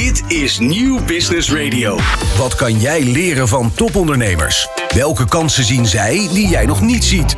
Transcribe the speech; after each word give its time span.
Dit 0.00 0.22
is 0.28 0.58
Nieuw 0.58 1.04
Business 1.04 1.52
Radio. 1.52 1.98
Wat 2.36 2.54
kan 2.54 2.80
jij 2.80 3.04
leren 3.04 3.48
van 3.48 3.72
topondernemers? 3.74 4.68
Welke 4.94 5.28
kansen 5.28 5.64
zien 5.64 5.86
zij 5.86 6.28
die 6.32 6.48
jij 6.48 6.66
nog 6.66 6.80
niet 6.80 7.04
ziet? 7.04 7.36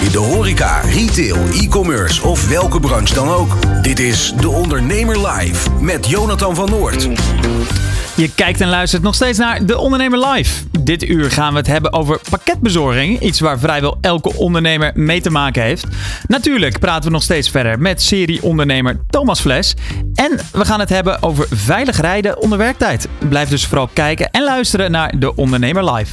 In 0.00 0.10
de 0.10 0.18
horeca, 0.18 0.80
retail, 0.80 1.36
e-commerce 1.52 2.22
of 2.22 2.48
welke 2.48 2.80
branche 2.80 3.14
dan 3.14 3.28
ook. 3.28 3.82
Dit 3.82 3.98
is 3.98 4.32
De 4.40 4.48
Ondernemer 4.48 5.28
Live 5.28 5.70
met 5.80 6.06
Jonathan 6.06 6.54
van 6.54 6.70
Noord. 6.70 7.08
Je 8.16 8.34
kijkt 8.34 8.60
en 8.60 8.68
luistert 8.68 9.02
nog 9.02 9.14
steeds 9.14 9.38
naar 9.38 9.66
De 9.66 9.78
Ondernemer 9.78 10.28
Live. 10.28 10.64
Dit 10.80 11.02
uur 11.02 11.30
gaan 11.30 11.52
we 11.52 11.58
het 11.58 11.66
hebben 11.66 11.92
over 11.92 12.20
pakketbezorging. 12.30 13.20
Iets 13.20 13.40
waar 13.40 13.58
vrijwel 13.58 13.98
elke 14.00 14.34
ondernemer 14.34 14.92
mee 14.94 15.20
te 15.20 15.30
maken 15.30 15.62
heeft. 15.62 15.86
Natuurlijk 16.26 16.78
praten 16.78 17.04
we 17.04 17.10
nog 17.10 17.22
steeds 17.22 17.50
verder 17.50 17.78
met 17.78 18.02
serie-ondernemer 18.02 19.00
Thomas 19.10 19.40
Fles. 19.40 19.74
En 20.14 20.38
we 20.52 20.64
gaan 20.64 20.80
het 20.80 20.88
hebben 20.88 21.22
over 21.22 21.46
veilig 21.50 22.00
rijden 22.00 22.40
onder 22.40 22.58
werktijd. 22.58 23.08
Blijf 23.28 23.48
dus 23.48 23.66
vooral 23.66 23.88
kijken 23.92 24.30
en 24.30 24.44
luisteren 24.44 24.90
naar 24.90 25.18
De 25.18 25.34
Ondernemer 25.34 25.92
Live. 25.92 26.12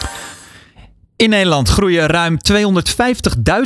In 1.21 1.29
Nederland 1.29 1.69
groeien 1.69 2.05
ruim 2.07 2.37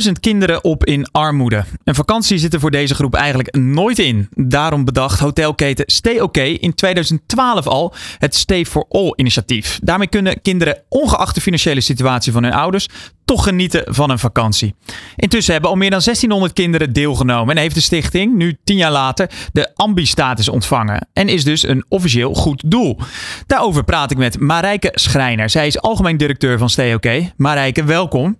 250.000 0.06 0.12
kinderen 0.20 0.64
op 0.64 0.84
in 0.84 1.08
armoede. 1.10 1.64
Een 1.84 1.94
vakantie 1.94 2.38
zit 2.38 2.54
er 2.54 2.60
voor 2.60 2.70
deze 2.70 2.94
groep 2.94 3.14
eigenlijk 3.14 3.56
nooit 3.56 3.98
in. 3.98 4.28
Daarom 4.30 4.84
bedacht 4.84 5.18
hotelketen 5.18 5.84
Stay 5.88 6.18
OK 6.18 6.36
in 6.36 6.74
2012 6.74 7.66
al 7.66 7.94
het 8.18 8.34
Stay 8.34 8.64
for 8.64 8.84
All 8.88 9.12
initiatief. 9.14 9.78
Daarmee 9.82 10.08
kunnen 10.08 10.42
kinderen, 10.42 10.82
ongeacht 10.88 11.34
de 11.34 11.40
financiële 11.40 11.80
situatie 11.80 12.32
van 12.32 12.42
hun 12.42 12.52
ouders, 12.52 12.88
toch 13.26 13.44
genieten 13.44 13.94
van 13.94 14.10
een 14.10 14.18
vakantie. 14.18 14.74
Intussen 15.16 15.52
hebben 15.52 15.70
al 15.70 15.76
meer 15.76 15.90
dan 15.90 16.00
1600 16.04 16.52
kinderen 16.52 16.92
deelgenomen 16.92 17.56
en 17.56 17.60
heeft 17.60 17.74
de 17.74 17.80
stichting, 17.80 18.34
nu 18.34 18.58
tien 18.64 18.76
jaar 18.76 18.90
later, 18.90 19.30
de 19.52 19.74
Ambi-status 19.74 20.48
ontvangen. 20.48 21.08
En 21.12 21.28
is 21.28 21.44
dus 21.44 21.68
een 21.68 21.84
officieel 21.88 22.34
goed 22.34 22.62
doel. 22.66 22.98
Daarover 23.46 23.84
praat 23.84 24.10
ik 24.10 24.16
met 24.16 24.40
Marijke 24.40 24.90
Schrijner. 24.94 25.50
Zij 25.50 25.66
is 25.66 25.80
algemeen 25.80 26.16
directeur 26.16 26.58
van 26.58 26.70
Stay 26.70 26.94
OK. 26.94 27.06
Marijke, 27.36 27.84
welkom. 27.84 28.36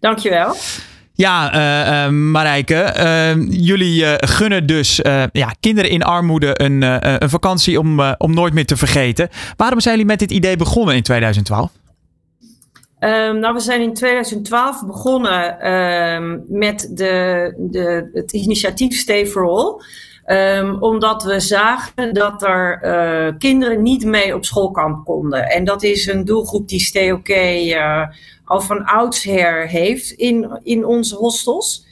Dankjewel. 0.00 0.56
Ja, 1.14 1.54
uh, 1.54 2.04
uh, 2.06 2.12
Marijke, 2.12 2.94
uh, 2.96 3.50
jullie 3.50 4.04
gunnen 4.26 4.66
dus 4.66 4.96
ja, 5.32 5.54
kinderen 5.60 5.90
in 5.90 6.02
armoede 6.02 6.62
een, 6.62 6.82
een 7.22 7.30
vakantie 7.30 7.78
om, 7.78 8.00
om 8.18 8.34
nooit 8.34 8.52
meer 8.52 8.66
te 8.66 8.76
vergeten. 8.76 9.28
Waarom 9.56 9.80
zijn 9.80 9.94
jullie 9.94 10.10
met 10.10 10.18
dit 10.18 10.30
idee 10.30 10.56
begonnen 10.56 10.94
in 10.94 11.02
2012? 11.02 11.70
Um, 13.00 13.38
nou, 13.38 13.54
we 13.54 13.60
zijn 13.60 13.80
in 13.80 13.94
2012 13.94 14.86
begonnen 14.86 15.72
um, 15.72 16.44
met 16.48 16.90
de, 16.92 17.54
de, 17.58 18.10
het 18.12 18.32
initiatief 18.32 18.96
Stay 18.96 19.26
for 19.26 19.48
All. 19.48 19.80
Um, 20.26 20.82
omdat 20.82 21.22
we 21.22 21.40
zagen 21.40 22.14
dat 22.14 22.42
er 22.42 22.80
uh, 22.84 23.38
kinderen 23.38 23.82
niet 23.82 24.04
mee 24.04 24.34
op 24.34 24.44
schoolkamp 24.44 25.04
konden. 25.04 25.48
En 25.48 25.64
dat 25.64 25.82
is 25.82 26.06
een 26.06 26.24
doelgroep 26.24 26.68
die 26.68 26.80
Stay 26.80 27.10
OK 27.10 27.28
uh, 27.28 28.02
al 28.44 28.60
van 28.60 28.84
oudsher 28.84 29.68
heeft 29.68 30.10
in, 30.10 30.60
in 30.62 30.86
onze 30.86 31.16
hostels. 31.16 31.85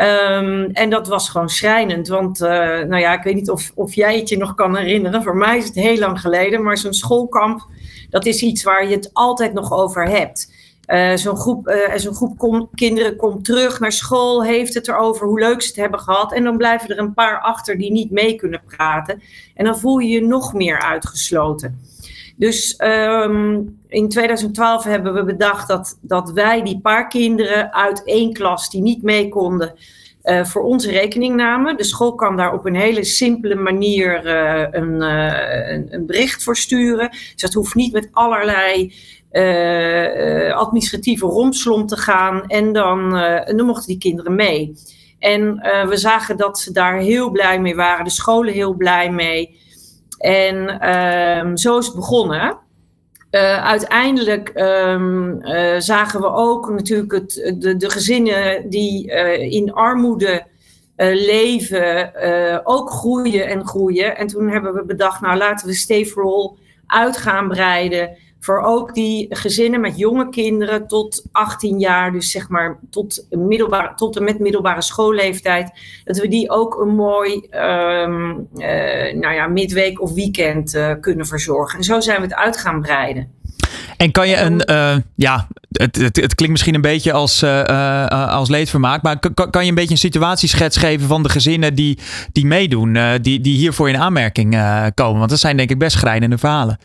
Um, 0.00 0.70
en 0.72 0.90
dat 0.90 1.08
was 1.08 1.28
gewoon 1.28 1.48
schrijnend. 1.48 2.08
Want, 2.08 2.40
uh, 2.40 2.48
nou 2.48 2.96
ja, 2.96 3.18
ik 3.18 3.22
weet 3.22 3.34
niet 3.34 3.50
of, 3.50 3.72
of 3.74 3.94
jij 3.94 4.18
het 4.18 4.28
je 4.28 4.36
nog 4.36 4.54
kan 4.54 4.76
herinneren. 4.76 5.22
Voor 5.22 5.36
mij 5.36 5.56
is 5.56 5.64
het 5.64 5.74
heel 5.74 5.98
lang 5.98 6.20
geleden. 6.20 6.62
Maar 6.62 6.78
zo'n 6.78 6.94
schoolkamp 6.94 7.66
dat 8.10 8.26
is 8.26 8.42
iets 8.42 8.62
waar 8.62 8.88
je 8.88 8.94
het 8.94 9.10
altijd 9.12 9.52
nog 9.52 9.72
over 9.72 10.08
hebt. 10.08 10.52
Uh, 10.86 11.14
zo'n 11.14 11.36
groep, 11.36 11.68
uh, 11.68 11.94
zo'n 11.96 12.14
groep 12.14 12.68
kinderen 12.74 13.16
komt 13.16 13.44
terug 13.44 13.80
naar 13.80 13.92
school, 13.92 14.44
heeft 14.44 14.74
het 14.74 14.88
erover 14.88 15.26
hoe 15.26 15.40
leuk 15.40 15.62
ze 15.62 15.68
het 15.68 15.76
hebben 15.76 16.00
gehad. 16.00 16.32
En 16.32 16.44
dan 16.44 16.56
blijven 16.56 16.88
er 16.88 16.98
een 16.98 17.14
paar 17.14 17.40
achter 17.40 17.78
die 17.78 17.92
niet 17.92 18.10
mee 18.10 18.34
kunnen 18.34 18.62
praten. 18.66 19.22
En 19.54 19.64
dan 19.64 19.78
voel 19.78 19.98
je 19.98 20.08
je 20.08 20.26
nog 20.26 20.52
meer 20.52 20.80
uitgesloten. 20.80 21.80
Dus 22.36 22.80
um, 22.84 23.78
in 23.88 24.08
2012 24.08 24.84
hebben 24.84 25.14
we 25.14 25.24
bedacht 25.24 25.68
dat, 25.68 25.98
dat 26.00 26.30
wij 26.30 26.62
die 26.62 26.80
paar 26.80 27.08
kinderen 27.08 27.72
uit 27.72 28.04
één 28.04 28.32
klas 28.32 28.70
die 28.70 28.82
niet 28.82 29.02
mee 29.02 29.28
konden, 29.28 29.74
uh, 30.24 30.44
voor 30.44 30.62
onze 30.62 30.90
rekening 30.90 31.36
namen. 31.36 31.76
De 31.76 31.84
school 31.84 32.14
kan 32.14 32.36
daar 32.36 32.52
op 32.52 32.66
een 32.66 32.74
hele 32.74 33.04
simpele 33.04 33.54
manier 33.54 34.26
een, 34.74 35.02
uh, 35.02 35.72
een, 35.72 35.94
een, 35.94 36.06
bericht 36.06 36.42
voor 36.42 36.56
sturen. 36.56 37.10
Dus 37.10 37.40
dat 37.40 37.52
hoeft 37.52 37.74
niet 37.74 37.92
met 37.92 38.08
allerlei 38.12 38.92
administratieve 40.54 41.26
romslom 41.26 41.86
te 41.86 41.96
gaan. 41.96 42.46
En 42.46 42.72
dan, 42.72 43.10
dan 43.56 43.66
mochten 43.66 43.86
die 43.86 43.98
kinderen 43.98 44.34
mee. 44.34 44.74
En 45.18 45.54
we 45.88 45.96
zagen 45.96 46.36
dat 46.36 46.58
ze 46.58 46.72
daar 46.72 46.98
heel 46.98 47.30
blij 47.30 47.60
mee 47.60 47.74
waren. 47.74 48.04
De 48.04 48.10
scholen 48.10 48.52
heel 48.52 48.74
blij 48.74 49.10
mee. 49.10 49.58
En 50.18 50.80
ehm, 50.80 51.56
zo 51.56 51.78
is 51.78 51.86
het 51.86 51.94
begonnen. 51.94 52.58
Uh, 53.30 53.64
uiteindelijk 53.64 54.52
um, 54.54 55.42
uh, 55.42 55.74
zagen 55.78 56.20
we 56.20 56.32
ook 56.32 56.70
natuurlijk 56.70 57.12
het, 57.12 57.54
de, 57.58 57.76
de 57.76 57.90
gezinnen 57.90 58.68
die 58.68 59.10
uh, 59.10 59.52
in 59.52 59.72
armoede 59.72 60.46
leven 60.98 62.12
ook 62.64 62.90
groeien 62.90 63.46
en 63.46 63.66
groeien. 63.66 64.16
En 64.16 64.26
toen 64.26 64.48
hebben 64.48 64.74
we 64.74 64.84
bedacht, 64.84 65.20
nou 65.20 65.36
laten 65.36 65.68
we 65.68 66.04
for 66.06 66.24
All 66.24 66.56
uit 66.86 67.16
gaan 67.16 67.48
breiden. 67.48 68.16
Voor 68.46 68.60
ook 68.60 68.94
die 68.94 69.26
gezinnen 69.30 69.80
met 69.80 69.98
jonge 69.98 70.28
kinderen 70.28 70.86
tot 70.86 71.24
18 71.32 71.78
jaar, 71.78 72.12
dus 72.12 72.30
zeg 72.30 72.48
maar 72.48 72.78
tot, 72.90 73.26
middelbare, 73.30 73.94
tot 73.94 74.16
en 74.16 74.24
met 74.24 74.38
middelbare 74.38 74.82
schoolleeftijd. 74.82 75.70
Dat 76.04 76.18
we 76.18 76.28
die 76.28 76.50
ook 76.50 76.80
een 76.80 76.94
mooi 76.94 77.32
um, 77.50 78.48
uh, 78.56 79.14
nou 79.14 79.34
ja, 79.34 79.46
midweek 79.46 80.00
of 80.00 80.12
weekend 80.12 80.74
uh, 80.74 80.92
kunnen 81.00 81.26
verzorgen. 81.26 81.78
En 81.78 81.84
zo 81.84 82.00
zijn 82.00 82.16
we 82.16 82.22
het 82.22 82.34
uit 82.34 82.56
gaan 82.56 82.80
breiden. 82.80 83.28
En 83.96 84.10
kan 84.10 84.28
je 84.28 84.36
een, 84.36 84.62
uh, 84.70 84.96
ja, 85.14 85.48
het, 85.70 85.96
het, 85.96 86.16
het, 86.16 86.34
klinkt 86.34 86.50
misschien 86.52 86.74
een 86.74 86.80
beetje 86.80 87.12
als, 87.12 87.42
als 88.30 88.48
leedvermaak, 88.48 89.02
maar 89.02 89.18
kan, 89.18 89.50
kan 89.50 89.62
je 89.62 89.68
een 89.68 89.74
beetje 89.74 89.90
een 89.90 89.98
situatieschets 89.98 90.76
geven 90.76 91.08
van 91.08 91.22
de 91.22 91.28
gezinnen 91.28 91.74
die, 91.74 91.98
die 92.32 92.46
meedoen, 92.46 92.98
die, 93.20 93.40
die 93.40 93.56
hiervoor 93.56 93.88
in 93.88 93.96
aanmerking 93.96 94.50
komen? 94.94 95.18
Want 95.18 95.30
dat 95.30 95.38
zijn 95.38 95.56
denk 95.56 95.70
ik 95.70 95.78
best 95.78 95.96
schrijnende 95.98 96.38
verhalen. 96.38 96.78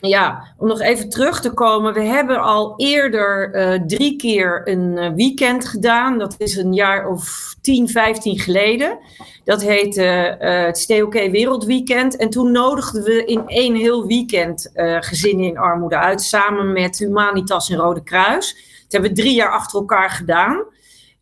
Ja, 0.00 0.54
om 0.56 0.68
nog 0.68 0.80
even 0.80 1.08
terug 1.08 1.40
te 1.40 1.50
komen. 1.50 1.94
We 1.94 2.02
hebben 2.02 2.40
al 2.40 2.74
eerder 2.76 3.54
uh, 3.54 3.86
drie 3.86 4.16
keer 4.16 4.60
een 4.64 4.96
uh, 4.96 5.10
weekend 5.14 5.64
gedaan. 5.64 6.18
Dat 6.18 6.34
is 6.38 6.56
een 6.56 6.74
jaar 6.74 7.08
of 7.08 7.54
10, 7.60 7.88
15 7.88 8.38
geleden. 8.38 8.98
Dat 9.44 9.62
heette 9.62 10.38
uh, 10.40 10.64
het 10.64 10.78
STOK 10.78 11.12
Wereldweekend. 11.12 12.16
En 12.16 12.30
toen 12.30 12.52
nodigden 12.52 13.02
we 13.02 13.24
in 13.24 13.42
één 13.46 13.74
heel 13.74 14.06
weekend 14.06 14.70
gezinnen 15.00 15.46
in 15.46 15.58
armoede 15.58 15.96
uit. 15.98 16.22
Samen 16.22 16.72
met 16.72 16.98
Humanitas 16.98 17.70
en 17.70 17.76
Rode 17.76 18.02
Kruis. 18.02 18.54
Dat 18.82 18.92
hebben 18.92 19.10
we 19.10 19.16
drie 19.16 19.34
jaar 19.34 19.52
achter 19.52 19.78
elkaar 19.78 20.10
gedaan. 20.10 20.56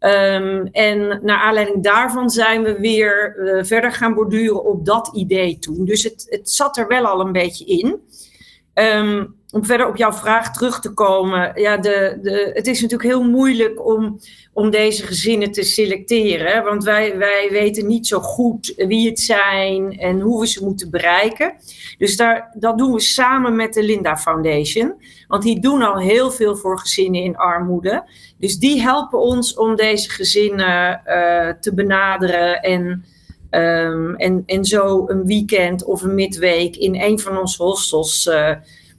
Um, 0.00 0.68
en 0.72 1.20
naar 1.22 1.38
aanleiding 1.38 1.82
daarvan 1.82 2.30
zijn 2.30 2.62
we 2.62 2.78
weer 2.80 3.34
verder 3.64 3.92
gaan 3.92 4.14
borduren 4.14 4.64
op 4.64 4.86
dat 4.86 5.10
idee 5.14 5.58
toen. 5.58 5.84
Dus 5.84 6.02
het, 6.02 6.26
het 6.28 6.50
zat 6.50 6.76
er 6.76 6.88
wel 6.88 7.04
al 7.04 7.20
een 7.20 7.32
beetje 7.32 7.64
in. 7.64 8.00
Um, 8.78 9.34
om 9.50 9.64
verder 9.64 9.88
op 9.88 9.96
jouw 9.96 10.12
vraag 10.12 10.52
terug 10.52 10.80
te 10.80 10.92
komen. 10.92 11.60
Ja, 11.60 11.76
de, 11.76 12.18
de, 12.22 12.50
het 12.52 12.66
is 12.66 12.80
natuurlijk 12.80 13.10
heel 13.10 13.22
moeilijk 13.22 13.86
om, 13.86 14.20
om 14.52 14.70
deze 14.70 15.02
gezinnen 15.02 15.52
te 15.52 15.62
selecteren. 15.62 16.64
Want 16.64 16.84
wij, 16.84 17.18
wij 17.18 17.48
weten 17.50 17.86
niet 17.86 18.06
zo 18.06 18.20
goed 18.20 18.72
wie 18.76 19.08
het 19.08 19.20
zijn 19.20 19.98
en 19.98 20.20
hoe 20.20 20.40
we 20.40 20.46
ze 20.46 20.64
moeten 20.64 20.90
bereiken. 20.90 21.54
Dus 21.98 22.16
daar, 22.16 22.54
dat 22.58 22.78
doen 22.78 22.92
we 22.92 23.00
samen 23.00 23.56
met 23.56 23.74
de 23.74 23.82
Linda 23.82 24.16
Foundation. 24.16 24.94
Want 25.28 25.42
die 25.42 25.60
doen 25.60 25.82
al 25.82 25.98
heel 25.98 26.30
veel 26.30 26.56
voor 26.56 26.78
gezinnen 26.78 27.22
in 27.22 27.36
armoede. 27.36 28.04
Dus 28.38 28.58
die 28.58 28.80
helpen 28.80 29.18
ons 29.18 29.54
om 29.54 29.76
deze 29.76 30.10
gezinnen 30.10 31.00
uh, 31.06 31.48
te 31.60 31.74
benaderen 31.74 32.62
en. 32.62 33.04
Um, 33.50 34.14
en, 34.14 34.42
en 34.46 34.64
zo 34.64 35.04
een 35.08 35.24
weekend 35.24 35.84
of 35.84 36.02
een 36.02 36.14
midweek 36.14 36.76
in 36.76 36.94
een 36.94 37.18
van 37.20 37.38
onze 37.38 37.62
hostels 37.62 38.26
uh, 38.26 38.50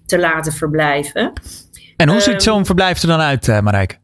te 0.05 0.19
laten 0.19 0.51
verblijven. 0.51 1.33
En 1.95 2.09
hoe 2.09 2.19
ziet 2.19 2.33
um, 2.33 2.39
zo'n 2.39 2.65
verblijf 2.65 3.01
er 3.01 3.07
dan 3.07 3.19
uit, 3.19 3.47
uh, 3.47 3.59
Marijke? 3.59 3.95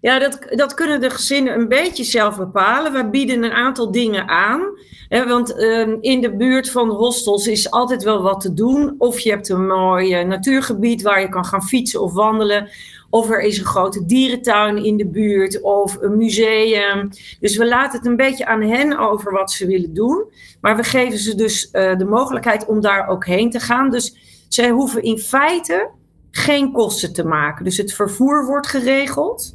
Ja, 0.00 0.18
dat, 0.18 0.38
dat 0.50 0.74
kunnen 0.74 1.00
de 1.00 1.10
gezinnen 1.10 1.54
een 1.54 1.68
beetje 1.68 2.04
zelf 2.04 2.36
bepalen. 2.36 2.92
We 2.92 3.10
bieden 3.10 3.42
een 3.44 3.52
aantal 3.52 3.92
dingen 3.92 4.28
aan. 4.28 4.60
Hè, 5.08 5.26
want 5.26 5.56
uh, 5.56 5.96
in 6.00 6.20
de 6.20 6.36
buurt 6.36 6.70
van 6.70 6.88
hostels 6.88 7.46
is 7.46 7.70
altijd 7.70 8.02
wel 8.02 8.22
wat 8.22 8.40
te 8.40 8.54
doen. 8.54 8.94
Of 8.98 9.20
je 9.20 9.30
hebt 9.30 9.48
een 9.48 9.66
mooi 9.66 10.24
natuurgebied 10.24 11.02
waar 11.02 11.20
je 11.20 11.28
kan 11.28 11.44
gaan 11.44 11.62
fietsen 11.62 12.02
of 12.02 12.12
wandelen. 12.12 12.68
Of 13.10 13.30
er 13.30 13.40
is 13.40 13.58
een 13.58 13.64
grote 13.64 14.06
dierentuin 14.06 14.84
in 14.84 14.96
de 14.96 15.06
buurt 15.06 15.60
of 15.60 15.96
een 16.00 16.16
museum. 16.16 17.08
Dus 17.40 17.56
we 17.56 17.66
laten 17.66 17.98
het 17.98 18.08
een 18.08 18.16
beetje 18.16 18.46
aan 18.46 18.62
hen 18.62 18.98
over 18.98 19.32
wat 19.32 19.50
ze 19.50 19.66
willen 19.66 19.94
doen. 19.94 20.24
Maar 20.60 20.76
we 20.76 20.82
geven 20.82 21.18
ze 21.18 21.34
dus 21.34 21.68
uh, 21.72 21.96
de 21.96 22.04
mogelijkheid 22.04 22.66
om 22.66 22.80
daar 22.80 23.08
ook 23.08 23.26
heen 23.26 23.50
te 23.50 23.60
gaan. 23.60 23.90
Dus 23.90 24.16
zij 24.48 24.70
hoeven 24.70 25.02
in 25.02 25.18
feite 25.18 25.90
geen 26.30 26.72
kosten 26.72 27.12
te 27.12 27.24
maken. 27.24 27.64
Dus 27.64 27.76
het 27.76 27.92
vervoer 27.92 28.46
wordt 28.46 28.66
geregeld. 28.66 29.54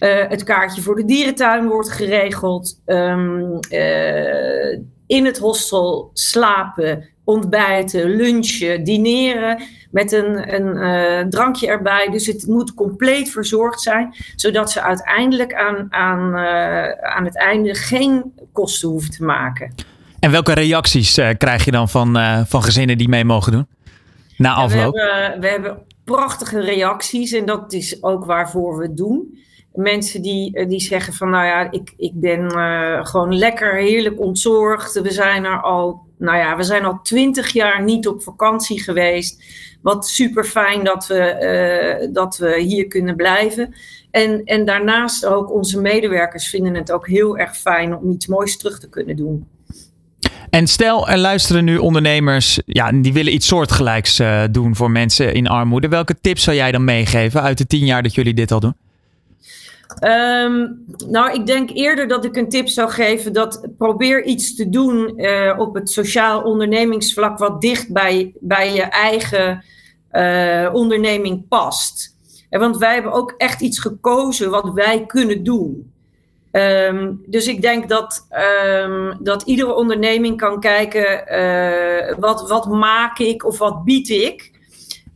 Uh, 0.00 0.28
het 0.28 0.42
kaartje 0.42 0.82
voor 0.82 0.96
de 0.96 1.04
dierentuin 1.04 1.68
wordt 1.68 1.90
geregeld. 1.90 2.80
Um, 2.86 3.58
uh, 3.70 4.78
in 5.06 5.24
het 5.24 5.38
hostel 5.38 6.10
slapen, 6.12 7.08
ontbijten, 7.24 8.16
lunchen, 8.16 8.84
dineren 8.84 9.62
met 9.90 10.12
een, 10.12 10.54
een 10.54 10.76
uh, 10.76 11.28
drankje 11.28 11.66
erbij. 11.66 12.08
Dus 12.10 12.26
het 12.26 12.46
moet 12.46 12.74
compleet 12.74 13.30
verzorgd 13.30 13.80
zijn, 13.80 14.14
zodat 14.36 14.70
ze 14.70 14.82
uiteindelijk 14.82 15.54
aan, 15.54 15.86
aan, 15.92 16.36
aan 17.00 17.24
het 17.24 17.36
einde 17.36 17.74
geen 17.74 18.32
kosten 18.52 18.88
hoeven 18.88 19.10
te 19.10 19.24
maken. 19.24 19.74
En 20.20 20.30
welke 20.30 20.52
reacties 20.52 21.14
krijg 21.38 21.64
je 21.64 21.70
dan 21.70 21.88
van, 21.88 22.18
van 22.46 22.62
gezinnen 22.62 22.98
die 22.98 23.08
mee 23.08 23.24
mogen 23.24 23.52
doen? 23.52 23.66
Na 24.36 24.54
afloop? 24.54 24.94
Ja, 24.94 25.04
we, 25.04 25.20
hebben, 25.20 25.40
we 25.40 25.48
hebben 25.48 25.78
prachtige 26.04 26.60
reacties 26.60 27.32
en 27.32 27.46
dat 27.46 27.72
is 27.72 28.02
ook 28.02 28.24
waarvoor 28.24 28.76
we 28.76 28.82
het 28.82 28.96
doen 28.96 29.42
mensen 29.74 30.22
die, 30.22 30.56
eh, 30.56 30.68
die 30.68 30.80
zeggen 30.80 31.12
van 31.12 31.30
nou 31.30 31.46
ja, 31.46 31.70
ik, 31.70 31.94
ik 31.96 32.12
ben 32.14 32.40
uh, 32.40 33.04
gewoon 33.04 33.38
lekker 33.38 33.74
heerlijk 33.74 34.20
ontzorgd. 34.20 35.00
We 35.00 35.10
zijn 35.10 35.44
er 35.44 35.62
al, 35.62 36.03
nou 36.18 36.38
ja, 36.38 36.56
we 36.56 36.62
zijn 36.62 36.84
al 36.84 37.00
twintig 37.02 37.52
jaar 37.52 37.84
niet 37.84 38.08
op 38.08 38.22
vakantie 38.22 38.82
geweest. 38.82 39.42
Wat 39.82 40.08
super 40.08 40.44
fijn 40.44 40.84
dat 40.84 41.06
we, 41.06 41.98
uh, 42.02 42.14
dat 42.14 42.36
we 42.36 42.60
hier 42.60 42.86
kunnen 42.86 43.16
blijven. 43.16 43.74
En, 44.10 44.44
en 44.44 44.64
daarnaast 44.64 45.26
ook 45.26 45.52
onze 45.52 45.80
medewerkers 45.80 46.48
vinden 46.48 46.74
het 46.74 46.92
ook 46.92 47.08
heel 47.08 47.38
erg 47.38 47.56
fijn 47.56 47.96
om 47.96 48.10
iets 48.10 48.26
moois 48.26 48.56
terug 48.56 48.80
te 48.80 48.88
kunnen 48.88 49.16
doen. 49.16 49.46
En 50.50 50.66
stel, 50.66 51.08
er 51.08 51.18
luisteren 51.18 51.64
nu 51.64 51.76
ondernemers, 51.76 52.60
ja, 52.66 52.92
die 52.92 53.12
willen 53.12 53.34
iets 53.34 53.46
soortgelijks 53.46 54.20
uh, 54.20 54.44
doen 54.50 54.76
voor 54.76 54.90
mensen 54.90 55.34
in 55.34 55.46
armoede. 55.46 55.88
Welke 55.88 56.20
tips 56.20 56.42
zou 56.42 56.56
jij 56.56 56.72
dan 56.72 56.84
meegeven 56.84 57.42
uit 57.42 57.58
de 57.58 57.66
tien 57.66 57.84
jaar 57.84 58.02
dat 58.02 58.14
jullie 58.14 58.34
dit 58.34 58.52
al 58.52 58.60
doen? 58.60 58.74
Um, 60.00 60.84
nou, 61.08 61.32
ik 61.32 61.46
denk 61.46 61.70
eerder 61.70 62.08
dat 62.08 62.24
ik 62.24 62.36
een 62.36 62.48
tip 62.48 62.68
zou 62.68 62.90
geven 62.90 63.32
dat 63.32 63.66
probeer 63.78 64.24
iets 64.24 64.54
te 64.54 64.68
doen 64.68 65.12
uh, 65.16 65.54
op 65.58 65.74
het 65.74 65.90
sociaal 65.90 66.42
ondernemingsvlak 66.42 67.38
wat 67.38 67.60
dicht 67.60 67.92
bij, 67.92 68.32
bij 68.40 68.74
je 68.74 68.82
eigen 68.82 69.64
uh, 70.12 70.70
onderneming 70.72 71.48
past. 71.48 72.16
En 72.50 72.60
want 72.60 72.78
wij 72.78 72.94
hebben 72.94 73.12
ook 73.12 73.34
echt 73.36 73.60
iets 73.60 73.78
gekozen 73.78 74.50
wat 74.50 74.72
wij 74.72 75.06
kunnen 75.06 75.44
doen. 75.44 75.92
Um, 76.52 77.22
dus 77.26 77.46
ik 77.46 77.62
denk 77.62 77.88
dat, 77.88 78.26
um, 78.84 79.16
dat 79.20 79.42
iedere 79.42 79.74
onderneming 79.74 80.36
kan 80.36 80.60
kijken 80.60 81.24
uh, 81.32 82.14
wat, 82.18 82.48
wat 82.48 82.66
maak 82.66 83.18
ik 83.18 83.44
of 83.44 83.58
wat 83.58 83.84
bied 83.84 84.08
ik. 84.08 84.53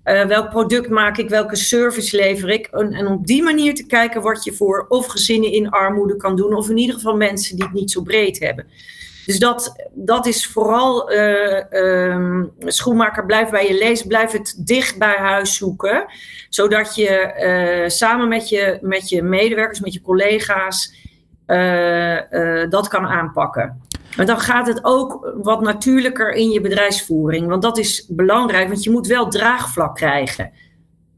Uh, 0.08 0.25
welk 0.25 0.50
product 0.50 0.88
maak 0.88 1.16
ik, 1.19 1.28
welke 1.28 1.56
service 1.56 2.16
lever 2.16 2.49
ik. 2.49 2.66
En, 2.66 2.93
en, 2.93 3.06
op 3.06 3.26
die 3.26 3.43
manier 3.43 3.75
te 3.75 3.87
kijken 3.87 4.22
wat 4.22 4.44
je 4.44 4.52
voor 4.52 4.87
of 4.88 5.06
gezinnen 5.06 5.52
in 5.52 5.70
armoede 5.70 6.16
kan 6.16 6.37
doen, 6.37 6.55
of 6.55 6.69
in 6.69 6.76
ieder 6.76 6.94
geval 6.94 7.16
mensen 7.16 7.56
die 7.56 7.64
het 7.64 7.75
niet 7.75 7.90
zo 7.90 8.02
breed 8.02 8.38
hebben. 8.38 8.66
Dus 9.26 9.38
dat, 9.38 9.88
dat 9.94 10.26
is 10.26 10.46
vooral 10.46 11.12
uh, 11.12 12.44
schoenmaker, 12.58 13.26
blijf 13.26 13.50
bij 13.50 13.69
je 13.69 13.78
lees, 13.78 14.02
blijf 14.02 14.32
het 14.32 14.55
dicht 14.58 14.99
bij 14.99 15.16
huis 15.16 15.56
zoeken. 15.56 16.06
Zodat 16.49 16.94
je 16.94 17.34
uh, 17.82 17.88
samen 17.88 18.28
met 18.28 18.49
je, 18.49 18.78
met 18.81 19.08
je 19.08 19.22
medewerkers, 19.22 19.81
met 19.81 19.93
je 19.93 20.00
collega's, 20.00 20.94
dat 22.69 22.88
kan 22.88 23.06
aanpakken. 23.06 23.82
Maar 24.16 24.26
dan 24.26 24.40
gaat 24.40 24.66
het 24.66 24.84
ook 24.84 25.32
wat 25.43 25.60
natuurlijker 25.60 26.32
in 26.32 26.50
je 26.50 26.60
bedrijfsvoering. 26.60 27.49
Want 27.49 27.62
dat 27.62 27.78
is 27.78 28.06
belangrijk, 28.08 28.69
want 28.69 28.82
je 28.82 28.90
moet 28.90 29.06
wel 29.06 29.28
draagvlak 29.28 29.96
krijgen. 29.96 30.50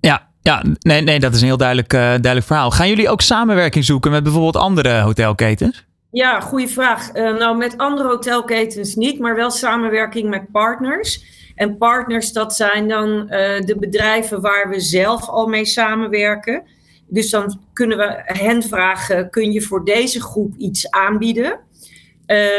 Ja, 0.00 0.28
ja 0.42 0.62
nee, 0.78 1.00
nee 1.00 1.20
dat 1.20 1.34
is 1.34 1.40
een 1.40 1.46
heel 1.46 1.56
duidelijk, 1.56 1.92
uh, 1.92 2.00
duidelijk 2.00 2.46
verhaal. 2.46 2.70
Gaan 2.70 2.88
jullie 2.88 3.08
ook 3.08 3.20
samenwerking 3.20 3.84
zoeken 3.84 4.10
met 4.10 4.22
bijvoorbeeld 4.22 4.56
andere 4.56 5.00
hotelketens? 5.00 5.88
Ja, 6.10 6.40
goede 6.40 6.68
vraag. 6.68 7.14
Uh, 7.14 7.38
nou, 7.38 7.56
met 7.56 7.78
andere 7.78 8.08
hotelketens 8.08 8.94
niet, 8.94 9.18
maar 9.18 9.36
wel 9.36 9.50
samenwerking 9.50 10.28
met 10.28 10.50
partners. 10.52 11.38
En 11.54 11.78
partners, 11.78 12.32
dat 12.32 12.56
zijn 12.56 12.88
dan 12.88 13.08
uh, 13.08 13.28
de 13.60 13.76
bedrijven 13.78 14.40
waar 14.40 14.68
we 14.68 14.80
zelf 14.80 15.28
al 15.28 15.46
mee 15.46 15.64
samenwerken. 15.64 16.62
Dus 17.06 17.30
dan 17.30 17.60
kunnen 17.72 17.98
we 17.98 18.20
hen 18.24 18.62
vragen: 18.62 19.30
kun 19.30 19.52
je 19.52 19.62
voor 19.62 19.84
deze 19.84 20.20
groep 20.20 20.54
iets 20.56 20.90
aanbieden? 20.90 21.58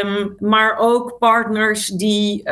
Um, 0.02 0.36
maar 0.38 0.76
ook 0.78 1.18
partners 1.18 1.86
die 1.86 2.38
uh, 2.38 2.44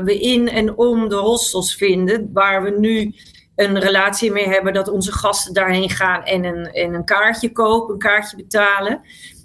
we 0.00 0.18
in 0.20 0.48
en 0.48 0.76
om 0.76 1.08
de 1.08 1.14
hostels 1.14 1.74
vinden, 1.74 2.30
waar 2.32 2.62
we 2.62 2.70
nu 2.78 3.14
een 3.56 3.80
relatie 3.80 4.30
mee 4.30 4.48
hebben 4.48 4.72
dat 4.72 4.88
onze 4.88 5.12
gasten 5.12 5.54
daarheen 5.54 5.90
gaan 5.90 6.24
en 6.24 6.44
een, 6.44 6.66
en 6.66 6.94
een 6.94 7.04
kaartje 7.04 7.52
kopen, 7.52 7.94
een 7.94 8.00
kaartje 8.00 8.36
betalen. 8.36 9.00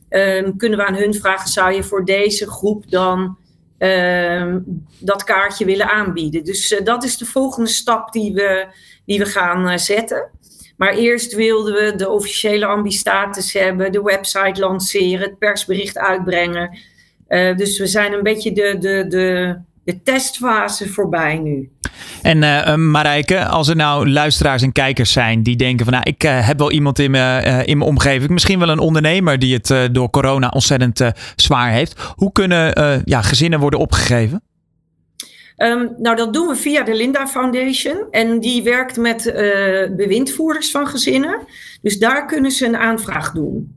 Um, 0.09 0.57
kunnen 0.57 0.79
we 0.79 0.85
aan 0.85 0.95
hun 0.95 1.13
vragen, 1.13 1.49
zou 1.49 1.73
je 1.73 1.83
voor 1.83 2.05
deze 2.05 2.49
groep 2.49 2.89
dan 2.91 3.37
um, 3.77 4.85
dat 4.99 5.23
kaartje 5.23 5.65
willen 5.65 5.89
aanbieden? 5.89 6.43
Dus 6.43 6.71
uh, 6.71 6.85
dat 6.85 7.03
is 7.03 7.17
de 7.17 7.25
volgende 7.25 7.69
stap 7.69 8.11
die 8.11 8.33
we, 8.33 8.67
die 9.05 9.19
we 9.19 9.25
gaan 9.25 9.71
uh, 9.71 9.77
zetten. 9.77 10.29
Maar 10.77 10.93
eerst 10.93 11.35
wilden 11.35 11.73
we 11.73 11.95
de 11.95 12.09
officiële 12.09 12.65
ambistatus 12.65 13.53
hebben, 13.53 13.91
de 13.91 14.01
website 14.01 14.59
lanceren, 14.59 15.19
het 15.19 15.37
persbericht 15.37 15.97
uitbrengen. 15.97 16.77
Uh, 17.29 17.57
dus 17.57 17.79
we 17.79 17.87
zijn 17.87 18.13
een 18.13 18.23
beetje 18.23 18.51
de, 18.51 18.75
de, 18.79 19.05
de, 19.07 19.55
de 19.83 20.01
testfase 20.03 20.89
voorbij 20.89 21.37
nu. 21.37 21.69
En 22.21 22.41
uh, 22.41 22.75
Marijke, 22.75 23.45
als 23.45 23.67
er 23.67 23.75
nou 23.75 24.09
luisteraars 24.09 24.61
en 24.61 24.71
kijkers 24.71 25.11
zijn 25.11 25.43
die 25.43 25.55
denken 25.55 25.85
van 25.85 25.93
nou, 25.93 26.05
ik 26.09 26.23
uh, 26.23 26.47
heb 26.47 26.57
wel 26.57 26.71
iemand 26.71 26.99
in 26.99 27.11
mijn, 27.11 27.47
uh, 27.47 27.67
in 27.67 27.77
mijn 27.77 27.89
omgeving, 27.89 28.29
misschien 28.29 28.59
wel 28.59 28.69
een 28.69 28.79
ondernemer 28.79 29.39
die 29.39 29.53
het 29.61 29.93
door 29.93 30.09
corona 30.09 30.49
ontzettend 30.49 31.01
zwaar 31.35 31.71
heeft. 31.71 32.13
Hoe 32.15 32.31
kunnen 32.31 33.01
ja, 33.05 33.21
gezinnen 33.21 33.59
worden 33.59 33.79
opgegeven? 33.79 34.41
Um, 35.57 35.95
nou, 35.97 36.15
dat 36.15 36.33
doen 36.33 36.47
we 36.47 36.55
via 36.55 36.83
de 36.83 36.95
Linda 36.95 37.27
Foundation. 37.27 37.97
En 38.11 38.39
die 38.39 38.63
werkt 38.63 38.97
met 38.97 39.23
bewindvoerders 39.95 40.71
van 40.71 40.87
gezinnen. 40.87 41.39
Dus 41.81 41.99
daar 41.99 42.25
kunnen 42.25 42.51
ze 42.51 42.65
een 42.65 42.77
aanvraag 42.77 43.31
doen. 43.31 43.75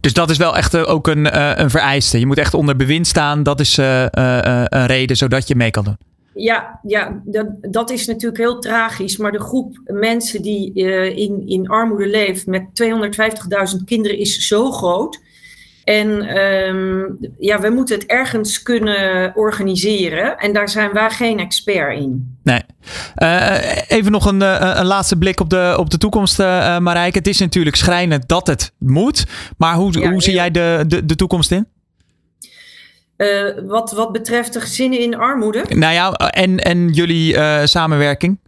Dus 0.00 0.12
dat 0.12 0.30
is 0.30 0.36
wel 0.36 0.56
echt 0.56 0.74
uh, 0.74 0.90
ook 0.90 1.06
een, 1.06 1.26
uh, 1.26 1.52
een 1.54 1.70
vereiste. 1.70 2.18
Je 2.18 2.26
moet 2.26 2.38
echt 2.38 2.54
onder 2.54 2.76
bewind 2.76 3.06
staan. 3.06 3.42
Dat 3.42 3.60
is 3.60 3.78
uh, 3.78 4.06
een 4.10 4.86
reden 4.86 5.16
zodat 5.16 5.48
je 5.48 5.54
mee 5.54 5.70
kan 5.70 5.84
doen. 5.84 5.96
Ja, 6.34 6.80
ja 6.82 7.20
dat, 7.24 7.46
dat 7.60 7.90
is 7.90 8.06
natuurlijk 8.06 8.40
heel 8.40 8.58
tragisch. 8.58 9.16
Maar 9.16 9.32
de 9.32 9.40
groep 9.40 9.80
mensen 9.84 10.42
die 10.42 10.72
in, 11.14 11.42
in 11.46 11.68
armoede 11.68 12.06
leeft 12.06 12.46
met 12.46 12.62
250.000 12.82 13.84
kinderen 13.84 14.18
is 14.18 14.46
zo 14.46 14.70
groot. 14.70 15.20
En 15.90 16.36
um, 16.38 17.18
ja, 17.38 17.60
we 17.60 17.70
moeten 17.70 17.98
het 17.98 18.06
ergens 18.06 18.62
kunnen 18.62 19.32
organiseren. 19.34 20.38
En 20.38 20.52
daar 20.52 20.68
zijn 20.68 20.92
wij 20.92 21.10
geen 21.10 21.38
expert 21.38 21.98
in. 21.98 22.38
Nee. 22.42 22.60
Uh, 23.16 23.56
even 23.88 24.12
nog 24.12 24.26
een, 24.26 24.40
een, 24.78 24.86
laatste 24.86 25.16
blik 25.16 25.40
op 25.40 25.50
de, 25.50 25.74
op 25.78 25.90
de 25.90 25.98
toekomst, 25.98 26.40
uh, 26.40 26.78
Marijke. 26.78 27.18
Het 27.18 27.26
is 27.26 27.38
natuurlijk 27.38 27.76
schrijnend 27.76 28.28
dat 28.28 28.46
het 28.46 28.72
moet. 28.78 29.26
Maar 29.56 29.74
hoe, 29.74 30.00
ja, 30.00 30.10
hoe 30.10 30.22
zie 30.22 30.34
jij 30.34 30.50
de, 30.50 30.84
de, 30.86 31.06
de 31.06 31.16
toekomst 31.16 31.50
in? 31.50 31.66
Uh, 33.16 33.42
wat, 33.66 33.92
wat 33.92 34.12
betreft 34.12 34.52
de 34.52 34.60
gezinnen 34.60 35.00
in 35.00 35.16
armoede? 35.16 35.64
Nou 35.68 35.92
ja, 35.92 36.12
en, 36.12 36.58
en 36.58 36.88
jullie 36.88 37.36
samenwerking? 37.66 38.38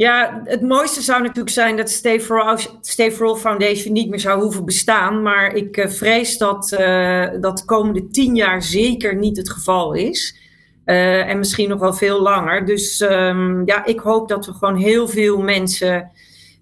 Ja, 0.00 0.40
het 0.44 0.60
mooiste 0.60 1.02
zou 1.02 1.22
natuurlijk 1.22 1.50
zijn 1.50 1.76
dat 1.76 1.90
Stay 1.90 2.20
for, 2.20 2.42
All, 2.42 3.10
for 3.10 3.36
Foundation 3.36 3.92
niet 3.92 4.08
meer 4.08 4.20
zou 4.20 4.42
hoeven 4.42 4.64
bestaan. 4.64 5.22
Maar 5.22 5.54
ik 5.54 5.76
uh, 5.76 5.88
vrees 5.88 6.38
dat 6.38 6.76
uh, 6.80 7.28
dat 7.40 7.58
de 7.58 7.64
komende 7.64 8.08
tien 8.08 8.34
jaar 8.34 8.62
zeker 8.62 9.16
niet 9.16 9.36
het 9.36 9.50
geval 9.50 9.92
is. 9.92 10.36
Uh, 10.84 11.28
en 11.28 11.38
misschien 11.38 11.68
nog 11.68 11.80
wel 11.80 11.92
veel 11.92 12.22
langer. 12.22 12.66
Dus 12.66 13.00
um, 13.00 13.66
ja, 13.66 13.84
ik 13.84 14.00
hoop 14.00 14.28
dat 14.28 14.46
we 14.46 14.52
gewoon 14.52 14.76
heel 14.76 15.08
veel 15.08 15.38
mensen 15.38 16.10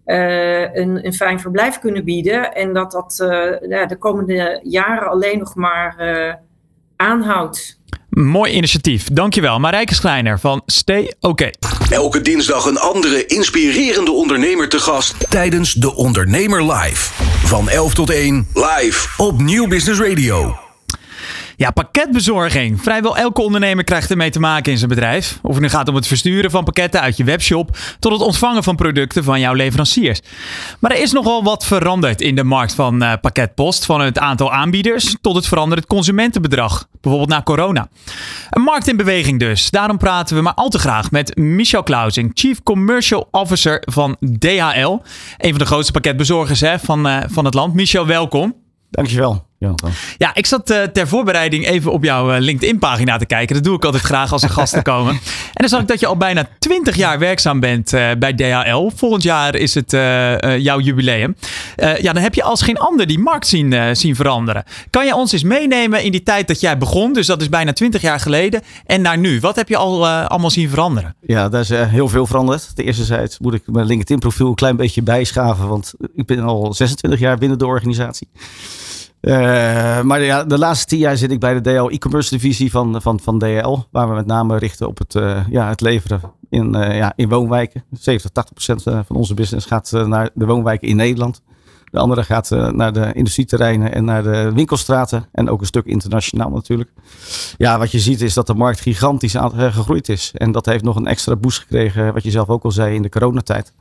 een, 0.05 1.07
een 1.07 1.15
fijn 1.15 1.41
verblijf 1.41 1.79
kunnen 1.79 2.05
bieden. 2.05 2.55
En 2.55 2.73
dat 2.73 2.93
dat 2.93 3.17
ja, 3.69 3.87
de 3.87 3.97
komende 3.99 4.61
jaren 4.63 5.09
alleen 5.09 5.39
nog 5.39 5.55
maar 5.55 5.97
aanhoudt. 6.97 7.78
Mooi 8.25 8.53
initiatief. 8.53 9.09
Dankjewel. 9.13 9.59
Marijke 9.59 9.95
Schreiner 9.95 10.41
van 10.41 10.63
Stay 10.67 11.13
OK. 11.21 11.51
Elke 11.91 12.21
dinsdag 12.21 12.65
een 12.65 12.79
andere 12.79 13.27
inspirerende 13.27 14.11
ondernemer 14.11 14.69
te 14.69 14.79
gast 14.79 15.31
tijdens 15.31 15.73
De 15.73 15.95
Ondernemer 15.95 16.73
Live. 16.73 17.13
Van 17.45 17.69
11 17.69 17.95
tot 17.95 18.11
1 18.11 18.47
live 18.55 19.09
op 19.17 19.41
Nieuw 19.41 19.67
Business 19.67 20.01
Radio. 20.01 20.68
Ja, 21.59 21.71
pakketbezorging. 21.71 22.83
Vrijwel 22.83 23.17
elke 23.17 23.43
ondernemer 23.43 23.85
krijgt 23.85 24.11
ermee 24.11 24.31
te 24.31 24.41
maken 24.41 24.73
in 24.73 24.79
zijn 24.79 24.91
bedrijf. 24.91 25.39
Of 25.43 25.53
het 25.53 25.63
nu 25.63 25.69
gaat 25.69 25.89
om 25.89 25.95
het 25.95 26.07
versturen 26.07 26.51
van 26.51 26.65
pakketten 26.65 27.01
uit 27.01 27.17
je 27.17 27.25
webshop 27.25 27.77
tot 27.99 28.13
het 28.13 28.21
ontvangen 28.21 28.63
van 28.63 28.77
producten 28.77 29.25
van 29.25 29.41
jouw 29.41 29.53
leveranciers. 29.53 30.21
Maar 30.79 30.91
er 30.91 31.03
is 31.03 31.13
nogal 31.13 31.43
wat 31.43 31.67
veranderd 31.67 32.21
in 32.21 32.35
de 32.35 32.45
markt 32.45 32.75
van 32.75 33.03
uh, 33.03 33.13
pakketpost. 33.21 33.85
Van 33.85 34.01
het 34.01 34.19
aantal 34.19 34.53
aanbieders 34.53 35.17
tot 35.21 35.37
het 35.37 35.47
veranderd 35.47 35.87
consumentenbedrag. 35.87 36.89
Bijvoorbeeld 37.01 37.31
na 37.31 37.43
corona. 37.43 37.89
Een 38.51 38.63
markt 38.63 38.89
in 38.89 38.97
beweging 38.97 39.39
dus. 39.39 39.71
Daarom 39.71 39.99
praten 39.99 40.37
we 40.37 40.43
maar 40.43 40.55
al 40.55 40.69
te 40.69 40.79
graag 40.79 41.11
met 41.11 41.37
Michel 41.37 41.83
Klausing, 41.83 42.31
Chief 42.35 42.63
Commercial 42.63 43.29
Officer 43.31 43.83
van 43.87 44.17
DHL. 44.39 44.99
Een 45.37 45.51
van 45.51 45.59
de 45.59 45.67
grootste 45.67 45.93
pakketbezorgers 45.93 46.61
hè, 46.61 46.79
van, 46.79 47.07
uh, 47.07 47.19
van 47.27 47.45
het 47.45 47.55
land. 47.55 47.75
Michel, 47.75 48.07
welkom. 48.07 48.55
Dankjewel. 48.91 49.48
Ja, 50.19 50.35
ik 50.35 50.47
zat 50.47 50.71
uh, 50.71 50.83
ter 50.83 51.09
voorbereiding 51.09 51.67
even 51.67 51.93
op 51.93 52.05
jouw 52.05 52.35
uh, 52.35 52.41
LinkedIn-pagina 52.41 53.17
te 53.17 53.27
kijken. 53.27 53.55
Dat 53.55 53.65
doe 53.65 53.77
ik 53.77 53.85
altijd 53.85 54.03
graag 54.03 54.33
als 54.33 54.43
er 54.43 54.51
gasten 54.51 54.83
komen. 54.93 55.13
En 55.13 55.21
dan 55.53 55.69
zag 55.69 55.81
ik 55.81 55.89
dat 55.89 56.01
je 56.01 56.07
al 56.07 56.17
bijna 56.17 56.49
20 56.59 56.97
jaar 56.97 57.19
werkzaam 57.19 57.61
bent 57.61 57.93
uh, 57.93 58.11
bij 58.19 58.35
DHL. 58.35 58.91
Volgend 58.95 59.23
jaar 59.23 59.55
is 59.55 59.75
het 59.75 59.91
jouw 60.59 60.81
jubileum. 60.81 61.37
ja, 61.77 62.13
dan 62.13 62.23
heb 62.23 62.35
je 62.35 62.43
als 62.43 62.63
geen 62.63 62.79
ander 62.79 63.07
die 63.07 63.19
markt 63.19 63.47
zien, 63.47 63.97
zien 63.97 64.17
veranderen. 64.17 64.65
Kan 64.91 65.07
je 65.07 65.15
ons 65.15 65.33
eens 65.33 65.43
meenemen 65.43 66.03
in 66.03 66.13
die 66.13 66.23
tijd 66.23 66.47
dat 66.49 66.61
jij 66.61 66.79
begon? 66.79 67.13
Dus 67.13 67.27
dat 67.27 67.41
is 67.41 67.49
bijna 67.49 67.73
20 67.73 68.01
jaar 68.01 68.21
geleden. 68.21 68.63
En 68.87 69.01
naar 69.01 69.19
nu. 69.19 69.41
Wat 69.41 69.57
heb 69.57 69.69
je 69.69 69.77
al 69.77 70.09
allemaal 70.09 70.51
zien 70.51 70.69
veranderen? 70.69 71.17
Ja, 71.21 71.49
daar 71.49 71.61
is 71.61 71.69
heel 71.69 72.09
veel 72.09 72.27
veranderd. 72.27 72.77
De 72.77 72.83
eerste 72.83 73.29
moet 73.41 73.55
ik 73.55 73.63
mijn 73.67 73.87
LinkedIn-profiel 73.87 74.47
een 74.49 74.55
klein 74.55 74.77
beetje 74.77 75.03
bijschaven. 75.03 75.69
Want 75.69 75.95
ik 76.15 76.27
ben 76.27 76.41
al 76.41 76.75
26 76.75 77.21
jaar 77.21 77.39
binnen 77.39 77.59
de 77.59 77.67
organisatie. 77.67 78.29
Uh, 79.21 80.01
maar 80.03 80.23
ja, 80.23 80.45
de 80.45 80.59
laatste 80.59 80.87
tien 80.87 80.99
jaar 80.99 81.17
zit 81.17 81.31
ik 81.31 81.41
bij 81.41 81.61
de 81.61 81.61
DL 81.61 81.89
e-commerce 81.89 82.31
divisie 82.31 82.71
van, 82.71 83.03
van, 83.03 83.21
van 83.21 83.39
DL. 83.39 83.77
Waar 83.91 84.09
we 84.09 84.15
met 84.15 84.27
name 84.27 84.59
richten 84.59 84.89
op 84.89 84.99
het, 84.99 85.15
uh, 85.15 85.41
ja, 85.51 85.69
het 85.69 85.81
leveren 85.81 86.21
in, 86.51 86.77
uh, 86.77 86.97
ja, 86.97 87.13
in 87.17 87.29
woonwijken. 87.29 87.85
70, 87.91 88.31
80 88.31 88.55
procent 88.55 88.83
van 89.07 89.17
onze 89.17 89.35
business 89.35 89.67
gaat 89.67 89.91
naar 89.91 90.31
de 90.35 90.47
woonwijken 90.47 90.89
in 90.89 90.97
Nederland. 90.97 91.43
De 91.91 91.99
andere 91.99 92.25
gaat 92.25 92.51
naar 92.51 92.93
de 92.93 93.13
industrieterreinen 93.13 93.95
en 93.95 94.05
naar 94.05 94.23
de 94.23 94.53
winkelstraten. 94.55 95.29
En 95.33 95.51
ook 95.51 95.61
een 95.61 95.67
stuk 95.67 95.85
internationaal 95.85 96.51
natuurlijk. 96.51 96.93
Ja, 97.57 97.79
wat 97.79 97.91
je 97.91 97.99
ziet 97.99 98.21
is 98.21 98.35
dat 98.35 98.47
de 98.47 98.55
markt 98.55 98.81
gigantisch 98.81 99.35
gegroeid 99.55 100.09
is. 100.09 100.33
En 100.35 100.53
dat 100.53 100.67
heeft 100.67 100.85
nog 100.85 100.97
een 100.97 101.07
extra 101.07 101.37
boost 101.37 101.59
gekregen, 101.59 102.13
wat 102.15 102.23
je 102.23 102.31
zelf 102.31 102.49
ook 102.49 102.65
al 102.65 102.71
zei, 102.71 102.95
in 102.95 103.03
de 103.03 103.09
coronatijd. 103.09 103.73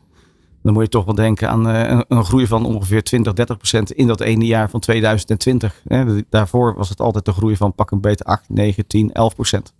Dan 0.64 0.74
moet 0.74 0.84
je 0.84 0.90
toch 0.90 1.06
wel 1.06 1.16
denken 1.16 1.50
aan 1.50 1.70
uh, 1.70 2.00
een 2.08 2.26
groei 2.26 2.48
van 2.48 2.66
ongeveer 2.66 3.04
20, 3.04 3.34
30 3.34 3.58
procent 3.58 3.92
in 3.92 4.08
dat 4.08 4.22
ene 4.22 4.46
jaar 4.46 4.70
van 4.70 4.80
2020. 4.80 5.82
Hè. 5.88 6.24
Daarvoor 6.30 6.74
was 6.76 6.90
het 6.90 7.00
altijd 7.00 7.28
een 7.28 7.34
groei 7.34 7.56
van 7.56 7.74
pak 7.74 7.92
een 7.92 8.02
beter 8.02 8.26
8, 8.26 8.44
9, 8.50 8.88
10, 8.88 9.12
11 9.12 9.36
procent. 9.36 9.74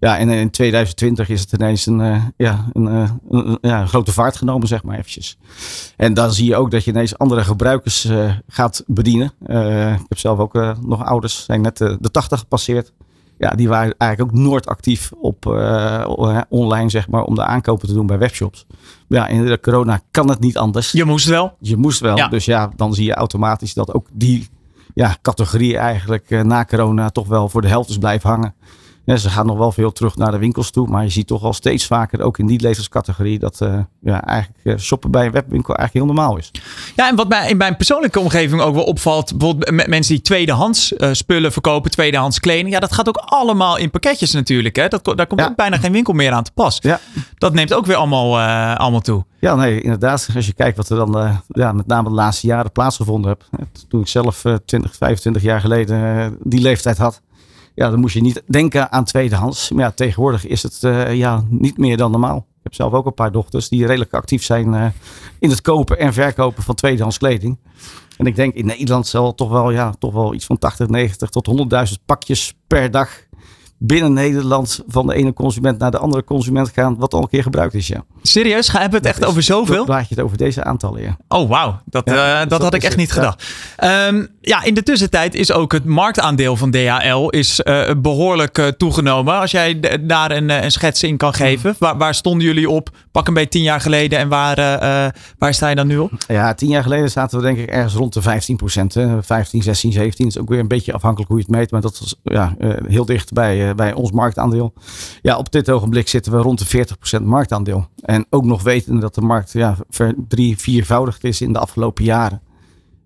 Ja, 0.00 0.18
en 0.18 0.28
in 0.28 0.50
2020 0.50 1.28
is 1.28 1.40
het 1.40 1.52
ineens 1.52 1.86
een, 1.86 2.00
uh, 2.00 2.24
ja, 2.36 2.70
een, 2.72 2.84
een, 3.30 3.58
ja, 3.60 3.86
grote 3.86 4.12
vaart 4.12 4.36
genomen, 4.36 4.68
zeg 4.68 4.82
maar 4.82 4.98
eventjes. 4.98 5.38
En 5.96 6.14
dan 6.14 6.32
zie 6.32 6.46
je 6.46 6.56
ook 6.56 6.70
dat 6.70 6.84
je 6.84 6.90
ineens 6.90 7.18
andere 7.18 7.44
gebruikers 7.44 8.08
gaat 8.48 8.84
bedienen. 8.86 9.32
ik 9.96 10.06
heb 10.08 10.18
zelf 10.18 10.38
ook 10.38 10.76
nog 10.80 11.04
ouders, 11.04 11.44
zijn 11.44 11.60
net 11.60 11.76
de 11.76 12.10
80 12.10 12.38
gepasseerd 12.38 12.92
ja, 13.42 13.50
die 13.50 13.68
waren 13.68 13.94
eigenlijk 13.98 14.32
ook 14.32 14.38
nooit 14.38 14.66
actief 14.66 15.12
op 15.20 15.46
uh, 15.46 16.04
online, 16.48 16.90
zeg 16.90 17.08
maar, 17.08 17.22
om 17.22 17.34
de 17.34 17.44
aankopen 17.44 17.88
te 17.88 17.94
doen 17.94 18.06
bij 18.06 18.18
webshops. 18.18 18.66
Ja, 19.08 19.26
in 19.26 19.46
de 19.46 19.60
corona 19.60 20.00
kan 20.10 20.28
het 20.28 20.40
niet 20.40 20.58
anders. 20.58 20.92
Je 20.92 21.04
moest 21.04 21.26
wel. 21.26 21.56
Je 21.58 21.76
moest 21.76 22.00
wel. 22.00 22.28
Dus 22.30 22.44
ja, 22.44 22.70
dan 22.76 22.94
zie 22.94 23.04
je 23.04 23.14
automatisch 23.14 23.74
dat 23.74 23.94
ook 23.94 24.06
die 24.12 24.48
ja, 24.94 25.16
categorie 25.22 25.76
eigenlijk 25.76 26.30
uh, 26.30 26.42
na 26.42 26.64
corona 26.64 27.10
toch 27.10 27.26
wel 27.26 27.48
voor 27.48 27.62
de 27.62 27.68
helft 27.68 27.88
is 27.88 27.98
blijven 27.98 28.30
hangen. 28.30 28.54
Ja, 29.04 29.16
ze 29.16 29.30
gaan 29.30 29.46
nog 29.46 29.58
wel 29.58 29.72
veel 29.72 29.92
terug 29.92 30.16
naar 30.16 30.30
de 30.30 30.38
winkels 30.38 30.70
toe. 30.70 30.88
Maar 30.88 31.02
je 31.02 31.10
ziet 31.10 31.26
toch 31.26 31.42
al 31.42 31.52
steeds 31.52 31.86
vaker, 31.86 32.22
ook 32.22 32.38
in 32.38 32.46
die 32.46 32.60
lezerscategorie, 32.60 33.38
dat 33.38 33.60
uh, 33.62 33.78
ja, 34.00 34.24
eigenlijk 34.24 34.60
uh, 34.62 34.76
shoppen 34.78 35.10
bij 35.10 35.26
een 35.26 35.32
webwinkel 35.32 35.74
eigenlijk 35.74 36.06
heel 36.06 36.14
normaal 36.14 36.38
is. 36.38 36.50
Ja, 36.96 37.08
en 37.08 37.16
wat 37.16 37.28
mij 37.28 37.50
in 37.50 37.56
mijn 37.56 37.76
persoonlijke 37.76 38.20
omgeving 38.20 38.60
ook 38.60 38.74
wel 38.74 38.84
opvalt, 38.84 39.38
bijvoorbeeld 39.38 39.86
mensen 39.86 40.14
die 40.14 40.22
tweedehands 40.22 40.92
uh, 40.92 41.08
spullen 41.12 41.52
verkopen, 41.52 41.90
tweedehands 41.90 42.40
kleding. 42.40 42.70
Ja, 42.70 42.80
dat 42.80 42.92
gaat 42.92 43.08
ook 43.08 43.22
allemaal 43.24 43.76
in 43.76 43.90
pakketjes 43.90 44.32
natuurlijk. 44.32 44.76
Hè? 44.76 44.88
Dat, 44.88 45.04
daar 45.04 45.26
komt 45.26 45.40
ja. 45.40 45.46
ook 45.46 45.56
bijna 45.56 45.76
geen 45.76 45.92
winkel 45.92 46.12
meer 46.12 46.32
aan 46.32 46.44
te 46.44 46.52
pas. 46.54 46.78
Ja. 46.80 47.00
Dat 47.38 47.52
neemt 47.52 47.74
ook 47.74 47.86
weer 47.86 47.96
allemaal, 47.96 48.40
allemaal 48.76 49.00
toe. 49.00 49.24
Ja, 49.38 49.54
nee, 49.54 49.80
inderdaad. 49.80 50.28
Als 50.34 50.46
je 50.46 50.52
kijkt 50.52 50.76
wat 50.76 50.88
er 50.88 50.96
dan 50.96 51.42
ja, 51.48 51.72
met 51.72 51.86
name 51.86 52.08
de 52.08 52.14
laatste 52.14 52.46
jaren 52.46 52.72
plaatsgevonden 52.72 53.36
heeft. 53.50 53.86
Toen 53.88 54.00
ik 54.00 54.08
zelf 54.08 54.44
20, 54.64 54.96
25 54.96 55.42
jaar 55.42 55.60
geleden 55.60 56.36
die 56.42 56.60
leeftijd 56.60 56.98
had 56.98 57.20
ja, 57.74 57.90
dan 57.90 58.00
moest 58.00 58.14
je 58.14 58.20
niet 58.20 58.42
denken 58.46 58.92
aan 58.92 59.04
tweedehands. 59.04 59.70
Maar 59.70 59.84
ja, 59.84 59.90
tegenwoordig 59.90 60.46
is 60.46 60.62
het 60.62 60.80
uh, 60.82 61.14
ja, 61.14 61.44
niet 61.48 61.78
meer 61.78 61.96
dan 61.96 62.10
normaal. 62.10 62.36
Ik 62.36 62.62
heb 62.62 62.74
zelf 62.74 62.92
ook 62.92 63.06
een 63.06 63.14
paar 63.14 63.32
dochters 63.32 63.68
die 63.68 63.86
redelijk 63.86 64.14
actief 64.14 64.42
zijn 64.42 64.72
uh, 64.72 64.86
in 65.38 65.50
het 65.50 65.60
kopen 65.60 65.98
en 65.98 66.12
verkopen 66.12 66.62
van 66.62 66.74
tweedehands 66.74 67.18
kleding. 67.18 67.58
En 68.16 68.26
ik 68.26 68.36
denk 68.36 68.54
in 68.54 68.66
Nederland 68.66 69.06
zal 69.06 69.34
toch 69.34 69.50
wel, 69.50 69.70
ja, 69.70 69.92
toch 69.98 70.12
wel 70.12 70.34
iets 70.34 70.46
van 70.46 70.58
80, 70.58 70.88
90 70.88 71.28
tot 71.28 71.48
100.000 71.88 72.04
pakjes 72.06 72.54
per 72.66 72.90
dag 72.90 73.10
binnen 73.78 74.12
Nederland 74.12 74.82
van 74.86 75.06
de 75.06 75.14
ene 75.14 75.32
consument 75.32 75.78
naar 75.78 75.90
de 75.90 75.98
andere 75.98 76.24
consument 76.24 76.68
gaan, 76.68 76.96
wat 76.98 77.14
al 77.14 77.22
een 77.22 77.28
keer 77.28 77.42
gebruikt 77.42 77.74
is. 77.74 77.86
Ja. 77.86 78.04
Serieus? 78.22 78.68
Ga 78.68 78.80
hebben 78.80 79.02
we 79.02 79.08
het 79.08 79.16
echt 79.16 79.28
over 79.28 79.42
zoveel? 79.42 79.84
Praat 79.84 80.08
je 80.08 80.14
het 80.14 80.24
over 80.24 80.36
deze 80.36 80.64
aantallen, 80.64 81.02
ja. 81.02 81.16
Oh, 81.28 81.48
wauw. 81.48 81.80
Dat, 81.84 82.02
ja, 82.04 82.42
uh, 82.42 82.48
dat 82.48 82.62
had 82.62 82.74
ik 82.74 82.82
echt 82.82 82.96
niet 82.96 83.12
gedacht. 83.12 83.44
Ja. 83.76 84.06
Um, 84.06 84.28
ja, 84.40 84.62
in 84.64 84.74
de 84.74 84.82
tussentijd 84.82 85.34
is 85.34 85.52
ook 85.52 85.72
het 85.72 85.84
marktaandeel 85.84 86.56
van 86.56 86.70
DHL 86.70 87.28
is 87.28 87.60
uh, 87.64 87.90
behoorlijk 87.96 88.58
uh, 88.58 88.66
toegenomen. 88.66 89.40
Als 89.40 89.50
jij 89.50 89.80
daar 90.00 90.30
een, 90.30 90.48
een 90.64 90.70
schets 90.70 91.02
in 91.02 91.16
kan 91.16 91.34
geven. 91.34 91.74
Waar, 91.78 91.96
waar, 91.96 92.14
stonden 92.14 92.46
jullie 92.46 92.70
op? 92.70 92.90
Pak 93.12 93.28
een 93.28 93.34
beetje 93.34 93.48
tien 93.48 93.62
jaar 93.62 93.80
geleden. 93.80 94.18
En 94.18 94.28
waar, 94.28 94.56
waar 95.38 95.54
sta 95.54 95.68
je 95.68 95.74
dan 95.74 95.86
nu 95.86 95.98
op? 95.98 96.12
Ja, 96.28 96.54
tien 96.54 96.68
jaar 96.68 96.82
geleden 96.82 97.10
zaten 97.10 97.38
we 97.38 97.44
denk 97.44 97.58
ik 97.58 97.70
ergens 97.70 97.94
rond 97.94 98.12
de 98.12 98.22
15 98.22 98.56
procent. 98.56 98.96
15, 99.20 99.62
16, 99.62 99.92
17. 99.92 100.24
Dat 100.24 100.34
is 100.34 100.40
ook 100.40 100.48
weer 100.48 100.58
een 100.58 100.68
beetje 100.68 100.92
afhankelijk 100.92 101.30
hoe 101.30 101.38
je 101.38 101.44
het 101.46 101.56
meet. 101.56 101.70
Maar 101.70 101.80
dat 101.80 101.98
was 101.98 102.14
ja, 102.22 102.54
heel 102.86 103.04
dicht 103.04 103.32
bij, 103.32 103.74
bij 103.74 103.92
ons 103.92 104.10
marktaandeel. 104.10 104.72
Ja, 105.22 105.36
op 105.36 105.52
dit 105.52 105.70
ogenblik 105.70 106.08
zitten 106.08 106.32
we 106.32 106.38
rond 106.38 106.58
de 106.58 106.66
40 106.66 106.98
procent 106.98 107.26
marktaandeel. 107.26 107.88
En 108.12 108.26
ook 108.30 108.44
nog 108.44 108.62
weten 108.62 109.00
dat 109.00 109.14
de 109.14 109.20
markt 109.20 109.52
ja, 109.52 109.76
drie, 110.28 110.58
viervoudigd 110.58 111.24
is 111.24 111.40
in 111.40 111.52
de 111.52 111.58
afgelopen 111.58 112.04
jaren. 112.04 112.40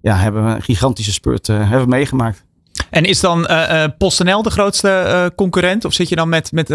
Ja, 0.01 0.17
hebben 0.17 0.45
we 0.45 0.51
een 0.51 0.63
gigantische 0.63 1.13
spurt 1.13 1.49
uh, 1.49 1.57
hebben 1.57 1.81
we 1.81 1.87
meegemaakt. 1.87 2.45
En 2.91 3.05
is 3.05 3.21
dan 3.21 3.47
uh, 3.51 3.85
PostNL 3.99 4.43
de 4.43 4.51
grootste 4.51 5.05
uh, 5.07 5.37
concurrent? 5.37 5.85
Of 5.85 5.93
zit 5.93 6.09
je 6.09 6.17
dan 6.17 6.29
met, 6.29 6.53
met 6.53 6.71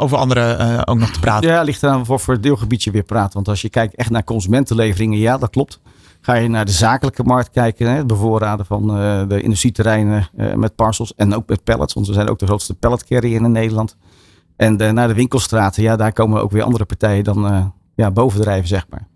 over 0.00 0.18
andere 0.18 0.82
ook 0.84 0.98
nog 0.98 1.10
te 1.10 1.20
praten? 1.20 1.50
Ja, 1.50 1.62
ligt 1.62 1.82
eraan 1.82 2.06
voor, 2.06 2.20
voor 2.20 2.34
het 2.34 2.42
deelgebiedje 2.42 2.90
weer 2.90 3.02
praten. 3.02 3.32
Want 3.32 3.48
als 3.48 3.62
je 3.62 3.68
kijkt 3.68 3.94
echt 3.94 4.10
naar 4.10 4.24
consumentenleveringen, 4.24 5.18
ja, 5.18 5.38
dat 5.38 5.50
klopt. 5.50 5.80
Ga 6.20 6.34
je 6.34 6.48
naar 6.48 6.64
de 6.64 6.72
zakelijke 6.72 7.22
markt 7.22 7.50
kijken, 7.50 7.90
hè, 7.90 7.96
het 7.96 8.06
bevoorraden 8.06 8.66
van 8.66 8.86
de 9.28 9.40
industrieterreinen 9.42 10.28
met 10.54 10.74
parcels 10.74 11.14
en 11.14 11.34
ook 11.34 11.48
met 11.48 11.64
pallets. 11.64 11.94
Want 11.94 12.06
we 12.06 12.12
zijn 12.12 12.28
ook 12.28 12.38
de 12.38 12.46
grootste 12.46 12.74
pallet 12.74 13.04
carrier 13.04 13.42
in 13.42 13.52
Nederland. 13.52 13.96
En 14.60 14.76
de, 14.76 14.92
naar 14.92 15.08
de 15.08 15.14
winkelstraten, 15.14 15.82
ja, 15.82 15.96
daar 15.96 16.12
komen 16.12 16.42
ook 16.42 16.50
weer 16.50 16.62
andere 16.62 16.84
partijen 16.84 17.24
dan 17.24 17.52
uh, 17.52 17.64
ja, 17.94 18.10
bovendrijven, 18.10 18.68
zeg 18.68 18.86
maar. 18.90 19.08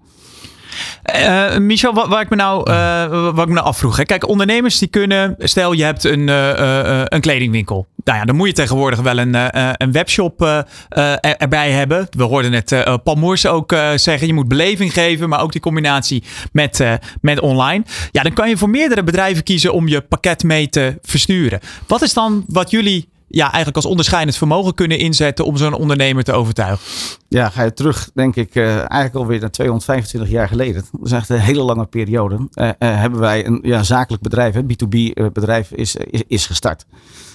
Uh, 1.16 1.58
Michel, 1.58 1.94
wat, 1.94 2.08
waar 2.08 2.20
ik 2.20 2.30
me 2.30 2.36
nou, 2.36 2.70
uh, 2.70 3.08
wat 3.08 3.42
ik 3.42 3.48
me 3.48 3.54
nou 3.54 3.66
afvroeg. 3.66 4.02
Kijk, 4.02 4.28
ondernemers 4.28 4.78
die 4.78 4.88
kunnen, 4.88 5.34
stel 5.38 5.72
je 5.72 5.84
hebt 5.84 6.04
een, 6.04 6.28
uh, 6.28 7.02
een 7.04 7.20
kledingwinkel. 7.20 7.86
Nou 8.04 8.18
ja, 8.18 8.24
dan 8.24 8.36
moet 8.36 8.46
je 8.46 8.52
tegenwoordig 8.52 9.00
wel 9.00 9.18
een, 9.18 9.34
een 9.82 9.92
webshop 9.92 10.40
er, 10.88 11.20
erbij 11.20 11.70
hebben. 11.70 12.06
We 12.10 12.22
hoorden 12.22 12.50
net 12.50 12.84
Paul 13.02 13.16
Moers 13.16 13.46
ook 13.46 13.74
zeggen, 13.94 14.26
je 14.26 14.34
moet 14.34 14.48
beleving 14.48 14.92
geven, 14.92 15.28
maar 15.28 15.40
ook 15.40 15.52
die 15.52 15.60
combinatie 15.60 16.22
met, 16.52 16.84
met 17.20 17.40
online. 17.40 17.84
Ja, 18.10 18.22
dan 18.22 18.32
kan 18.32 18.48
je 18.48 18.56
voor 18.56 18.70
meerdere 18.70 19.02
bedrijven 19.02 19.42
kiezen 19.42 19.72
om 19.72 19.88
je 19.88 20.00
pakket 20.00 20.42
mee 20.42 20.68
te 20.68 20.98
versturen. 21.02 21.60
Wat 21.86 22.02
is 22.02 22.14
dan 22.14 22.44
wat 22.46 22.70
jullie 22.70 23.12
ja, 23.35 23.45
eigenlijk 23.45 23.76
als 23.76 23.87
onderscheidend 23.87 24.37
vermogen 24.37 24.75
kunnen 24.75 24.99
inzetten 24.99 25.45
om 25.45 25.57
zo'n 25.57 25.75
ondernemer 25.75 26.25
te 26.25 26.33
overtuigen? 26.33 26.87
Ja, 27.29 27.49
ga 27.49 27.62
je 27.62 27.73
terug, 27.73 28.11
denk 28.14 28.37
ik, 28.37 28.55
uh, 28.55 28.76
eigenlijk 28.76 29.14
alweer 29.14 29.41
naar 29.41 29.50
225 29.50 30.31
jaar 30.31 30.49
geleden. 30.49 30.85
Dat 30.93 31.07
is 31.07 31.12
echt 31.12 31.29
een 31.29 31.38
hele 31.38 31.62
lange 31.62 31.87
periode. 31.87 32.35
Uh, 32.35 32.64
uh, 32.64 32.73
hebben 32.79 33.21
wij 33.21 33.47
een 33.47 33.59
ja, 33.62 33.83
zakelijk 33.83 34.23
bedrijf, 34.23 34.55
een 34.55 34.71
B2B 34.71 35.33
bedrijf, 35.33 35.71
is, 35.71 35.97
is, 35.97 36.23
is, 36.26 36.47
gestart. 36.47 36.87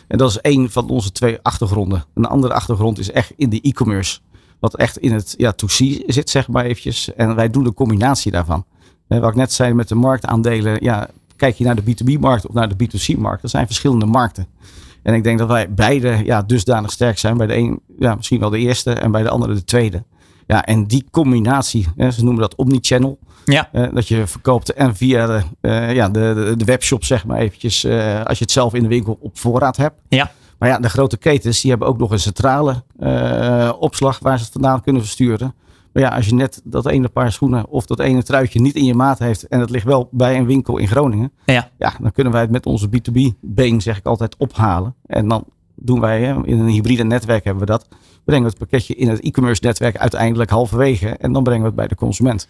En 0.08 0.18
dat 0.18 0.30
is 0.30 0.38
een 0.42 0.72
van 0.72 0.90
onze 0.90 1.12
twee 1.12 1.38
achtergronden. 1.42 2.06
Een 2.14 2.26
andere 2.26 2.54
achtergrond 2.54 3.00
is 3.00 3.12
echt 3.12 3.34
in 3.36 3.50
de 3.50 3.62
e-commerce. 3.62 4.20
Wat 4.60 4.76
echt 4.76 4.98
in 4.98 5.14
het 5.14 5.34
ja, 5.38 5.52
to-C 5.52 6.04
zit, 6.08 6.30
zeg 6.30 6.48
maar 6.48 6.66
eventjes. 6.66 7.14
En 7.14 7.36
wij 7.36 7.50
doen 7.50 7.64
de 7.64 7.74
combinatie 7.74 8.32
daarvan. 8.32 8.66
wat 9.08 9.30
ik 9.30 9.36
net 9.36 9.54
zei 9.54 9.74
met 9.74 9.88
de 9.88 9.96
marktaandelen. 9.96 10.78
Ja, 10.84 11.10
kijk 11.36 11.56
je 11.56 11.64
naar 11.64 11.76
de 11.76 11.82
B2B-markt 11.82 12.48
of 12.48 12.54
naar 12.54 12.78
de 12.78 12.88
B2C-markt. 12.88 13.42
Dat 13.42 13.52
zijn 13.52 13.66
verschillende 13.66 14.06
markten. 14.06 14.48
En 15.10 15.16
ik 15.16 15.24
denk 15.24 15.40
dat 15.40 15.48
wij 15.48 15.74
beide 15.74 16.22
ja, 16.26 16.42
dusdanig 16.42 16.92
sterk 16.92 17.18
zijn. 17.18 17.38
Bij 17.38 17.48
de 17.48 17.56
een 17.56 17.80
ja, 18.00 18.16
misschien 18.16 18.40
wel 18.40 18.50
de 18.50 18.58
eerste 18.58 18.94
en 18.94 19.12
bij 19.12 19.24
de 19.24 19.30
andere 19.30 19.54
de 19.54 19.64
tweede. 19.64 20.04
Ja, 20.48 20.66
en 20.66 20.86
die 20.86 21.06
combinatie, 21.12 21.88
hè, 21.96 22.12
ze 22.12 22.24
noemen 22.24 22.42
dat 22.42 22.56
omnichannel. 22.56 23.20
Ja. 23.46 23.70
Dat 23.94 24.08
je 24.08 24.28
verkoopt 24.28 24.74
en 24.74 24.96
via 24.96 25.26
de, 25.26 25.42
eh, 25.62 25.94
ja, 25.94 26.10
de, 26.10 26.34
de, 26.36 26.56
de 26.58 26.66
webshop, 26.66 27.04
zeg 27.04 27.26
maar 27.26 27.38
eventjes, 27.38 27.84
eh, 27.84 28.24
als 28.24 28.38
je 28.38 28.44
het 28.44 28.54
zelf 28.54 28.74
in 28.74 28.82
de 28.82 28.88
winkel 28.88 29.18
op 29.22 29.38
voorraad 29.38 29.78
hebt. 29.78 29.96
Ja. 30.10 30.32
Maar 30.58 30.70
ja, 30.70 30.80
de 30.80 30.90
grote 30.90 31.18
ketens, 31.18 31.62
die 31.62 31.70
hebben 31.70 31.88
ook 31.88 31.98
nog 31.98 32.12
een 32.12 32.20
centrale 32.20 32.84
eh, 33.00 33.72
opslag 33.80 34.20
waar 34.20 34.38
ze 34.38 34.44
het 34.44 34.54
vandaan 34.54 34.82
kunnen 34.82 35.02
versturen. 35.02 35.54
Maar 36.00 36.10
ja, 36.10 36.16
als 36.16 36.26
je 36.26 36.36
net 36.36 36.62
dat 36.64 36.86
ene 36.86 37.10
paar 37.10 37.32
schoenen 37.32 37.68
of 37.68 37.86
dat 37.86 38.00
ene 38.00 38.24
truitje 38.24 38.62
niet 38.62 38.76
in 38.76 38.86
je 38.86 38.94
maat 38.94 39.20
heeft 39.20 39.48
en 39.48 39.60
het 39.60 39.70
ligt 39.70 39.86
wel 39.86 40.08
bij 40.12 40.38
een 40.38 40.46
winkel 40.46 40.78
in 40.78 40.88
Groningen. 40.88 41.32
Ja. 41.46 41.70
Ja, 41.78 41.94
dan 42.02 42.12
kunnen 42.12 42.34
wij 42.34 42.42
het 42.42 42.52
met 42.52 42.66
onze 42.66 42.88
B2B-been, 42.88 43.82
zeg 43.82 43.98
ik 43.98 44.06
altijd, 44.06 44.38
ophalen. 44.38 44.96
En 45.06 45.28
dan 45.28 45.46
doen 45.76 46.00
wij, 46.00 46.22
in 46.44 46.60
een 46.60 46.68
hybride 46.68 47.04
netwerk 47.04 47.44
hebben 47.44 47.66
we 47.66 47.72
dat, 47.72 47.88
brengen 48.30 48.44
we 48.44 48.50
het 48.50 48.70
pakketje 48.70 48.96
in 48.96 49.10
het 49.10 49.20
e-commerce 49.22 49.62
netwerk 49.66 49.98
uiteindelijk 49.98 50.50
halverwege. 50.50 51.08
En 51.10 51.34
dan 51.34 51.44
brengen 51.44 51.62
we 51.62 51.68
het 51.68 51.76
bij 51.76 51.88
de 51.88 51.96
consument. 51.96 52.48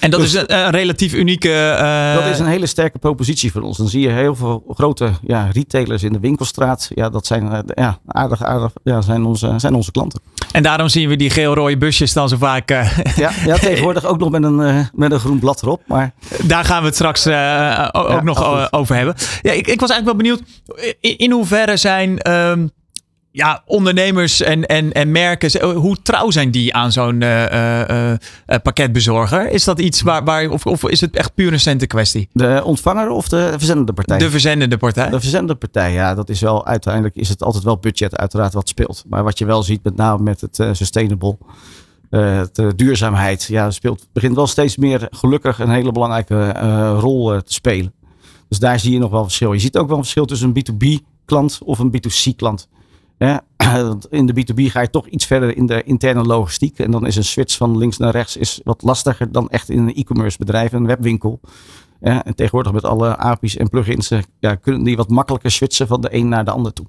En 0.00 0.10
dat 0.10 0.20
Dus- 0.20 0.34
is 0.34 0.40
een, 0.40 0.54
een 0.58 0.70
relatief 0.70 1.12
unieke... 1.14 1.52
eh, 1.52 2.14
Dat 2.14 2.26
is 2.26 2.38
een 2.38 2.46
hele 2.46 2.66
sterke 2.66 2.98
propositie 2.98 3.52
voor 3.52 3.62
ons. 3.62 3.76
Dan 3.76 3.88
zie 3.88 4.00
je 4.00 4.08
heel 4.08 4.34
veel 4.36 4.64
grote 4.68 5.10
ja, 5.22 5.48
retailers 5.52 6.02
in 6.02 6.12
de 6.12 6.18
winkelstraat. 6.20 6.90
Ja, 6.94 7.08
dat 7.08 7.26
zijn 7.26 7.50
eh, 7.52 7.58
ja, 7.74 7.98
aardig, 8.06 8.44
aardig 8.44 8.72
ja, 8.82 9.00
zijn, 9.00 9.24
onze, 9.24 9.52
zijn 9.56 9.74
onze 9.74 9.90
klanten. 9.92 10.20
En 10.52 10.62
daarom 10.62 10.88
zien 10.88 11.08
we 11.08 11.16
die 11.16 11.30
geel-rode 11.30 11.76
busjes 11.78 12.12
dan 12.12 12.28
zo 12.28 12.36
vaak... 12.36 12.70
eh, 12.70 12.96
Ja, 13.16 13.30
ja 13.46 13.56
tegenwoordig 13.68 14.04
ook 14.04 14.18
nog 14.18 14.30
met 14.30 14.42
een, 14.42 14.88
met 14.94 15.12
een 15.12 15.20
groen 15.20 15.38
blad 15.38 15.62
erop. 15.62 15.82
Maar 15.86 16.12
Daar 16.42 16.64
gaan 16.64 16.80
we 16.80 16.86
het 16.86 16.94
straks 16.94 17.26
ook 17.26 17.32
Ja, 17.32 18.20
nog 18.22 18.42
absoluut. 18.42 18.72
over 18.72 18.96
hebben. 18.96 19.14
Ja, 19.42 19.52
ik, 19.52 19.66
ik 19.66 19.80
was 19.80 19.90
eigenlijk 19.90 20.04
wel 20.04 20.14
benieuwd. 20.16 20.42
In, 21.00 21.18
in 21.18 21.30
hoeverre 21.30 21.76
zijn 21.76 22.18
ehm, 22.18 22.66
ja, 23.32 23.62
ondernemers 23.66 24.40
en, 24.40 24.66
en, 24.66 24.92
en 24.92 25.10
merken, 25.10 25.50
ze- 25.50 25.64
hoe 25.66 25.96
trouw 26.02 26.30
zijn 26.30 26.50
die 26.50 26.74
aan 26.74 26.92
zo'n 26.92 27.22
eh, 27.22 27.44
eh, 27.82 28.10
eh, 28.10 28.18
pakketbezorger? 28.62 29.48
Is 29.50 29.64
dat 29.64 29.78
iets 29.80 30.02
waar, 30.02 30.24
waar 30.24 30.48
of, 30.50 30.66
of 30.66 30.84
is 30.88 31.00
het 31.00 31.16
echt 31.16 31.34
puur 31.34 31.52
een 31.52 31.60
centenkwestie? 31.60 32.28
de 32.32 32.60
ontvanger 32.64 33.08
of 33.10 33.28
de 33.28 33.48
verzendende 33.56 33.92
partij? 33.92 34.18
De 34.18 34.30
verzendende 34.30 34.76
partij? 34.76 35.10
De 35.10 35.20
verzendende 35.20 35.54
partij, 35.54 35.92
ja, 35.92 36.14
dat 36.14 36.28
is 36.28 36.40
wel 36.40 36.66
uiteindelijk 36.66 37.16
is 37.16 37.28
het 37.28 37.42
altijd 37.42 37.64
wel 37.64 37.78
budget 37.78 38.16
uiteraard 38.16 38.52
wat 38.54 38.68
speelt. 38.68 39.04
Maar 39.08 39.24
wat 39.24 39.38
je 39.38 39.44
wel 39.44 39.62
ziet, 39.62 39.84
met 39.84 39.96
name 39.96 40.22
met 40.22 40.40
het 40.40 40.58
eh, 40.58 40.68
sustainable, 40.72 41.38
eh, 42.10 42.40
de 42.52 42.74
duurzaamheid, 42.76 43.44
ja, 43.44 43.70
speelt, 43.70 44.06
begint 44.12 44.34
wel 44.34 44.46
steeds 44.46 44.76
meer 44.76 45.06
gelukkig 45.10 45.58
een 45.58 45.70
hele 45.70 45.92
belangrijke 45.92 46.40
eh, 46.44 46.96
rol 47.00 47.32
eh, 47.34 47.38
te 47.40 47.52
spelen. 47.52 47.92
Dus 48.48 48.58
daar 48.58 48.78
zie 48.80 48.92
je 48.92 48.98
nog 48.98 49.10
wel 49.10 49.22
verschil. 49.22 49.52
Je 49.52 49.58
ziet 49.58 49.76
ook 49.76 49.86
wel 49.88 49.96
een 49.96 50.02
verschil 50.02 50.24
tussen 50.24 50.52
een 50.54 50.64
B2B 51.00 51.04
klant 51.24 51.58
of 51.64 51.78
een 51.78 51.92
B2C 51.96 52.36
klant. 52.36 52.68
Ja, 53.24 53.40
in 54.10 54.26
de 54.26 54.32
B2B 54.34 54.62
ga 54.70 54.80
je 54.80 54.90
toch 54.90 55.06
iets 55.06 55.26
verder 55.26 55.56
in 55.56 55.66
de 55.66 55.82
interne 55.82 56.22
logistiek. 56.22 56.78
En 56.78 56.90
dan 56.90 57.06
is 57.06 57.16
een 57.16 57.24
switch 57.24 57.56
van 57.56 57.76
links 57.78 57.96
naar 57.96 58.10
rechts 58.10 58.36
is 58.36 58.60
wat 58.64 58.82
lastiger 58.82 59.32
dan 59.32 59.48
echt 59.48 59.68
in 59.68 59.78
een 59.78 59.94
e-commerce 59.94 60.38
bedrijf, 60.38 60.72
een 60.72 60.86
webwinkel. 60.86 61.40
Ja, 62.00 62.24
en 62.24 62.34
tegenwoordig 62.34 62.72
met 62.72 62.84
alle 62.84 63.16
API's 63.16 63.56
en 63.56 63.68
plugins 63.68 64.10
eh, 64.10 64.18
ja, 64.38 64.54
kunnen 64.54 64.82
die 64.82 64.96
wat 64.96 65.08
makkelijker 65.08 65.50
switchen 65.50 65.86
van 65.86 66.00
de 66.00 66.14
een 66.14 66.28
naar 66.28 66.44
de 66.44 66.50
ander 66.50 66.72
toe. 66.72 66.86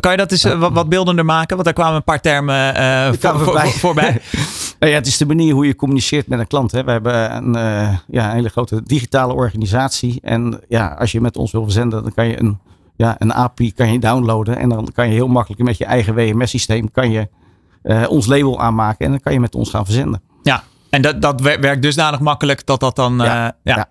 Kan 0.00 0.10
je 0.10 0.16
dat 0.16 0.30
eens 0.32 0.44
eh, 0.44 0.58
wat, 0.58 0.72
wat 0.72 0.88
beeldender 0.88 1.24
maken? 1.24 1.48
Want 1.54 1.64
daar 1.64 1.74
kwamen 1.74 1.96
een 1.96 2.04
paar 2.04 2.20
termen 2.20 2.74
eh, 2.74 3.06
voor, 3.20 3.38
voorbij. 3.38 3.62
voor- 3.70 3.78
voorbij. 3.78 4.20
Nou 4.78 4.92
ja, 4.92 4.98
het 4.98 5.06
is 5.06 5.16
de 5.16 5.26
manier 5.26 5.54
hoe 5.54 5.66
je 5.66 5.76
communiceert 5.76 6.26
met 6.26 6.38
een 6.38 6.46
klant. 6.46 6.72
Hè. 6.72 6.84
We 6.84 6.90
hebben 6.90 7.36
een, 7.36 7.52
ja, 8.08 8.28
een 8.28 8.34
hele 8.34 8.48
grote 8.48 8.82
digitale 8.82 9.32
organisatie. 9.34 10.18
En 10.22 10.60
ja, 10.68 10.96
als 10.98 11.12
je 11.12 11.20
met 11.20 11.36
ons 11.36 11.52
wil 11.52 11.62
verzenden, 11.62 12.02
dan 12.02 12.14
kan 12.14 12.28
je 12.28 12.40
een, 12.40 12.58
ja, 12.98 13.16
een 13.18 13.32
API 13.34 13.72
kan 13.72 13.92
je 13.92 13.98
downloaden. 13.98 14.58
En 14.58 14.68
dan 14.68 14.88
kan 14.94 15.06
je 15.08 15.12
heel 15.14 15.28
makkelijk 15.28 15.62
met 15.62 15.78
je 15.78 15.84
eigen 15.84 16.14
WMS-systeem 16.14 16.90
kan 16.90 17.10
je, 17.10 17.28
eh, 17.82 18.04
ons 18.08 18.26
label 18.26 18.60
aanmaken. 18.60 19.04
En 19.04 19.10
dan 19.10 19.20
kan 19.20 19.32
je 19.32 19.40
met 19.40 19.54
ons 19.54 19.70
gaan 19.70 19.84
verzenden. 19.84 20.22
Ja, 20.42 20.62
en 20.90 21.02
dat, 21.02 21.22
dat 21.22 21.40
wer- 21.40 21.60
werkt 21.60 21.82
dusdanig 21.82 22.20
makkelijk 22.20 22.66
dat 22.66 22.80
dat 22.80 22.96
dan... 22.96 23.20
eh, 23.20 23.26
Ja, 23.26 23.52
ja. 23.62 23.76
ja. 23.76 23.88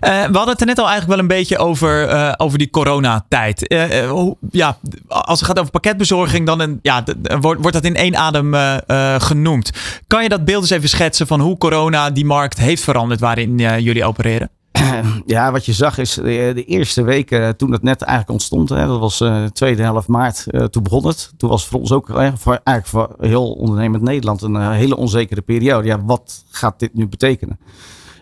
Eh, 0.00 0.10
we 0.10 0.36
hadden 0.36 0.48
het 0.52 0.60
er 0.60 0.66
net 0.66 0.78
al 0.78 0.88
eigenlijk 0.88 1.08
wel 1.14 1.18
een 1.18 1.36
beetje 1.38 1.58
over, 1.58 2.08
eh, 2.08 2.32
over 2.36 2.58
die 2.58 2.70
coronatijd. 2.70 3.66
Eh, 3.68 4.02
eh, 4.02 4.10
hoe- 4.10 4.36
ja, 4.50 4.76
als 5.08 5.38
het 5.38 5.48
gaat 5.48 5.58
over 5.58 5.70
pakketbezorging, 5.70 6.46
dan 6.46 6.60
een, 6.60 6.78
ja, 6.82 7.04
wordt, 7.40 7.60
wordt 7.60 7.72
dat 7.72 7.84
in 7.84 7.96
één 7.96 8.16
adem 8.16 8.54
eh, 8.54 8.76
eh, 9.14 9.20
genoemd. 9.20 9.70
Kan 10.06 10.22
je 10.22 10.28
dat 10.28 10.44
beeld 10.44 10.62
eens 10.62 10.70
even 10.70 10.88
schetsen 10.88 11.26
van 11.26 11.40
hoe 11.40 11.58
corona 11.58 12.10
die 12.10 12.24
markt 12.24 12.58
heeft 12.58 12.82
veranderd 12.82 13.20
waarin 13.20 13.60
eh, 13.60 13.78
jullie 13.78 14.04
opereren? 14.04 14.50
Ja, 15.26 15.52
wat 15.52 15.66
je 15.66 15.72
zag 15.72 15.98
is 15.98 16.14
de, 16.14 16.52
de 16.54 16.64
eerste 16.64 17.02
weken 17.02 17.42
eh, 17.42 17.48
toen 17.48 17.72
het 17.72 17.82
net 17.82 18.02
eigenlijk 18.02 18.30
ontstond. 18.30 18.68
Hè, 18.68 18.86
dat 18.86 18.98
was 18.98 19.20
eh 19.20 19.44
tweede 19.44 19.82
helft 19.82 20.08
maart. 20.08 20.46
eh, 20.46 20.64
toen 20.64 20.82
begon 20.82 21.06
het. 21.06 21.32
Toen 21.36 21.50
was 21.50 21.66
voor 21.66 21.80
ons 21.80 21.92
ook 21.92 22.10
eh, 22.10 22.32
voor, 22.34 22.60
eigenlijk 22.64 22.86
voor 22.86 23.26
heel 23.28 23.52
ondernemend 23.52 24.02
Nederland 24.02 24.42
een 24.42 24.56
eh, 24.56 24.70
hele 24.70 24.96
onzekere 24.96 25.40
periode. 25.40 25.86
Ja, 25.86 26.04
wat 26.04 26.44
gaat 26.50 26.78
dit 26.78 26.94
nu 26.94 27.08
betekenen? 27.08 27.58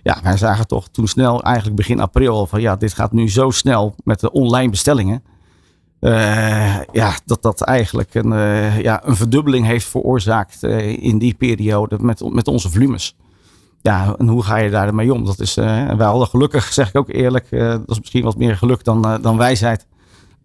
Ja, 0.03 0.19
wij 0.23 0.37
zagen 0.37 0.67
toch 0.67 0.89
toen 0.89 1.09
snel, 1.09 1.43
eigenlijk 1.43 1.77
begin 1.77 2.01
april, 2.01 2.47
van 2.47 2.61
ja, 2.61 2.77
dit 2.77 2.93
gaat 2.93 3.13
nu 3.13 3.31
zo 3.31 3.51
snel 3.51 3.95
met 4.05 4.21
de 4.21 4.33
online 4.33 4.71
bestellingen. 4.71 5.23
Eh, 6.01 6.81
ja, 6.93 7.19
dat 7.25 7.43
dat 7.43 7.61
eigenlijk 7.61 8.15
een, 8.15 8.33
eh, 8.33 8.81
ja, 8.81 9.07
een 9.07 9.17
verdubbeling 9.17 9.67
heeft 9.67 9.87
veroorzaakt 9.87 10.63
eh, 10.63 11.03
in 11.03 11.19
die 11.19 11.35
periode 11.35 11.97
met, 12.01 12.33
met 12.33 12.49
onze 12.49 12.71
volumes. 12.71 13.17
Ja, 13.83 14.15
en 14.19 14.29
hoe 14.29 14.43
ga 14.43 14.57
je 14.57 14.71
daarmee 14.71 15.13
om? 15.15 15.25
Dat 15.25 15.41
is, 15.41 15.57
eh, 15.57 15.79
en 15.79 15.97
wij 15.97 16.07
hadden 16.07 16.29
gelukkig, 16.29 16.73
zeg 16.73 16.89
ik 16.89 16.97
ook 16.97 17.09
eerlijk, 17.09 17.47
eh, 17.51 17.69
dat 17.69 17.83
is 17.91 17.99
misschien 18.01 18.25
wat 18.25 18.37
meer 18.37 18.57
geluk 18.57 18.85
dan, 18.85 19.05
eh, 19.05 19.15
dan 19.23 19.37
wijsheid. 19.37 19.87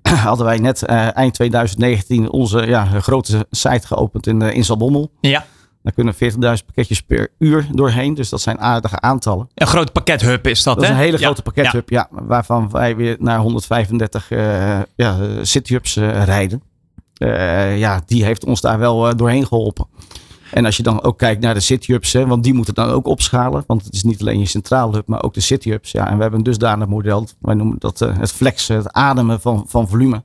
hadden 0.23 0.45
wij 0.45 0.57
net 0.57 0.83
eh, 0.83 1.15
eind 1.17 1.33
2019 1.33 2.31
onze 2.31 2.65
ja, 2.67 2.85
grote 2.85 3.45
site 3.51 3.87
geopend 3.87 4.27
in, 4.27 4.41
eh, 4.41 4.55
in 4.55 4.65
Zalbommel. 4.65 5.11
Ja, 5.21 5.45
Daar 5.83 5.93
kunnen 5.93 6.13
40.000 6.13 6.65
pakketjes 6.65 7.01
per 7.01 7.27
uur 7.39 7.67
doorheen. 7.71 8.13
Dus 8.13 8.29
dat 8.29 8.41
zijn 8.41 8.59
aardige 8.59 8.99
aantallen. 8.99 9.47
een 9.55 9.67
grote 9.67 9.91
pakkethub 9.91 10.47
is 10.47 10.63
dat, 10.63 10.75
Dat 10.75 10.83
is 10.83 10.89
hè? 10.89 10.95
een 10.95 11.01
hele 11.01 11.17
Ja, 11.19 11.25
grote 11.25 11.41
pakkethub, 11.41 11.89
ja. 11.89 12.07
waarvan 12.11 12.69
wij 12.71 12.95
weer 12.95 13.15
naar 13.19 13.39
135 13.39 14.31
eh 14.31 14.79
ja, 14.95 15.17
city-hubs 15.41 15.95
eh, 15.95 16.23
rijden. 16.23 16.61
Eh, 17.17 17.77
ja, 17.77 18.01
die 18.05 18.23
heeft 18.23 18.45
ons 18.45 18.61
daar 18.61 18.79
wel 18.79 19.07
eh, 19.09 19.15
doorheen 19.15 19.47
geholpen. 19.47 19.87
En 20.51 20.65
als 20.65 20.77
je 20.77 20.83
dan 20.83 21.03
ook 21.03 21.17
kijkt 21.17 21.41
naar 21.41 21.53
de 21.53 21.59
city-hubs, 21.59 22.13
want 22.13 22.43
die 22.43 22.53
moeten 22.53 22.73
dan 22.73 22.89
ook 22.89 23.07
opschalen. 23.07 23.63
Want 23.67 23.85
het 23.85 23.93
is 23.93 24.03
niet 24.03 24.21
alleen 24.21 24.39
je 24.39 24.45
centrale 24.45 24.93
hub, 24.93 25.07
maar 25.07 25.23
ook 25.23 25.33
de 25.33 25.41
city-hubs. 25.41 25.91
Ja, 25.91 26.07
en 26.07 26.15
we 26.15 26.21
hebben 26.21 26.39
een 26.39 26.45
dusdanig 26.45 26.87
model, 26.87 27.27
wij 27.39 27.55
noemen 27.55 27.75
dat 27.79 28.01
eh, 28.01 28.17
het 28.17 28.31
flexen, 28.31 28.75
het 28.75 28.91
ademen 28.91 29.41
van, 29.41 29.65
van 29.67 29.87
volume. 29.87 30.23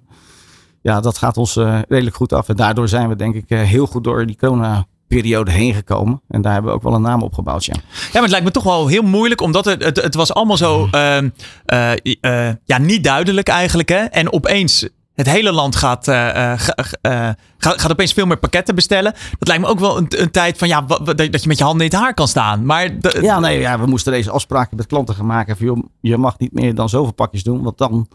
Ja, 0.83 1.01
dat 1.01 1.19
gaat 1.19 1.37
ons 1.37 1.57
eh, 1.57 1.79
redelijk 1.89 2.17
goed 2.17 2.33
af. 2.33 2.49
En 2.49 2.57
daardoor 2.57 2.89
zijn 2.89 3.09
we 3.09 3.17
denk 3.17 3.35
ik 3.35 3.51
eh, 3.51 3.61
heel 3.61 3.87
goed 3.87 4.05
door 4.05 4.27
die 4.27 4.37
corona-periode 4.37 5.51
heen 5.51 5.75
gekomen. 5.75 6.23
En 6.29 6.43
daar 6.43 6.53
hebben 6.53 6.71
we 6.71 6.77
ook 6.77 6.83
wel 6.83 6.95
een 6.95 7.03
naam 7.03 7.23
op 7.23 7.35
gebouwd, 7.35 7.65
ja. 7.65 7.75
Ja, 7.75 7.83
maar 8.13 8.23
het 8.23 8.31
lijkt 8.31 8.47
me 8.47 8.51
toch 8.51 8.65
wel 8.65 8.87
heel 8.87 9.03
moeilijk, 9.03 9.41
omdat 9.41 9.65
het, 9.65 9.97
het, 10.03 10.15
was 10.15 10.35
allemaal 10.35 10.57
zo 10.57 10.89
ehm, 10.91 11.29
eh, 11.65 11.93
eh, 12.21 12.55
ja, 12.65 12.79
niet 12.79 13.05
duidelijk 13.05 13.49
eigenlijk. 13.49 13.89
Hè? 13.89 14.05
En 14.05 14.33
opeens, 14.33 14.89
het 15.21 15.31
hele 15.31 15.53
land 15.53 15.77
gaat, 15.77 16.09
eh, 16.09 16.53
eh, 16.53 16.59
eh, 17.01 17.35
gaat, 17.59 17.81
gaat 17.81 17.91
opeens 17.91 18.13
veel 18.13 18.27
meer 18.27 18.39
pakketten 18.39 18.75
bestellen. 18.75 19.15
Dat 19.39 19.49
lijkt 19.49 19.63
me 19.63 19.69
ook 19.69 19.79
wel 19.79 19.97
een, 19.97 20.07
een 20.09 20.31
tijd 20.31 20.59
van, 20.59 20.69
ja, 20.69 20.81
dat 21.03 21.43
je 21.43 21.49
met 21.49 21.59
je 21.59 21.65
handen 21.65 21.87
in 21.87 21.93
het 21.93 22.01
haar 22.01 22.15
kan 22.15 22.29
staan. 22.29 22.65
Maar 22.65 22.91
Ja, 23.21 23.41
nee, 23.41 23.61
ja, 23.61 23.81
we 23.81 23.87
moesten 23.87 24.13
deze 24.13 24.31
afspraken 24.31 24.77
met 24.77 24.87
klanten 24.87 25.15
gaan 25.15 25.27
maken. 25.27 25.57
Je 26.01 26.17
mag 26.17 26.39
niet 26.39 26.53
meer 26.53 26.75
dan 26.75 26.89
zoveel 26.89 27.13
pakjes 27.13 27.43
doen, 27.43 27.63
want 27.63 27.79
dan 27.79 28.09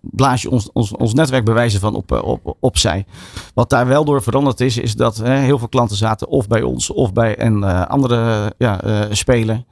blaas 0.00 0.42
je 0.42 0.50
ons, 0.50 0.72
ons, 0.72 0.92
ons 0.96 1.14
netwerk 1.14 1.44
bewijzen 1.44 1.80
van 1.80 1.94
op, 1.94 2.12
op, 2.12 2.56
opzij. 2.60 3.06
Wat 3.54 3.70
daar 3.70 3.86
wel 3.86 4.04
door 4.04 4.22
veranderd 4.22 4.60
is, 4.60 4.78
is 4.78 4.96
dat 4.96 5.16
hè, 5.16 5.36
heel 5.36 5.58
veel 5.58 5.68
klanten 5.68 5.96
zaten 5.96 6.28
of 6.28 6.46
bij 6.46 6.62
ons 6.62 6.90
of 6.90 7.12
bij 7.12 7.40
een 7.40 7.64
andere 7.64 8.52
ja, 8.58 8.82
eh, 8.82 9.00
speler. 9.10 9.64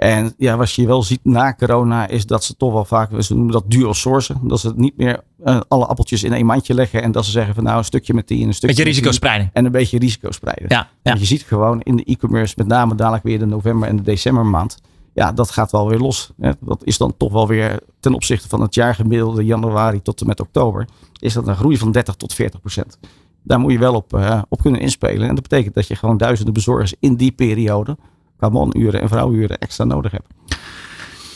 En 0.00 0.34
ja, 0.38 0.56
wat 0.56 0.72
je 0.72 0.86
wel 0.86 1.02
ziet 1.02 1.20
na 1.22 1.54
corona 1.54 2.08
is 2.08 2.26
dat 2.26 2.44
ze 2.44 2.56
toch 2.56 2.72
wel 2.72 2.84
vaak, 2.84 3.22
ze 3.22 3.34
noemen 3.34 3.52
dat 3.52 3.70
dual 3.70 3.94
sourcen. 3.94 4.40
Dat 4.42 4.60
ze 4.60 4.72
niet 4.76 4.96
meer 4.96 5.20
eh, 5.44 5.60
alle 5.68 5.86
appeltjes 5.86 6.22
in 6.22 6.32
één 6.32 6.46
mandje 6.46 6.74
leggen. 6.74 7.02
En 7.02 7.12
dat 7.12 7.24
ze 7.24 7.30
zeggen 7.30 7.54
van 7.54 7.64
nou 7.64 7.78
een 7.78 7.84
stukje 7.84 8.14
met 8.14 8.28
die 8.28 8.42
en 8.42 8.46
een 8.46 8.54
stukje 8.54 8.76
beetje 8.76 8.84
met 8.84 8.94
die. 8.94 9.02
risicospreiding. 9.02 9.50
En 9.52 9.64
een 9.64 9.72
beetje 9.72 9.98
risico 9.98 10.30
spreiden. 10.30 10.66
Ja, 10.68 10.76
ja. 10.76 10.88
Want 11.02 11.20
je 11.20 11.26
ziet 11.26 11.42
gewoon 11.42 11.80
in 11.80 11.96
de 11.96 12.04
e-commerce, 12.04 12.54
met 12.56 12.66
name 12.66 12.94
dadelijk 12.94 13.24
weer 13.24 13.38
de 13.38 13.46
november 13.46 13.88
en 13.88 13.96
de 13.96 14.02
decembermaand. 14.02 14.78
Ja, 15.14 15.32
dat 15.32 15.50
gaat 15.50 15.70
wel 15.70 15.88
weer 15.88 15.98
los. 15.98 16.30
Hè. 16.40 16.50
Dat 16.60 16.84
is 16.84 16.98
dan 16.98 17.16
toch 17.16 17.32
wel 17.32 17.48
weer 17.48 17.80
ten 18.00 18.14
opzichte 18.14 18.48
van 18.48 18.60
het 18.60 18.74
jaargemiddelde 18.74 19.44
januari 19.44 20.02
tot 20.02 20.20
en 20.20 20.26
met 20.26 20.40
oktober. 20.40 20.88
Is 21.18 21.32
dat 21.32 21.46
een 21.46 21.56
groei 21.56 21.78
van 21.78 21.92
30 21.92 22.14
tot 22.14 22.34
40 22.34 22.60
procent. 22.60 22.98
Daar 23.42 23.60
moet 23.60 23.72
je 23.72 23.78
wel 23.78 23.94
op, 23.94 24.14
eh, 24.14 24.42
op 24.48 24.62
kunnen 24.62 24.80
inspelen. 24.80 25.28
En 25.28 25.34
dat 25.34 25.48
betekent 25.48 25.74
dat 25.74 25.86
je 25.86 25.94
gewoon 25.94 26.16
duizenden 26.16 26.54
bezorgers 26.54 26.94
in 27.00 27.14
die 27.14 27.32
periode 27.32 27.96
qua 28.40 28.48
manuren 28.48 29.00
en 29.00 29.08
vrouwuren 29.08 29.58
extra 29.58 29.84
nodig 29.84 30.12
hebt. 30.12 30.58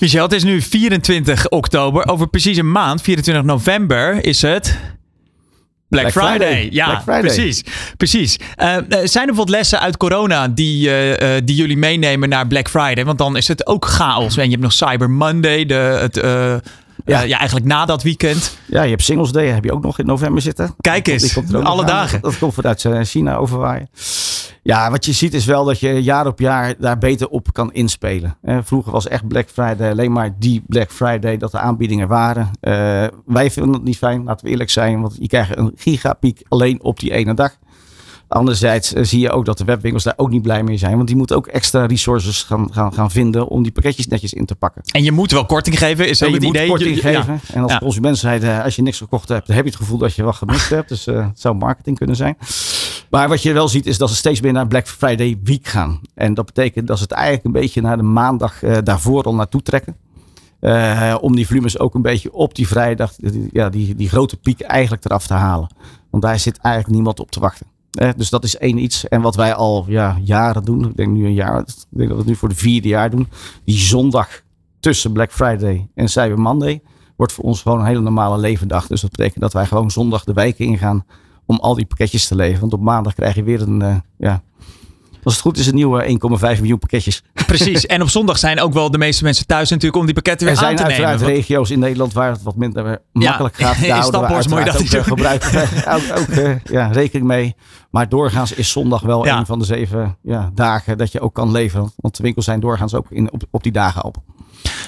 Michel, 0.00 0.22
het 0.22 0.32
is 0.32 0.44
nu 0.44 0.62
24 0.62 1.48
oktober. 1.48 2.08
Over 2.08 2.28
precies 2.28 2.56
een 2.56 2.70
maand, 2.70 3.02
24 3.02 3.44
november, 3.44 4.24
is 4.24 4.42
het... 4.42 4.78
Black, 5.88 6.12
Black 6.12 6.24
Friday. 6.24 6.48
Friday. 6.48 6.68
Ja, 6.70 6.86
Black 6.86 7.02
Friday. 7.02 7.20
precies. 7.20 7.64
precies. 7.96 8.38
Eh, 8.56 8.76
eh, 8.76 8.82
zijn 8.88 8.98
er 8.98 9.10
bijvoorbeeld 9.10 9.48
lessen 9.48 9.80
uit 9.80 9.96
corona 9.96 10.48
die, 10.48 10.90
eh, 10.90 11.40
die 11.44 11.56
jullie 11.56 11.76
meenemen 11.76 12.28
naar 12.28 12.46
Black 12.46 12.68
Friday? 12.68 13.04
Want 13.04 13.18
dan 13.18 13.36
is 13.36 13.48
het 13.48 13.66
ook 13.66 13.84
chaos. 13.86 14.36
En 14.36 14.44
je 14.44 14.50
hebt 14.50 14.62
nog 14.62 14.72
Cyber 14.72 15.10
Monday, 15.10 15.66
de, 15.66 15.74
het, 15.74 16.16
Ja. 17.04 17.20
ja, 17.22 17.38
eigenlijk 17.38 17.68
na 17.68 17.84
dat 17.84 18.02
weekend. 18.02 18.58
Ja, 18.66 18.82
je 18.82 18.90
hebt 18.90 19.02
Singles 19.02 19.32
Day, 19.32 19.46
heb 19.46 19.64
je 19.64 19.72
ook 19.72 19.82
nog 19.82 19.98
in 19.98 20.06
november 20.06 20.42
zitten. 20.42 20.74
Kijk 20.80 21.08
eens, 21.08 21.38
alle 21.52 21.84
dagen. 21.84 22.20
Dat, 22.20 22.38
komt 22.38 22.54
vanuit 22.54 22.88
China 23.08 23.36
overwaaien. 23.36 23.88
Ja, 24.62 24.90
wat 24.90 25.04
je 25.04 25.12
ziet 25.12 25.34
is 25.34 25.44
wel 25.44 25.64
dat 25.64 25.80
je 25.80 26.02
jaar 26.02 26.26
op 26.26 26.38
jaar 26.38 26.74
daar 26.78 26.98
beter 26.98 27.28
op 27.28 27.52
kan 27.52 27.72
inspelen. 27.72 28.36
Vroeger 28.42 28.92
was 28.92 29.08
echt 29.08 29.28
Black 29.28 29.48
Friday 29.48 29.90
alleen 29.90 30.12
maar 30.12 30.34
die 30.38 30.62
Black 30.66 30.90
Friday 30.90 31.36
dat 31.36 31.50
de 31.50 31.58
aanbiedingen 31.58 32.08
waren. 32.08 32.50
wij 33.26 33.50
vinden 33.50 33.72
het 33.72 33.84
niet 33.84 33.98
fijn, 33.98 34.24
laten 34.24 34.44
we 34.44 34.50
eerlijk 34.50 34.70
zijn, 34.70 35.00
want 35.00 35.16
je 35.18 35.28
krijgt 35.28 35.56
een 35.56 35.72
gigapiek 35.76 36.42
alleen 36.48 36.82
op 36.82 37.00
die 37.00 37.12
ene 37.12 37.34
dag. 37.34 37.56
Anderzijds 38.34 38.92
eh, 38.92 39.04
zie 39.04 39.20
je 39.20 39.30
ook 39.30 39.44
dat 39.44 39.58
de 39.58 39.64
webwinkels 39.64 40.04
daar 40.04 40.14
ook 40.16 40.30
niet 40.30 40.42
blij 40.42 40.62
mee 40.62 40.76
zijn. 40.76 40.96
Want 40.96 41.06
die 41.06 41.16
moeten 41.16 41.36
ook 41.36 41.46
extra 41.46 41.86
resources 41.86 42.42
gaan, 42.42 42.72
gaan, 42.72 42.92
gaan 42.92 43.10
vinden 43.10 43.48
om 43.48 43.62
die 43.62 43.72
pakketjes 43.72 44.06
netjes 44.06 44.32
in 44.32 44.46
te 44.46 44.54
pakken. 44.54 44.82
En 44.84 45.02
je 45.02 45.12
moet 45.12 45.30
wel 45.30 45.46
korting 45.46 45.78
geven, 45.78 46.08
is 46.08 46.22
ook 46.22 46.34
het 46.34 46.42
idee. 46.42 46.68
korting 46.68 47.00
geven. 47.00 47.40
En 47.52 47.62
als 47.62 47.72
ja. 47.72 47.78
consument 47.78 48.18
zei, 48.18 48.40
eh, 48.40 48.64
als 48.64 48.76
je 48.76 48.82
niks 48.82 48.98
gekocht 48.98 49.28
hebt, 49.28 49.46
dan 49.46 49.56
heb 49.56 49.64
je 49.64 49.70
het 49.70 49.80
gevoel 49.80 49.98
dat 49.98 50.14
je 50.14 50.22
wat 50.22 50.34
gemist 50.34 50.68
hebt. 50.68 50.88
Dus 50.88 51.06
uh, 51.06 51.26
het 51.26 51.40
zou 51.40 51.54
marketing 51.54 51.96
kunnen 51.96 52.16
zijn. 52.16 52.36
Maar 53.10 53.28
wat 53.28 53.42
je 53.42 53.52
wel 53.52 53.68
ziet 53.68 53.86
is 53.86 53.98
dat 53.98 54.08
ze 54.08 54.16
steeds 54.16 54.40
meer 54.40 54.52
naar 54.52 54.66
Black 54.66 54.88
Friday 54.88 55.38
Week 55.44 55.66
gaan. 55.66 56.00
En 56.14 56.34
dat 56.34 56.46
betekent 56.46 56.86
dat 56.86 56.96
ze 56.96 57.02
het 57.02 57.12
eigenlijk 57.12 57.44
een 57.44 57.52
beetje 57.52 57.80
naar 57.80 57.96
de 57.96 58.02
maandag 58.02 58.58
daarvoor 58.82 59.22
al 59.22 59.34
naartoe 59.34 59.62
trekken. 59.62 59.96
om 61.20 61.36
die 61.36 61.46
volumes 61.46 61.78
ook 61.78 61.94
een 61.94 62.02
beetje 62.02 62.32
op 62.32 62.54
die 62.54 62.68
vrijdag, 62.68 63.12
ja, 63.52 63.68
die, 63.68 63.94
die 63.94 64.08
grote 64.08 64.36
piek 64.36 64.60
eigenlijk 64.60 65.04
eraf 65.04 65.26
te 65.26 65.34
halen. 65.34 65.68
Want 66.10 66.22
daar 66.22 66.38
zit 66.38 66.58
eigenlijk 66.58 66.94
niemand 66.94 67.20
op 67.20 67.30
te 67.30 67.40
wachten. 67.40 67.72
Eh, 67.94 68.08
dus 68.16 68.30
dat 68.30 68.44
is 68.44 68.56
één 68.56 68.78
iets. 68.78 69.08
En 69.08 69.20
wat 69.20 69.36
wij 69.36 69.54
al 69.54 69.84
ja, 69.88 70.18
jaren 70.22 70.64
doen, 70.64 70.88
ik 70.88 70.96
denk 70.96 71.12
nu 71.12 71.26
een 71.26 71.34
jaar, 71.34 71.58
ik 71.58 71.66
denk 71.90 72.08
dat 72.08 72.08
we 72.08 72.16
het 72.16 72.26
nu 72.26 72.36
voor 72.36 72.48
de 72.48 72.54
vierde 72.54 72.88
jaar 72.88 73.10
doen. 73.10 73.28
Die 73.64 73.78
zondag 73.78 74.42
tussen 74.80 75.12
Black 75.12 75.32
Friday 75.32 75.88
en 75.94 76.08
Cyber 76.08 76.40
Monday 76.40 76.82
wordt 77.16 77.32
voor 77.32 77.44
ons 77.44 77.62
gewoon 77.62 77.80
een 77.80 77.86
hele 77.86 78.00
normale 78.00 78.38
levendag. 78.38 78.86
Dus 78.86 79.00
dat 79.00 79.10
betekent 79.10 79.40
dat 79.40 79.52
wij 79.52 79.66
gewoon 79.66 79.90
zondag 79.90 80.24
de 80.24 80.32
wijken 80.32 80.64
ingaan 80.64 81.04
om 81.46 81.58
al 81.60 81.74
die 81.74 81.86
pakketjes 81.86 82.26
te 82.26 82.34
leveren. 82.34 82.60
Want 82.60 82.72
op 82.72 82.80
maandag 82.80 83.14
krijg 83.14 83.34
je 83.34 83.42
weer 83.42 83.62
een, 83.62 83.80
uh, 83.80 83.96
ja, 84.18 84.42
als 85.24 85.34
het 85.34 85.42
goed 85.42 85.58
is, 85.58 85.66
een 85.66 85.74
nieuwe 85.74 86.18
1,5 86.54 86.60
miljoen 86.60 86.78
pakketjes. 86.78 87.22
Precies. 87.46 87.86
En 87.94 88.02
op 88.02 88.08
zondag 88.08 88.38
zijn 88.38 88.60
ook 88.60 88.72
wel 88.72 88.90
de 88.90 88.98
meeste 88.98 89.24
mensen 89.24 89.46
thuis 89.46 89.70
natuurlijk 89.70 89.96
om 89.96 90.04
die 90.04 90.14
pakketten 90.14 90.46
weer 90.46 90.56
aan 90.56 90.62
te 90.62 90.82
nemen. 90.82 90.90
Er 90.90 90.96
zijn 90.96 91.08
uiteraard 91.08 91.36
regio's 91.36 91.70
in 91.70 91.78
Nederland 91.78 92.12
waar 92.12 92.30
het 92.30 92.42
wat 92.42 92.56
minder 92.56 92.98
makkelijk 93.12 93.56
gaat. 93.56 93.80
Daar 93.86 93.98
houden 93.98 94.20
we 94.20 94.64
dat 94.64 94.96
ook, 94.96 95.04
gebruiken, 95.04 95.62
ook, 95.94 96.18
ook 96.18 96.60
ja, 96.64 96.86
rekening 96.86 97.26
mee. 97.26 97.54
Maar 97.94 98.08
doorgaans 98.08 98.52
is 98.52 98.70
zondag 98.70 99.02
wel 99.02 99.26
een 99.26 99.46
van 99.46 99.58
de 99.58 99.64
zeven 99.64 100.16
ja, 100.22 100.50
dagen 100.54 100.98
dat 100.98 101.12
je 101.12 101.20
ook 101.20 101.34
kan 101.34 101.50
leveren. 101.50 101.92
Want 101.96 102.16
de 102.16 102.22
winkels 102.22 102.44
zijn 102.44 102.60
doorgaans 102.60 102.94
ook 102.94 103.06
in, 103.10 103.32
op, 103.32 103.42
op 103.50 103.62
die 103.62 103.72
dagen 103.72 104.04
open. 104.04 104.22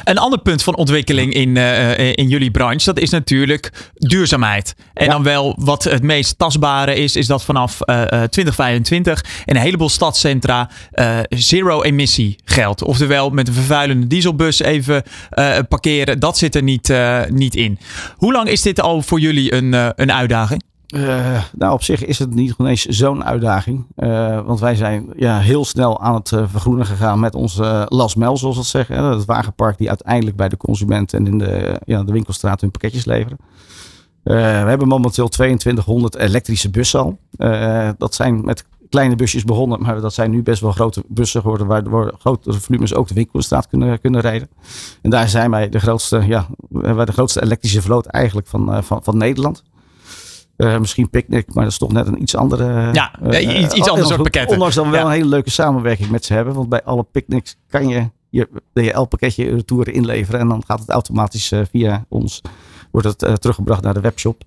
Een 0.05 0.19
ander 0.19 0.39
punt 0.39 0.63
van 0.63 0.77
ontwikkeling 0.77 1.33
in, 1.33 1.57
uh, 1.57 1.99
in 1.99 2.29
jullie 2.29 2.51
branche, 2.51 2.85
dat 2.85 2.99
is 2.99 3.11
natuurlijk 3.11 3.91
duurzaamheid. 3.95 4.75
En 4.95 5.09
dan 5.09 5.23
wel 5.23 5.55
wat 5.59 5.85
het 5.85 6.03
meest 6.03 6.39
tastbare 6.39 6.95
is, 6.95 7.17
is 7.17 7.27
dat 7.27 7.45
vanaf 7.45 7.79
uh, 7.81 8.03
2025 8.03 9.25
in 9.45 9.57
een 9.57 9.63
heleboel 9.63 9.89
stadscentra 9.89 10.71
zero 11.29 11.83
emissie 11.83 12.39
geldt. 12.45 12.83
Oftewel 12.83 13.31
met 13.31 13.49
een 13.49 13.55
vervuilende 13.55 14.07
dieselbus 14.07 14.61
even 14.61 15.03
parkeren, 15.69 16.21
dat 16.21 16.39
zit 16.39 16.55
er 16.55 16.63
niet, 16.63 16.93
niet 17.29 17.55
in. 17.55 17.79
Hoe 18.17 18.33
lang 18.33 18.49
is 18.49 18.63
dit 18.63 18.81
al 18.81 19.03
voor 19.03 19.21
jullie 19.21 19.55
een, 19.55 19.73
een 20.03 20.13
uitdaging? 20.13 20.63
Uh, 20.95 21.43
nou, 21.53 21.73
op 21.73 21.83
zich 21.83 22.05
is 22.05 22.19
het 22.19 22.35
niet 22.35 22.55
ineens 22.59 22.85
zo'n 22.85 23.25
uitdaging. 23.25 23.87
Uh, 23.97 24.47
want 24.47 24.61
wij 24.61 24.75
zijn 24.75 25.13
ja, 25.17 25.39
heel 25.39 25.65
snel 25.65 26.01
aan 26.01 26.15
het 26.15 26.31
uh, 26.31 26.45
vergroenen 26.49 26.87
gegaan 26.87 27.21
met 27.21 27.35
onze 27.35 27.87
last 27.89 28.17
mel, 28.17 28.37
zoals 28.37 28.57
dat 28.57 28.67
zeggen. 28.67 29.05
Het 29.05 29.25
wagenpark 29.25 29.79
die 29.79 29.89
uiteindelijk 29.89 30.37
bij 30.37 30.49
de 30.49 30.57
consument 30.57 31.13
en 31.13 31.27
in 31.27 31.39
de, 31.39 31.81
ja, 31.85 32.03
de 32.03 32.13
winkelstraat 32.13 32.61
hun 32.61 32.71
pakketjes 32.71 33.05
leveren. 33.05 33.39
we 34.23 34.35
hebben 34.35 34.89
momenteel 34.89 35.29
2200 35.29 36.17
elektrische 36.17 36.71
bussen 36.71 37.01
al. 37.01 37.19
dat 37.99 38.15
zijn 38.15 38.45
met 38.45 38.65
kleine 38.89 39.17
busjes 39.17 39.45
begonnen, 39.45 39.83
maar 39.83 40.01
dat 40.01 40.15
zijn 40.15 40.31
nu 40.31 40.43
best 40.43 40.61
wel 40.61 40.73
grote 40.73 41.05
bussen 41.09 41.41
geworden, 41.41 41.67
waardoor 41.67 42.15
grote 42.19 42.53
volumes 42.53 42.95
ook 42.95 43.09
de 43.09 43.15
winkelstraat 43.15 43.69
kunnen, 43.69 44.01
kunnen 44.01 44.21
rijden. 44.21 44.49
En 45.03 45.11
daar 45.11 45.29
zijn 45.29 45.51
wij 45.51 45.69
de 45.69 45.79
grootste, 45.79 46.23
ja, 46.27 46.47
de 46.71 47.13
grootste 47.13 47.43
elektrische 47.43 47.83
vloot 47.83 48.07
eigenlijk 48.07 48.47
van, 48.47 48.85
van, 48.85 49.03
van 49.03 49.17
Nederland. 49.17 49.63
Uh, 50.57 50.79
misschien 50.79 51.11
Picnic, 51.11 51.55
maar 51.55 51.65
dat 51.65 51.73
is 51.73 51.79
toch 51.79 51.93
net 51.93 52.07
een 52.07 52.23
iets 52.23 52.35
andere. 52.35 52.93
Ja, 52.93 53.13
uh, 53.23 53.61
iets, 53.61 53.75
iets 53.75 53.89
ander 53.89 54.07
soort 54.07 54.23
pakketten. 54.23 54.53
Ondanks 54.53 54.75
dat 54.75 54.85
we 54.85 54.91
wel 54.91 55.07
een 55.07 55.13
hele 55.13 55.29
leuke 55.29 55.51
samenwerking 55.51 56.11
met 56.11 56.25
ze 56.25 56.33
hebben. 56.33 56.55
Want 56.55 56.69
bij 56.69 56.83
alle 56.85 57.03
picnics 57.03 57.57
kan 57.69 57.89
je 57.89 58.11
je 58.31 58.49
DHL-pakketje 58.73 59.45
retour 59.45 59.89
inleveren. 59.89 60.41
En 60.41 60.49
dan 60.49 60.63
gaat 60.67 60.81
het 60.81 60.91
automatisch 60.91 61.53
via 61.71 62.05
ons. 62.09 62.43
Wordt 62.91 63.21
het 63.21 63.41
teruggebracht 63.41 63.83
naar 63.83 63.95
de 63.95 64.01
webshop. 64.01 64.43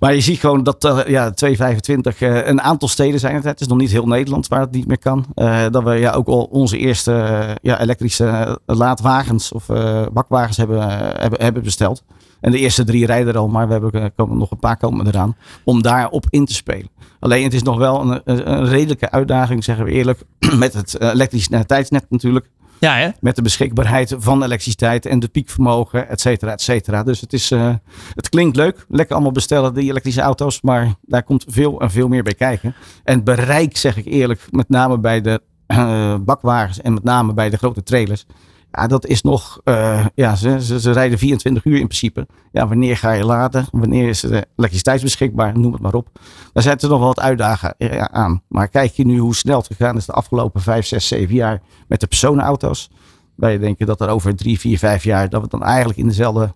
Maar 0.00 0.14
je 0.14 0.20
ziet 0.20 0.40
gewoon 0.40 0.62
dat 0.62 1.04
ja, 1.06 1.30
225 1.30 2.20
een 2.20 2.60
aantal 2.60 2.88
steden 2.88 3.20
zijn 3.20 3.34
het. 3.34 3.44
Het 3.44 3.60
is 3.60 3.66
nog 3.66 3.78
niet 3.78 3.90
heel 3.90 4.06
Nederland 4.06 4.48
waar 4.48 4.60
het 4.60 4.70
niet 4.70 4.86
meer 4.86 4.98
kan. 4.98 5.26
dat 5.70 5.82
we 5.82 5.90
ja, 5.90 6.12
ook 6.12 6.26
al 6.26 6.42
onze 6.42 6.78
eerste 6.78 7.56
ja, 7.62 7.80
elektrische 7.80 8.58
laadwagens 8.66 9.52
of 9.52 9.66
bakwagens 10.12 10.56
hebben, 10.56 10.88
hebben, 11.20 11.42
hebben 11.42 11.62
besteld. 11.62 12.02
En 12.42 12.50
de 12.50 12.58
eerste 12.58 12.84
drie 12.84 13.06
rijden 13.06 13.32
er 13.32 13.38
al, 13.38 13.48
maar 13.48 13.66
we 13.66 13.72
hebben 13.72 13.92
eh, 13.92 14.04
komen 14.16 14.38
nog 14.38 14.50
een 14.50 14.58
paar 14.58 14.76
komen 14.76 15.06
eraan. 15.06 15.36
Om 15.64 15.82
daarop 15.82 16.26
in 16.28 16.44
te 16.44 16.54
spelen. 16.54 16.88
Alleen 17.18 17.44
het 17.44 17.54
is 17.54 17.62
nog 17.62 17.78
wel 17.78 18.00
een, 18.00 18.20
een 18.24 18.66
redelijke 18.66 19.10
uitdaging, 19.10 19.64
zeggen 19.64 19.84
we 19.84 19.90
eerlijk. 19.90 20.22
Met 20.56 20.74
het 20.74 20.94
eh, 20.94 21.08
elektriciteitsnet 21.08 22.06
natuurlijk. 22.08 22.48
Ja, 22.82 22.96
hè? 22.96 23.08
Met 23.20 23.36
de 23.36 23.42
beschikbaarheid 23.42 24.14
van 24.18 24.42
elektriciteit 24.42 25.06
en 25.06 25.18
de 25.18 25.28
piekvermogen, 25.28 26.08
et 26.08 26.20
cetera, 26.20 26.52
et 26.52 26.60
cetera. 26.60 27.02
Dus 27.02 27.20
het, 27.20 27.32
is, 27.32 27.50
uh, 27.50 27.74
het 28.14 28.28
klinkt 28.28 28.56
leuk. 28.56 28.84
Lekker 28.88 29.14
allemaal 29.14 29.32
bestellen, 29.32 29.74
die 29.74 29.90
elektrische 29.90 30.20
auto's. 30.20 30.60
Maar 30.60 30.94
daar 31.02 31.22
komt 31.22 31.44
veel 31.48 31.80
en 31.80 31.90
veel 31.90 32.08
meer 32.08 32.22
bij 32.22 32.34
kijken. 32.34 32.74
En 33.04 33.24
bereik, 33.24 33.76
zeg 33.76 33.96
ik 33.96 34.04
eerlijk, 34.04 34.46
met 34.50 34.68
name 34.68 34.98
bij 34.98 35.20
de 35.20 35.42
uh, 35.66 36.14
bakwagens 36.20 36.80
en 36.80 36.94
met 36.94 37.04
name 37.04 37.34
bij 37.34 37.50
de 37.50 37.56
grote 37.56 37.82
trailers. 37.82 38.26
Ja, 38.72 38.86
dat 38.86 39.06
is 39.06 39.22
nog, 39.22 39.60
uh, 39.64 40.06
ja, 40.14 40.36
ze, 40.36 40.80
ze, 40.80 40.92
rijden 40.92 41.18
24 41.18 41.64
uur 41.64 41.78
in 41.78 41.86
principe. 41.86 42.26
Ja, 42.52 42.68
wanneer 42.68 42.96
ga 42.96 43.12
je 43.12 43.24
laden? 43.24 43.66
Wanneer 43.70 44.08
is 44.08 44.20
de 44.20 44.46
elektriciteit 44.56 45.02
beschikbaar? 45.02 45.58
Noem 45.58 45.72
het 45.72 45.82
maar 45.82 45.94
op. 45.94 46.08
Daar 46.52 46.62
zetten 46.62 46.88
nog 46.88 46.98
wel 46.98 47.08
wat 47.08 47.20
uitdagingen 47.20 48.12
aan. 48.12 48.42
Maar 48.48 48.68
kijk 48.68 48.92
je 48.92 49.04
nu 49.04 49.18
hoe 49.18 49.34
snel 49.34 49.58
het 49.58 49.66
gegaan 49.66 49.96
is 49.96 50.06
de 50.06 50.12
afgelopen 50.12 50.60
5, 50.60 50.86
6, 50.86 51.06
7 51.06 51.34
jaar 51.34 51.60
met 51.88 52.00
de 52.00 52.06
personenauto's. 52.06 52.90
Wij 53.34 53.58
denken 53.58 53.86
dat 53.86 54.00
er 54.00 54.08
over 54.08 54.36
3, 54.36 54.60
4, 54.60 54.78
5 54.78 55.04
jaar, 55.04 55.28
dat 55.28 55.42
we 55.42 55.48
dan 55.48 55.62
eigenlijk 55.62 55.98
in 55.98 56.08
dezelfde 56.08 56.54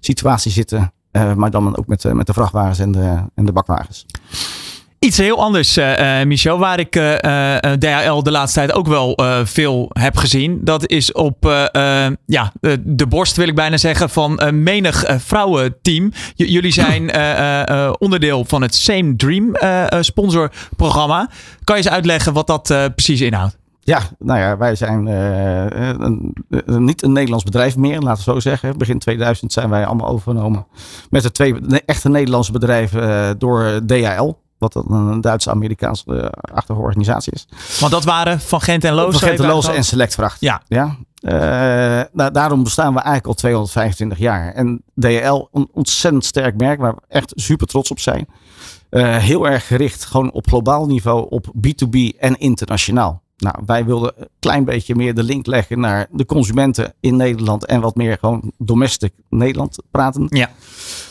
situatie 0.00 0.52
zitten. 0.52 0.92
Uh, 1.12 1.34
maar 1.34 1.50
dan 1.50 1.76
ook 1.76 1.86
met, 1.86 2.14
met 2.14 2.26
de 2.26 2.32
vrachtwagens 2.32 2.78
en 2.78 2.92
de, 2.92 3.22
en 3.34 3.44
de 3.44 3.52
bakwagens. 3.52 4.06
Iets 4.98 5.18
heel 5.18 5.42
anders, 5.42 5.78
uh, 5.78 6.22
Michel, 6.22 6.58
waar 6.58 6.78
ik 6.78 6.96
uh, 6.96 7.14
DHL 7.78 8.22
de 8.22 8.30
laatste 8.30 8.58
tijd 8.58 8.72
ook 8.72 8.86
wel 8.86 9.18
veel 9.44 9.90
heb 9.92 10.16
gezien. 10.16 10.60
Dat 10.62 10.88
is 10.88 11.12
op 11.12 11.44
ja, 12.26 12.52
de 12.80 13.06
borst, 13.08 13.36
wil 13.36 13.48
ik 13.48 13.54
bijna 13.54 13.76
zeggen, 13.76 14.10
van 14.10 14.62
menig 14.62 15.04
vrouwenteam. 15.18 16.12
Jullie 16.34 16.72
zijn 16.72 17.10
onderdeel 17.98 18.44
van 18.44 18.62
het 18.62 18.74
Same 18.74 19.16
Dream 19.16 19.56
sponsorprogramma. 20.00 21.30
Kan 21.64 21.76
je 21.76 21.82
eens 21.82 21.92
uitleggen 21.92 22.32
wat 22.32 22.46
dat 22.46 22.74
precies 22.94 23.20
inhoudt? 23.20 23.56
Ja, 23.80 24.00
nou 24.18 24.40
ja, 24.40 24.56
wij 24.56 24.74
zijn 24.74 25.02
niet 26.66 27.02
een 27.02 27.12
Nederlands 27.12 27.44
bedrijf 27.44 27.76
meer, 27.76 28.00
laten 28.00 28.24
we 28.24 28.32
zo 28.32 28.40
zeggen. 28.40 28.78
Begin 28.78 28.98
2000 28.98 29.52
zijn 29.52 29.70
wij 29.70 29.86
allemaal 29.86 30.08
overgenomen 30.08 30.66
met 31.10 31.22
de 31.22 31.30
twee 31.30 31.54
echte 31.84 32.08
Nederlandse 32.08 32.52
bedrijven 32.52 33.38
door 33.38 33.80
DHL. 33.86 34.32
Wat 34.58 34.74
een 34.74 35.20
Duitse-Amerikaanse 35.20 36.04
uh, 36.06 36.26
achtige 36.54 36.78
organisatie 36.78 37.32
is. 37.32 37.46
Want 37.80 37.92
dat 37.92 38.04
waren 38.04 38.40
Van 38.40 38.60
Gent 38.60 38.84
en 38.84 38.92
Loos? 38.92 39.18
Van 39.18 39.28
Gent 39.28 39.40
en 39.40 39.46
Loos 39.46 39.68
en 39.68 39.84
Selectvracht. 39.84 40.40
Ja. 40.40 40.62
ja? 40.68 40.96
Uh, 41.20 42.28
daarom 42.32 42.62
bestaan 42.62 42.92
we 42.94 43.00
eigenlijk 43.00 43.26
al 43.26 43.34
225 43.34 44.18
jaar. 44.18 44.52
En 44.52 44.82
DHL, 44.94 45.48
een 45.52 45.68
ontzettend 45.72 46.24
sterk 46.24 46.56
merk 46.56 46.80
waar 46.80 46.94
we 46.94 47.00
echt 47.08 47.32
super 47.34 47.66
trots 47.66 47.90
op 47.90 48.00
zijn. 48.00 48.28
Uh, 48.90 49.16
heel 49.16 49.48
erg 49.48 49.66
gericht 49.66 50.04
gewoon 50.04 50.32
op 50.32 50.48
globaal 50.48 50.86
niveau, 50.86 51.26
op 51.30 51.46
B2B 51.56 52.18
en 52.18 52.38
internationaal. 52.38 53.22
Nou, 53.36 53.56
wij 53.66 53.84
wilden 53.84 54.12
een 54.16 54.28
klein 54.38 54.64
beetje 54.64 54.94
meer 54.94 55.14
de 55.14 55.22
link 55.22 55.46
leggen 55.46 55.80
naar 55.80 56.06
de 56.10 56.26
consumenten 56.26 56.94
in 57.00 57.16
Nederland 57.16 57.66
en 57.66 57.80
wat 57.80 57.94
meer 57.94 58.18
gewoon 58.18 58.52
domestic 58.58 59.12
Nederland 59.28 59.78
praten. 59.90 60.26
Ja. 60.28 60.50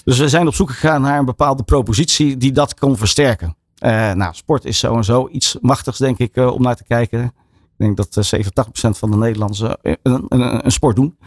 Dus 0.04 0.20
we 0.20 0.30
zijn 0.30 0.48
op 0.48 0.56
zoek 0.56 0.70
gegaan 0.70 1.02
naar 1.02 1.20
een 1.20 1.26
bepaalde 1.26 1.64
propositie 1.64 2.38
die 2.38 2.52
dat 2.52 2.74
kon 2.74 2.98
versterken. 2.98 3.56
Uh, 3.80 4.12
nou, 4.14 4.34
sport 4.34 4.66
is 4.66 4.80
zo 4.80 4.96
en 4.96 5.04
zo 5.04 5.28
iets 5.32 5.58
machtigs, 5.62 5.98
denk 5.98 6.18
ik, 6.18 6.36
uh, 6.36 6.54
om 6.54 6.62
naar 6.62 6.76
te 6.76 6.84
kijken. 6.84 7.24
Ik 7.24 7.32
denk 7.78 7.98
dat 7.98 8.34
uh, 8.34 8.46
87% 8.46 8.50
van 8.72 9.12
de 9.12 9.18
Nederlanders 9.18 9.60
een, 9.82 9.98
een, 10.04 10.66
een, 10.66 10.72
sport 10.72 10.96
doen. 10.96 11.18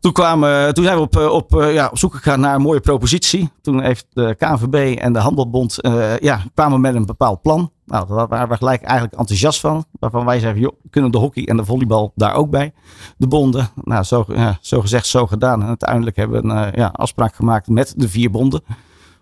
Toen, 0.00 0.12
kwamen, 0.12 0.74
toen 0.74 0.84
zijn 0.84 0.96
we 0.96 1.02
op, 1.02 1.16
op, 1.16 1.62
ja, 1.62 1.88
op 1.90 1.98
zoek 1.98 2.14
gegaan 2.14 2.40
naar 2.40 2.54
een 2.54 2.62
mooie 2.62 2.80
propositie. 2.80 3.50
Toen 3.62 3.82
heeft 3.82 4.06
de 4.12 4.34
KNVB 4.38 4.98
en 4.98 5.12
de 5.12 5.18
Handelbond 5.18 5.78
ja, 6.20 6.42
kwamen 6.54 6.80
met 6.80 6.94
een 6.94 7.06
bepaald 7.06 7.42
plan. 7.42 7.72
Nou, 7.88 8.06
daar 8.08 8.28
waren 8.28 8.48
we 8.48 8.56
gelijk 8.56 8.82
eigenlijk 8.82 9.18
enthousiast 9.18 9.60
van. 9.60 9.84
Waarvan 10.00 10.24
wij 10.24 10.40
zeiden, 10.40 10.62
joh, 10.62 10.72
kunnen 10.90 11.10
de 11.10 11.18
hockey 11.18 11.46
en 11.46 11.56
de 11.56 11.64
volleybal 11.64 12.12
daar 12.14 12.34
ook 12.34 12.50
bij? 12.50 12.72
De 13.16 13.26
bonden. 13.26 13.68
Nou, 13.74 14.02
zo, 14.02 14.24
ja, 14.28 14.58
zo 14.60 14.80
gezegd, 14.80 15.06
zo 15.06 15.26
gedaan. 15.26 15.62
En 15.62 15.68
uiteindelijk 15.68 16.16
hebben 16.16 16.42
we 16.42 16.48
een 16.48 16.72
ja, 16.74 16.86
afspraak 16.86 17.34
gemaakt 17.34 17.68
met 17.68 17.94
de 17.96 18.08
vier 18.08 18.30
bonden 18.30 18.62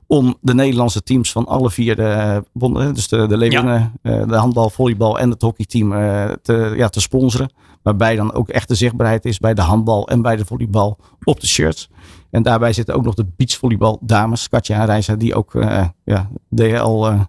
om 0.06 0.36
de 0.40 0.54
Nederlandse 0.54 1.02
teams 1.02 1.32
van 1.32 1.46
alle 1.46 1.70
vier 1.70 1.96
de 1.96 2.44
bonden, 2.52 2.94
dus 2.94 3.08
de, 3.08 3.26
de 3.26 3.50
ja. 3.50 3.92
de 4.02 4.36
handbal, 4.36 4.70
volleybal 4.70 5.18
en 5.18 5.30
het 5.30 5.42
hockeyteam 5.42 5.90
te, 6.42 6.72
ja, 6.76 6.88
te 6.88 7.00
sponsoren. 7.00 7.50
Waarbij 7.82 8.16
dan 8.16 8.32
ook 8.32 8.48
echt 8.48 8.68
de 8.68 8.74
zichtbaarheid 8.74 9.24
is 9.24 9.38
bij 9.38 9.54
de 9.54 9.62
handbal 9.62 10.08
en 10.08 10.22
bij 10.22 10.36
de 10.36 10.44
volleybal 10.44 10.98
op 11.24 11.40
de 11.40 11.46
shirts. 11.46 11.88
En 12.30 12.42
daarbij 12.42 12.72
zitten 12.72 12.94
ook 12.94 13.04
nog 13.04 13.14
de 13.14 13.26
beachvolleybal 13.36 13.98
dames, 14.00 14.48
Katja 14.48 14.80
en 14.80 14.86
Reisa, 14.86 15.14
die 15.14 15.34
ook 15.34 15.54
uh, 15.54 15.84
ja, 16.04 16.30
DL 16.54 17.06
uh, 17.06 17.20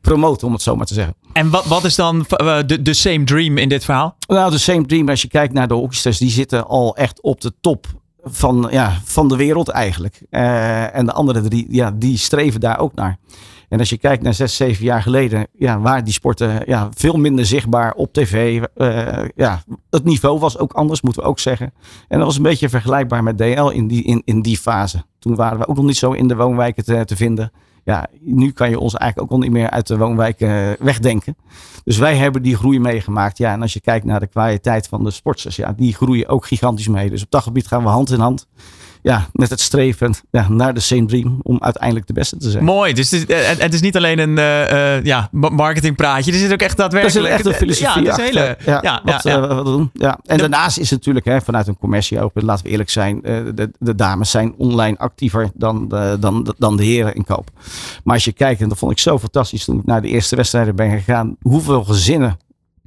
promoten, 0.00 0.46
om 0.46 0.52
het 0.52 0.62
zo 0.62 0.76
maar 0.76 0.86
te 0.86 0.94
zeggen. 0.94 1.14
En 1.32 1.50
wat, 1.50 1.64
wat 1.64 1.84
is 1.84 1.94
dan 1.94 2.24
de, 2.66 2.78
de 2.82 2.94
same 2.94 3.24
dream 3.24 3.58
in 3.58 3.68
dit 3.68 3.84
verhaal? 3.84 4.16
Nou, 4.26 4.50
de 4.50 4.58
same 4.58 4.86
dream, 4.86 5.08
als 5.08 5.22
je 5.22 5.28
kijkt 5.28 5.52
naar 5.52 5.68
de 5.68 5.74
hockeysters, 5.74 6.18
die 6.18 6.30
zitten 6.30 6.66
al 6.66 6.96
echt 6.96 7.22
op 7.22 7.40
de 7.40 7.52
top 7.60 7.86
van, 8.22 8.68
ja, 8.70 9.00
van 9.04 9.28
de 9.28 9.36
wereld 9.36 9.68
eigenlijk. 9.68 10.22
Uh, 10.30 10.96
en 10.96 11.06
de 11.06 11.12
andere 11.12 11.40
drie, 11.40 11.66
ja, 11.70 11.90
die 11.90 12.18
streven 12.18 12.60
daar 12.60 12.78
ook 12.78 12.94
naar. 12.94 13.18
En 13.68 13.78
als 13.78 13.88
je 13.88 13.98
kijkt 13.98 14.22
naar 14.22 14.34
zes, 14.34 14.56
zeven 14.56 14.84
jaar 14.84 15.02
geleden, 15.02 15.46
ja, 15.52 15.80
waren 15.80 16.04
die 16.04 16.12
sporten 16.12 16.62
ja, 16.66 16.88
veel 16.94 17.16
minder 17.16 17.46
zichtbaar 17.46 17.92
op 17.92 18.12
tv. 18.12 18.62
Uh, 18.76 19.24
ja, 19.34 19.62
het 19.90 20.04
niveau 20.04 20.38
was 20.38 20.58
ook 20.58 20.72
anders, 20.72 21.00
moeten 21.00 21.22
we 21.22 21.28
ook 21.28 21.38
zeggen. 21.38 21.72
En 22.08 22.18
dat 22.18 22.26
was 22.26 22.36
een 22.36 22.42
beetje 22.42 22.68
vergelijkbaar 22.68 23.22
met 23.22 23.38
DL 23.38 23.68
in 23.68 23.86
die, 23.86 24.02
in, 24.02 24.22
in 24.24 24.42
die 24.42 24.58
fase. 24.58 25.04
Toen 25.18 25.34
waren 25.34 25.58
we 25.58 25.68
ook 25.68 25.76
nog 25.76 25.84
niet 25.84 25.96
zo 25.96 26.12
in 26.12 26.28
de 26.28 26.36
woonwijken 26.36 26.84
te, 26.84 27.04
te 27.04 27.16
vinden. 27.16 27.52
Ja, 27.90 28.06
nu 28.20 28.50
kan 28.50 28.70
je 28.70 28.78
ons 28.78 28.94
eigenlijk 28.94 29.32
ook 29.32 29.38
al 29.38 29.44
niet 29.44 29.52
meer 29.52 29.70
uit 29.70 29.86
de 29.86 29.96
woonwijken 29.96 30.76
wegdenken. 30.78 31.36
Dus 31.84 31.98
wij 31.98 32.16
hebben 32.16 32.42
die 32.42 32.56
groei 32.56 32.80
meegemaakt. 32.80 33.38
Ja, 33.38 33.52
en 33.52 33.62
als 33.62 33.72
je 33.72 33.80
kijkt 33.80 34.04
naar 34.04 34.20
de 34.20 34.26
kwaliteit 34.26 34.88
van 34.88 35.04
de 35.04 35.10
sporters, 35.10 35.56
ja, 35.56 35.72
die 35.72 35.94
groeien 35.94 36.28
ook 36.28 36.46
gigantisch 36.46 36.88
mee. 36.88 37.10
Dus 37.10 37.22
op 37.22 37.30
dat 37.30 37.42
gebied 37.42 37.66
gaan 37.66 37.82
we 37.82 37.88
hand 37.88 38.10
in 38.10 38.20
hand 38.20 38.46
ja, 39.02 39.28
met 39.32 39.50
het 39.50 39.60
streven 39.60 40.14
ja, 40.30 40.48
naar 40.48 40.74
de 40.74 40.80
same 40.80 41.04
dream 41.04 41.40
om 41.42 41.58
uiteindelijk 41.60 42.06
de 42.06 42.12
beste 42.12 42.36
te 42.36 42.50
zijn. 42.50 42.64
Mooi. 42.64 42.92
Dus 42.92 43.10
het 43.10 43.30
is, 43.30 43.58
het 43.58 43.74
is 43.74 43.80
niet 43.80 43.96
alleen 43.96 44.18
een 44.18 44.38
uh, 44.38 44.72
uh, 44.72 45.04
ja, 45.04 45.28
marketingpraatje. 45.32 46.32
Er 46.32 46.38
zit 46.38 46.52
ook 46.52 46.60
echt 46.60 46.76
daadwerkelijk... 46.76 47.16
Er 47.16 47.22
zit 47.22 47.38
echt 47.38 47.46
een 47.46 47.68
filosofie 47.68 48.02
ja, 48.02 48.16
hele, 48.16 48.56
ja, 48.64 48.78
ja, 48.82 49.00
wat, 49.04 49.22
ja, 49.22 49.38
uh, 49.38 49.46
wat 49.46 49.56
we 49.56 49.70
doen. 49.70 49.90
Ja. 49.92 50.18
En 50.24 50.38
daarnaast 50.38 50.78
is 50.78 50.90
het 50.90 50.98
natuurlijk 50.98 51.26
hè, 51.26 51.40
vanuit 51.40 51.66
een 51.66 51.78
commercie 51.78 52.20
open, 52.20 52.44
laten 52.44 52.64
we 52.64 52.70
eerlijk 52.70 52.90
zijn, 52.90 53.20
de, 53.20 53.70
de 53.78 53.94
dames 53.94 54.30
zijn 54.30 54.54
online 54.56 54.98
actiever 54.98 55.50
dan 55.54 55.88
de, 55.88 56.16
dan, 56.20 56.54
dan 56.58 56.76
de 56.76 56.84
heren 56.84 57.14
in 57.14 57.24
koop. 57.24 57.50
Maar 58.04 58.14
als 58.14 58.24
je 58.24 58.32
kijkt, 58.32 58.60
en 58.60 58.68
dat 58.68 58.78
vond 58.78 58.92
ik 58.92 58.98
zo 58.98 59.18
fantastisch 59.18 59.64
toen 59.64 59.78
ik 59.78 59.84
naar 59.84 60.02
de 60.02 60.08
eerste 60.08 60.36
wedstrijden 60.36 60.76
ben 60.76 60.90
gegaan, 60.90 61.36
hoeveel 61.40 61.84
gezinnen 61.84 62.38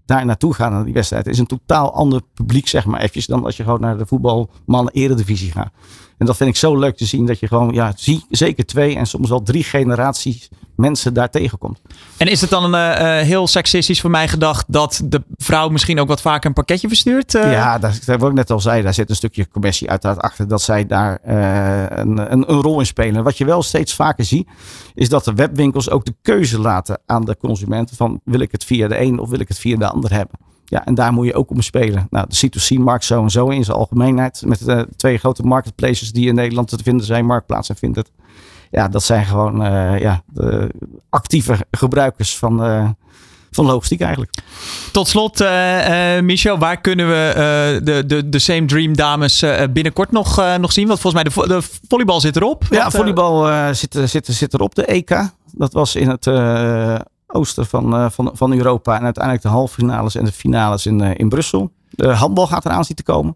daar 0.06 0.26
naartoe 0.26 0.54
gaan 0.54 0.72
naar 0.72 0.86
die 0.86 0.94
wedstrijd. 0.94 1.26
Het 1.26 1.34
is 1.34 1.40
een 1.40 1.46
totaal 1.46 1.94
ander 1.94 2.22
publiek, 2.34 2.68
zeg 2.68 2.86
maar, 2.86 3.00
eventjes, 3.00 3.26
dan 3.26 3.46
als 3.46 3.58
je 3.58 3.64
gewoon 3.64 3.82
naar 3.82 3.98
de 3.98 4.06
voetbalmannen 4.06 4.94
eredivisie 4.94 5.52
gaat. 5.52 5.72
En 6.18 6.26
dat 6.26 6.38
vind 6.38 6.50
ik 6.50 6.56
zo 6.56 6.78
leuk 6.78 6.98
te 6.98 7.06
zien 7.06 7.26
dat 7.26 7.40
je 7.40 7.48
gewoon, 7.48 7.74
ja, 7.74 7.94
zie, 7.96 8.26
zeker 8.30 8.66
twee 8.66 8.96
en 8.96 9.06
soms 9.06 9.30
wel 9.30 9.42
drie 9.42 9.64
generaties 9.64 10.50
mensen 10.76 11.14
daar 11.14 11.30
tegenkomt. 11.30 11.82
En 12.18 12.28
is 12.28 12.42
het 12.42 12.50
dan 12.50 12.76
uh, 12.76 12.92
heel 13.20 13.48
seksistisch 13.48 14.02
voor 14.02 14.10
mij 14.10 14.28
gedacht 14.28 14.66
dat 14.68 15.02
de 15.06 15.24
vrouw 15.38 15.70
misschien 15.70 16.00
ook 16.00 16.08
wat 16.08 16.22
vaker 16.22 16.48
een 16.48 16.54
pakketje 16.54 16.88
verstuurt? 16.88 17.34
Uh? 17.34 17.52
Ja, 17.52 17.80
dat, 17.80 18.00
dat 18.06 18.20
wat 18.20 18.30
ik 18.30 18.36
net 18.36 18.52
al 18.52 18.60
zei, 18.60 18.82
daar 18.82 18.94
zit 18.94 19.10
een 19.10 19.16
stukje 19.16 19.48
commercie 19.48 19.90
uiteraard 19.90 20.22
achter 20.22 20.48
dat 20.48 20.62
zij 20.62 20.86
daar 20.86 21.20
uh, 21.28 21.98
een, 21.98 22.32
een, 22.32 22.52
een, 22.52 22.62
rol 22.62 22.80
in 22.80 22.86
spelen. 22.86 23.24
Wat 23.24 23.38
je 23.38 23.46
wel 23.46 23.64
steeds 23.64 23.94
vaker 23.94 24.26
ziet, 24.26 24.50
is 24.94 25.10
dat 25.10 25.26
de 25.26 25.34
webwinkels 25.34 25.90
ook 25.90 26.06
de 26.06 26.16
keuze 26.22 26.60
laten 26.60 27.00
aan 27.06 27.26
de 27.26 27.38
consumenten 27.38 27.96
van 27.96 28.22
wil 28.24 28.40
ik 28.40 28.52
het 28.52 28.64
via 28.64 28.88
de 28.88 29.00
een 29.00 29.20
of 29.20 29.30
wil 29.30 29.40
ik 29.40 29.48
het 29.48 29.60
via 29.60 29.78
de 29.78 29.90
ander 29.90 30.14
hebben. 30.14 30.40
Ja, 30.66 30.86
en 30.86 30.96
daar 30.96 31.14
moet 31.14 31.26
je 31.26 31.34
ook 31.34 31.50
om 31.50 31.62
spelen. 31.62 32.08
Nou, 32.10 32.28
de 32.30 32.48
C2C-markt 32.48 33.06
zo 33.06 33.24
en 33.24 33.30
zo 33.30 33.48
in 33.48 33.64
zijn 33.64 33.78
algemeenheid. 33.78 34.44
Met 34.46 34.66
de 34.66 34.88
twee 34.96 35.18
grote 35.18 35.44
marketplaces 35.44 36.12
die 36.12 36.28
in 36.28 36.36
Nederland 36.36 36.68
te 36.68 36.78
vinden 36.84 37.06
zijn. 37.06 37.26
Marktplaats 37.26 37.70
en 37.70 37.76
Vinted. 37.76 38.12
Ja, 38.72 38.88
dat 38.88 39.04
zijn 39.04 39.26
gewoon 39.26 39.66
uh, 39.66 40.00
ja, 40.00 40.22
de 40.34 40.70
actieve 41.10 41.58
gebruikers 41.72 42.38
van, 42.38 42.66
uh, 42.66 42.90
van 43.52 43.66
logistiek 43.66 44.02
eigenlijk. 44.02 44.34
Tot 44.92 45.08
slot, 45.08 45.42
uh, 45.42 46.20
Michel, 46.20 46.58
waar 46.58 46.82
kunnen 46.82 47.08
we 47.08 47.82
de, 47.84 48.06
de, 48.06 48.30
de 48.30 48.40
Same 48.40 48.66
Dream 48.66 48.96
dames 48.96 49.46
binnenkort 49.74 50.12
nog, 50.12 50.58
nog 50.60 50.72
zien? 50.72 50.88
Want 50.88 51.00
volgens 51.00 51.24
mij 51.24 51.34
de, 51.34 51.48
de 51.48 51.68
volleybal 51.88 52.20
zit 52.20 52.36
erop. 52.36 52.64
Ja, 52.70 52.92
volleybal 52.92 53.74
zit, 53.76 53.98
zit, 54.06 54.26
zit 54.26 54.54
erop, 54.54 54.76
de 54.76 54.86
EK. 54.86 55.30
Dat 55.52 55.74
was 55.74 55.96
in 55.96 56.10
het 56.10 56.26
oosten 57.34 57.66
van, 57.66 57.94
uh, 57.94 58.10
van, 58.10 58.32
van 58.34 58.54
Europa. 58.54 58.98
En 58.98 59.04
uiteindelijk 59.04 59.44
de 59.44 59.50
halve 59.50 59.74
finales 59.74 60.16
en 60.16 60.26
de 60.26 60.32
finales 60.32 60.86
in, 60.86 61.02
uh, 61.02 61.12
in 61.18 61.30
Brussel. 61.30 61.72
De 61.90 62.08
handbal 62.08 62.48
gaat 62.48 62.66
eraan 62.66 62.86
zien 62.86 62.96
te 62.96 63.04
komen. 63.04 63.36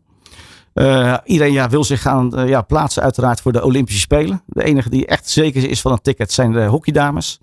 Uh, 0.73 1.17
iedereen 1.23 1.53
ja, 1.53 1.69
wil 1.69 1.83
zich 1.83 2.01
gaan 2.01 2.31
ja, 2.47 2.61
plaatsen 2.61 3.03
uiteraard 3.03 3.41
voor 3.41 3.51
de 3.51 3.63
Olympische 3.63 4.01
Spelen. 4.01 4.41
De 4.45 4.63
enige 4.63 4.89
die 4.89 5.05
echt 5.05 5.29
zeker 5.29 5.69
is 5.69 5.81
van 5.81 5.91
een 5.91 6.01
ticket 6.01 6.31
zijn 6.31 6.51
de 6.51 6.65
hockeydames. 6.65 7.39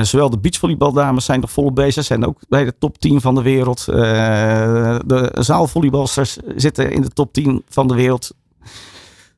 zowel 0.00 0.30
de 0.30 0.38
beachvolleybaldames 0.38 1.24
zijn 1.24 1.40
nog 1.40 1.50
volop 1.50 1.74
bezig. 1.74 2.04
Zijn 2.04 2.26
ook 2.26 2.38
bij 2.48 2.64
de 2.64 2.74
top 2.78 2.98
10 2.98 3.20
van 3.20 3.34
de 3.34 3.42
wereld. 3.42 3.84
de 3.84 5.30
zaalvolleybalsters 5.32 6.38
zitten 6.56 6.92
in 6.92 7.02
de 7.02 7.08
top 7.08 7.32
10 7.32 7.62
van 7.68 7.88
de 7.88 7.94
wereld. 7.94 8.34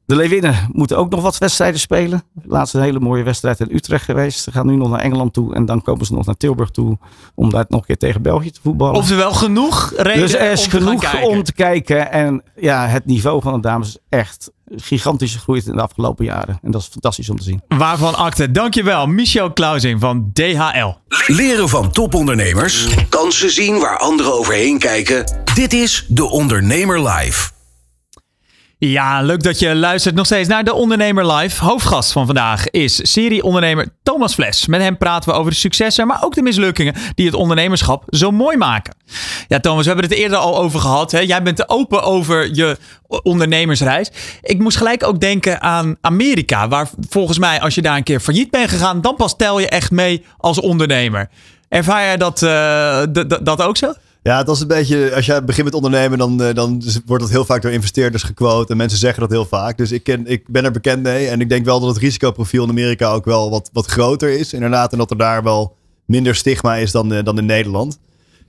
De 0.09 0.17
Leeuwinnen 0.17 0.69
moeten 0.73 0.97
ook 0.97 1.11
nog 1.11 1.23
wat 1.23 1.39
wedstrijden 1.39 1.81
spelen. 1.81 2.23
Laatst 2.43 2.75
een 2.75 2.83
hele 2.83 3.01
mooie 3.01 3.23
wedstrijd 3.23 3.61
in 3.61 3.69
Utrecht 3.71 4.05
geweest. 4.05 4.41
Ze 4.41 4.53
gaan 4.53 4.67
nu 4.67 4.77
nog 4.77 4.91
naar 4.91 5.01
Engeland 5.01 5.33
toe. 5.33 5.55
En 5.55 5.67
dan 5.67 5.83
komen 5.83 6.07
ze 6.07 6.15
nog 6.15 6.27
naar 6.27 6.37
Tilburg 6.37 6.71
toe. 6.71 6.99
Om 7.35 7.51
daar 7.51 7.65
nog 7.69 7.81
een 7.81 7.87
keer 7.87 7.97
tegen 7.97 8.23
België 8.23 8.51
te 8.51 8.61
voetballen. 8.63 8.95
Oftewel 8.95 9.33
genoeg 9.33 9.93
reden 9.97 10.21
Dus 10.21 10.35
er 10.35 10.51
is 10.51 10.65
om 10.65 10.71
genoeg 10.71 11.05
te 11.05 11.17
om 11.17 11.43
te 11.43 11.53
kijken. 11.53 12.13
En 12.13 12.43
ja, 12.57 12.87
het 12.87 13.07
niveau 13.07 13.43
van 13.43 13.53
de 13.53 13.61
dames 13.61 13.89
is 13.89 13.99
echt 14.09 14.51
gigantisch 14.77 15.35
gegroeid 15.35 15.67
in 15.67 15.73
de 15.73 15.83
afgelopen 15.83 16.25
jaren. 16.25 16.59
En 16.63 16.71
dat 16.71 16.81
is 16.81 16.89
fantastisch 16.89 17.31
om 17.31 17.37
te 17.37 17.43
zien. 17.43 17.63
Waarvan 17.69 18.15
akte. 18.15 18.51
Dankjewel, 18.51 19.07
Michel 19.07 19.53
Klausing 19.53 20.01
van 20.01 20.31
DHL. 20.33 20.93
Leren 21.27 21.69
van 21.69 21.91
topondernemers. 21.91 22.89
Kansen 23.09 23.51
zien 23.51 23.79
waar 23.79 23.99
anderen 23.99 24.39
overheen 24.39 24.79
kijken. 24.79 25.45
Dit 25.55 25.73
is 25.73 26.05
De 26.09 26.25
Ondernemer 26.25 27.09
Live. 27.09 27.57
Ja, 28.81 29.23
leuk 29.23 29.43
dat 29.43 29.59
je 29.59 29.75
luistert 29.75 30.15
nog 30.15 30.27
steeds 30.27 30.49
naar 30.49 30.65
de 30.65 30.75
Ondernemer 30.75 31.33
Live. 31.33 31.65
Hoofdgast 31.65 32.13
van 32.13 32.27
vandaag 32.27 32.69
is 32.69 33.13
serieondernemer 33.13 33.89
Thomas 34.03 34.35
Fles. 34.35 34.67
Met 34.67 34.81
hem 34.81 34.99
praten 34.99 35.31
we 35.31 35.39
over 35.39 35.51
de 35.51 35.57
successen, 35.57 36.07
maar 36.07 36.25
ook 36.25 36.35
de 36.35 36.43
mislukkingen 36.43 36.95
die 37.15 37.27
het 37.27 37.35
ondernemerschap 37.35 38.05
zo 38.09 38.31
mooi 38.31 38.57
maken. 38.57 38.95
Ja, 39.49 39.61
Thomas, 39.61 39.83
we 39.83 39.91
hebben 39.91 40.09
het 40.09 40.19
eerder 40.19 40.39
al 40.39 40.59
over 40.59 40.81
gehad. 40.81 41.13
Hè? 41.13 41.19
Jij 41.19 41.43
bent 41.43 41.69
open 41.69 42.03
over 42.03 42.55
je 42.55 42.77
ondernemersreis. 43.23 44.11
Ik 44.43 44.59
moest 44.59 44.77
gelijk 44.77 45.05
ook 45.05 45.21
denken 45.21 45.61
aan 45.61 45.97
Amerika, 46.01 46.69
waar 46.69 46.91
volgens 47.09 47.39
mij 47.39 47.61
als 47.61 47.75
je 47.75 47.83
daar 47.83 47.97
een 47.97 48.03
keer 48.03 48.21
failliet 48.21 48.51
bent 48.51 48.71
gegaan, 48.71 49.01
dan 49.01 49.17
pas 49.17 49.37
tel 49.37 49.59
je 49.59 49.69
echt 49.69 49.91
mee 49.91 50.25
als 50.37 50.61
ondernemer. 50.61 51.29
Ervaar 51.69 52.03
jij 52.03 52.17
dat, 52.17 52.43
uh, 52.43 53.03
dat 53.43 53.63
ook 53.63 53.77
zo? 53.77 53.93
Ja, 54.29 54.43
dat 54.43 54.55
is 54.55 54.61
een 54.61 54.69
beetje, 54.69 55.15
als 55.15 55.27
jij 55.27 55.45
begint 55.45 55.65
met 55.65 55.75
ondernemen, 55.75 56.19
dan, 56.19 56.43
uh, 56.43 56.55
dan 56.55 56.83
wordt 57.07 57.23
dat 57.23 57.33
heel 57.33 57.45
vaak 57.45 57.63
door 57.63 57.71
investeerders 57.71 58.23
gequote. 58.23 58.73
En 58.73 58.77
mensen 58.77 58.99
zeggen 58.99 59.21
dat 59.21 59.31
heel 59.31 59.45
vaak. 59.45 59.77
Dus 59.77 59.93
ik, 59.93 60.03
ken, 60.03 60.27
ik 60.27 60.49
ben 60.49 60.65
er 60.65 60.71
bekend 60.71 61.03
mee. 61.03 61.29
En 61.29 61.41
ik 61.41 61.49
denk 61.49 61.65
wel 61.65 61.81
dat 61.81 61.89
het 61.89 61.99
risicoprofiel 61.99 62.65
in 62.65 62.71
Amerika 62.71 63.11
ook 63.11 63.25
wel 63.25 63.51
wat, 63.51 63.71
wat 63.73 63.87
groter 63.87 64.31
is. 64.39 64.53
Inderdaad, 64.53 64.93
en 64.93 64.99
dat 64.99 65.11
er 65.11 65.17
daar 65.17 65.43
wel 65.43 65.77
minder 66.05 66.35
stigma 66.35 66.77
is 66.77 66.91
dan, 66.91 67.13
uh, 67.13 67.25
dan 67.25 67.39
in 67.39 67.47
Nederland. 67.47 67.99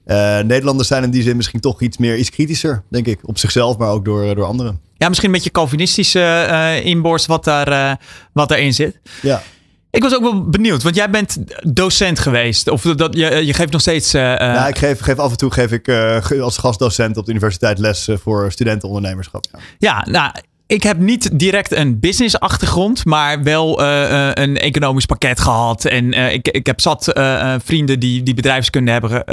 Uh, 0.06 0.40
Nederlanders 0.40 0.88
zijn 0.88 1.04
in 1.04 1.12
die 1.12 1.24
zin 1.24 1.36
misschien 1.36 1.60
toch 1.60 1.82
iets 1.82 1.98
meer 1.98 2.18
iets 2.18 2.30
kritischer, 2.30 2.84
denk 2.90 3.06
ik. 3.06 3.20
Op 3.24 3.38
zichzelf, 3.38 3.78
maar 3.78 3.90
ook 3.90 4.06
door, 4.06 4.36
door 4.36 4.46
anderen. 4.46 4.80
Ja, 4.98 5.08
misschien 5.08 5.30
een 5.30 5.36
beetje 5.36 5.52
Calvinistische 5.52 6.82
inborst 6.84 7.26
wat, 7.26 7.44
daar, 7.44 8.00
wat 8.34 8.50
daarin 8.50 8.74
zit. 8.74 9.00
Ja. 9.22 9.42
Ik 9.92 10.04
was 10.04 10.16
ook 10.16 10.22
wel 10.22 10.50
benieuwd, 10.50 10.84
want 10.84 10.96
jij 10.96 11.10
bent 11.10 11.38
docent 11.76 12.20
geweest. 12.20 12.70
Of 12.70 12.82
dat, 12.82 13.16
je, 13.16 13.46
je 13.46 13.54
geeft 13.54 13.72
nog 13.72 13.82
steeds. 13.82 14.16
Uh, 14.16 14.22
ja, 14.22 14.68
ik 14.68 14.78
geef, 14.78 15.00
geef 15.00 15.18
af 15.18 15.32
en 15.32 15.38
toe 15.38 15.52
geef 15.52 15.72
ik 15.72 15.88
uh, 15.88 16.42
als 16.42 16.58
gastdocent 16.58 17.18
op 17.18 17.26
de 17.26 17.32
universiteit 17.32 17.80
les 17.80 18.10
voor 18.14 18.52
studentenondernemerschap. 18.52 19.46
Ja. 19.52 19.60
ja, 19.78 20.06
nou, 20.12 20.32
ik 20.70 20.84
heb 20.84 20.98
niet 20.98 21.40
direct 21.40 21.72
een 21.72 22.00
business 22.00 22.40
achtergrond, 22.40 23.06
maar 23.06 23.44
wel 23.44 23.82
uh, 23.82 24.30
een 24.34 24.58
economisch 24.58 25.06
pakket 25.06 25.40
gehad. 25.40 25.86
En 25.86 26.18
uh, 26.18 26.34
ik, 26.34 26.48
ik 26.48 26.66
heb 26.66 26.82
zat 26.82 27.12
vrienden 27.64 28.00
die, 28.00 28.24
die 28.24 28.34
bedrijfskunde 28.34 28.92
hebben 28.92 29.24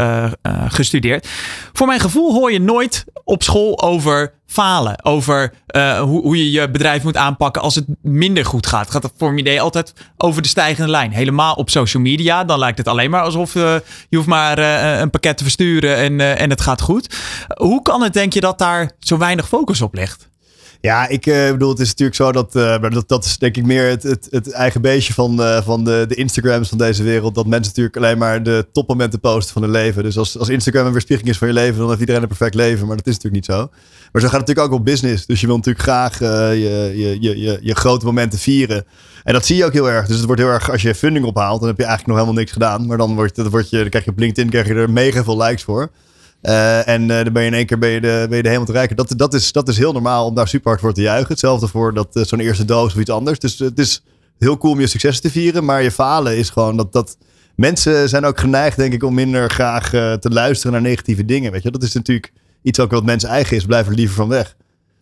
gestudeerd. 0.69 1.29
Voor 1.73 1.87
mijn 1.87 2.01
gevoel 2.01 2.33
hoor 2.33 2.53
je 2.53 2.61
nooit 2.61 3.05
op 3.25 3.43
school 3.43 3.83
over 3.83 4.33
falen. 4.47 5.05
Over 5.05 5.53
hoe, 6.01 6.23
hoe 6.23 6.37
je 6.37 6.51
je 6.51 6.71
bedrijf 6.71 7.03
moet 7.03 7.17
aanpakken 7.17 7.63
als 7.63 7.75
het 7.75 7.85
minder 8.03 8.45
goed 8.45 8.67
gaat. 8.67 8.91
Gaat 8.91 9.03
het 9.03 9.13
voor 9.17 9.29
mijn 9.29 9.41
idee 9.41 9.61
altijd 9.61 9.93
over 10.17 10.43
de 10.43 10.49
stijgende 10.49 10.91
lijn. 10.91 11.13
Helemaal 11.13 11.55
op 11.55 11.71
social 11.71 12.03
media. 12.03 12.45
Dan 12.45 12.59
lijkt 12.59 12.79
het 12.79 12.89
alleen 12.89 13.11
maar 13.11 13.23
alsof 13.23 13.55
je 13.55 13.83
hoeft 14.11 14.27
maar 14.27 14.59
een 15.01 15.11
pakket 15.11 15.37
te 15.37 15.43
versturen 15.43 15.97
en, 15.97 16.39
en 16.39 16.51
het 16.51 16.61
gaat 16.61 16.81
goed. 16.81 17.17
Hoe 17.55 17.83
kan 17.83 18.03
het, 18.03 18.13
denk 18.13 18.33
je, 18.33 18.41
dat 18.41 18.59
daar 18.59 18.91
zo 18.99 19.19
weinig 19.19 19.49
focus 19.49 19.81
op 19.81 19.95
ligt? 19.95 20.35
Ja, 20.81 21.09
ik 21.09 21.27
uh, 21.27 21.51
bedoel, 21.51 21.69
het 21.69 21.79
is 21.79 21.89
natuurlijk 21.89 22.17
zo 22.17 22.33
dat, 22.33 22.57
uh, 22.57 22.81
dat, 22.81 23.09
dat 23.09 23.25
is 23.25 23.39
denk 23.39 23.57
ik 23.57 23.65
meer 23.65 23.89
het, 23.89 24.03
het, 24.03 24.29
het 24.31 24.51
eigen 24.51 24.81
beestje 24.81 25.13
van, 25.13 25.41
uh, 25.41 25.63
van 25.63 25.85
de, 25.85 26.05
de 26.09 26.15
Instagrams 26.15 26.69
van 26.69 26.79
deze 26.79 27.03
wereld. 27.03 27.35
Dat 27.35 27.47
mensen 27.47 27.69
natuurlijk 27.69 27.97
alleen 27.97 28.19
maar 28.19 28.43
de 28.43 28.67
topmomenten 28.73 29.21
posten 29.21 29.53
van 29.53 29.63
hun 29.63 29.71
leven. 29.71 30.03
Dus 30.03 30.19
als, 30.19 30.39
als 30.39 30.49
Instagram 30.49 30.87
een 30.87 30.93
weerspiegeling 30.93 31.33
is 31.33 31.39
van 31.39 31.49
je 31.49 31.55
leven, 31.55 31.79
dan 31.79 31.89
heeft 31.89 32.01
iedereen 32.01 32.23
een 32.23 32.29
perfect 32.29 32.55
leven. 32.55 32.87
Maar 32.87 32.97
dat 32.97 33.07
is 33.07 33.15
natuurlijk 33.15 33.47
niet 33.49 33.57
zo. 33.57 33.69
Maar 34.13 34.23
zo 34.23 34.29
gaat 34.29 34.39
het 34.39 34.47
natuurlijk 34.47 34.75
ook 34.75 34.79
op 34.81 34.85
business. 34.85 35.27
Dus 35.27 35.41
je 35.41 35.47
wil 35.47 35.57
natuurlijk 35.57 35.85
graag 35.85 36.19
je, 36.19 36.93
je, 36.97 37.17
je, 37.21 37.41
je, 37.41 37.59
je 37.63 37.75
grote 37.75 38.05
momenten 38.05 38.39
vieren. 38.39 38.85
En 39.25 39.33
dat 39.33 39.47
zie 39.47 39.57
je 39.57 39.65
ook 39.65 39.73
heel 39.73 39.91
erg. 39.91 40.07
Dus 40.07 40.17
het 40.17 40.27
wordt 40.27 40.41
heel 40.41 40.51
erg, 40.51 40.71
als 40.71 40.83
je 40.83 40.95
funding 40.95 41.25
ophaalt, 41.25 41.59
dan 41.59 41.69
heb 41.69 41.79
je 41.79 41.85
eigenlijk 41.85 42.13
nog 42.13 42.17
helemaal 42.17 42.41
niks 42.41 42.53
gedaan. 42.53 42.87
Maar 42.87 42.99
dan, 42.99 43.15
word, 43.15 43.35
dan, 43.35 43.49
word 43.49 43.71
je, 43.71 43.79
dan 43.79 43.89
krijg 43.89 44.05
je 44.05 44.11
op 44.11 44.19
LinkedIn 44.19 44.51
krijg 44.51 44.67
je 44.67 44.75
er 44.75 44.91
mega 44.91 45.25
veel 45.25 45.43
likes 45.43 45.63
voor. 45.63 45.91
Uh, 46.43 46.89
en 46.89 47.03
uh, 47.03 47.09
dan 47.09 47.33
ben 47.33 47.43
je 47.43 47.49
in 47.49 47.55
één 47.55 47.67
keer 47.67 47.79
ben 47.79 47.91
je 47.91 48.01
de, 48.01 48.27
ben 48.29 48.37
je 48.37 48.43
de 48.43 48.49
helemaal 48.49 48.67
te 48.67 48.73
rijken. 48.73 48.97
Dat, 48.97 49.13
dat, 49.17 49.35
is, 49.35 49.53
dat 49.53 49.69
is 49.69 49.79
heel 49.79 49.93
normaal 49.93 50.27
om 50.27 50.35
daar 50.35 50.49
super 50.49 50.69
hard 50.69 50.81
voor 50.81 50.93
te 50.93 51.01
juichen. 51.01 51.29
Hetzelfde 51.29 51.69
voor 51.69 51.95
dat, 51.95 52.17
uh, 52.17 52.25
zo'n 52.25 52.41
eerste 52.41 52.65
doos 52.65 52.95
of 52.95 53.01
iets 53.01 53.11
anders. 53.11 53.39
Dus 53.39 53.59
het 53.59 53.79
is 53.79 54.03
heel 54.39 54.59
cool 54.59 54.73
om 54.73 54.81
je 54.81 54.87
succes 54.87 55.21
te 55.21 55.31
vieren. 55.31 55.65
Maar 55.65 55.83
je 55.83 55.91
falen 55.91 56.37
is 56.37 56.51
gewoon 56.51 56.77
dat, 56.77 56.93
dat 56.93 57.17
mensen 57.57 58.09
zijn 58.09 58.25
ook 58.25 58.41
geneigd, 58.41 58.77
denk 58.77 58.93
ik, 58.93 59.03
om 59.03 59.15
minder 59.15 59.51
graag 59.51 59.91
te 59.91 60.31
luisteren 60.31 60.73
naar 60.73 60.91
negatieve 60.91 61.25
dingen. 61.25 61.53
Weet 61.53 61.63
je? 61.63 61.71
Dat 61.71 61.83
is 61.83 61.93
natuurlijk 61.93 62.33
iets 62.63 62.81
ook 62.81 62.91
wat 62.91 63.05
mensen 63.05 63.29
eigen 63.29 63.57
is. 63.57 63.65
Blijf 63.65 63.87
er 63.87 63.95
liever 63.95 64.17
van 64.17 64.29
weg. 64.29 64.57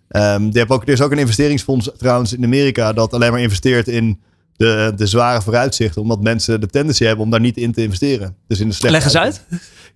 Um, 0.08 0.48
je 0.52 0.58
hebt 0.58 0.70
ook, 0.70 0.82
er 0.82 0.88
is 0.88 1.00
ook 1.00 1.12
een 1.12 1.18
investeringsfonds 1.18 1.90
trouwens 1.98 2.32
in 2.32 2.44
Amerika 2.44 2.92
dat 2.92 3.12
alleen 3.12 3.30
maar 3.30 3.40
investeert 3.40 3.88
in 3.88 4.20
de, 4.56 4.92
de 4.96 5.06
zware 5.06 5.42
vooruitzichten. 5.42 6.02
Omdat 6.02 6.20
mensen 6.20 6.60
de 6.60 6.66
tendency 6.66 7.04
hebben 7.04 7.24
om 7.24 7.30
daar 7.30 7.40
niet 7.40 7.56
in 7.56 7.72
te 7.72 7.82
investeren. 7.82 8.36
Dus 8.46 8.60
in 8.60 8.68
de 8.68 8.74
slechte 8.74 8.96
Leg 8.96 9.04
eens 9.04 9.16
uit. 9.16 9.44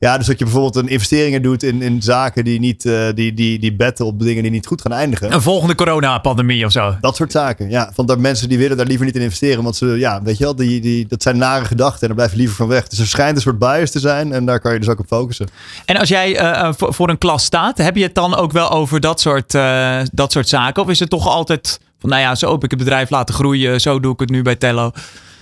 Ja, 0.00 0.18
dus 0.18 0.26
dat 0.26 0.38
je 0.38 0.44
bijvoorbeeld 0.44 0.76
een 0.76 0.88
investeringen 0.88 1.42
doet 1.42 1.62
in, 1.62 1.82
in 1.82 2.02
zaken 2.02 2.44
die 2.44 2.61
niet, 2.61 2.84
uh, 2.84 3.08
die, 3.14 3.34
die, 3.34 3.58
die 3.58 3.72
betten 3.72 4.06
op 4.06 4.20
dingen 4.20 4.42
die 4.42 4.52
niet 4.52 4.66
goed 4.66 4.80
gaan 4.80 4.92
eindigen. 4.92 5.32
Een 5.32 5.42
volgende 5.42 5.74
coronapandemie 5.74 6.64
of 6.64 6.72
zo. 6.72 6.96
Dat 7.00 7.16
soort 7.16 7.32
zaken. 7.32 7.70
Ja, 7.70 7.90
van 7.94 8.06
dat 8.06 8.18
mensen 8.18 8.48
die 8.48 8.58
willen 8.58 8.76
daar 8.76 8.87
liever 8.87 9.06
niet 9.06 9.16
in 9.16 9.22
investeren. 9.22 9.62
Want 9.62 9.76
ze, 9.76 9.87
ja, 9.87 10.22
weet 10.22 10.38
je 10.38 10.44
wel, 10.44 10.56
die, 10.56 10.80
die, 10.80 11.06
dat 11.06 11.22
zijn 11.22 11.38
nare 11.38 11.64
gedachten 11.64 12.00
en 12.00 12.06
daar 12.06 12.16
blijf 12.16 12.30
je 12.30 12.37
liever 12.37 12.56
van 12.56 12.68
weg. 12.68 12.88
Dus 12.88 12.98
er 12.98 13.06
schijnt 13.06 13.37
een 13.37 13.42
soort 13.42 13.58
bias 13.58 13.90
te 13.90 14.00
zijn 14.00 14.32
en 14.32 14.46
daar 14.46 14.61
kan 14.61 14.72
je 14.72 14.78
dus 14.78 14.88
ook 14.88 14.98
op 14.98 15.06
focussen. 15.06 15.48
En 15.84 15.96
als 15.96 16.08
jij 16.08 16.42
uh, 16.42 16.72
voor, 16.76 16.94
voor 16.94 17.08
een 17.08 17.18
klas 17.18 17.44
staat, 17.44 17.78
heb 17.78 17.96
je 17.96 18.02
het 18.02 18.14
dan 18.14 18.37
ook 18.37 18.52
wel 18.52 18.70
over 18.70 19.00
dat 19.00 19.20
soort, 19.20 19.54
uh, 19.54 20.00
dat 20.12 20.32
soort 20.32 20.48
zaken? 20.48 20.82
Of 20.82 20.88
is 20.88 20.98
het 20.98 21.11
toch 21.11 21.26
altijd 21.26 21.80
van, 22.00 22.11
nou 22.11 22.22
ja, 22.22 22.34
zo 22.34 22.52
heb 22.52 22.64
ik 22.64 22.70
het 22.70 22.78
bedrijf 22.78 23.11
laten 23.11 23.34
groeien, 23.34 23.80
zo 23.80 24.00
doe 24.00 24.12
ik 24.12 24.20
het 24.20 24.30
nu 24.30 24.42
bij 24.42 24.56
Tello? 24.56 24.92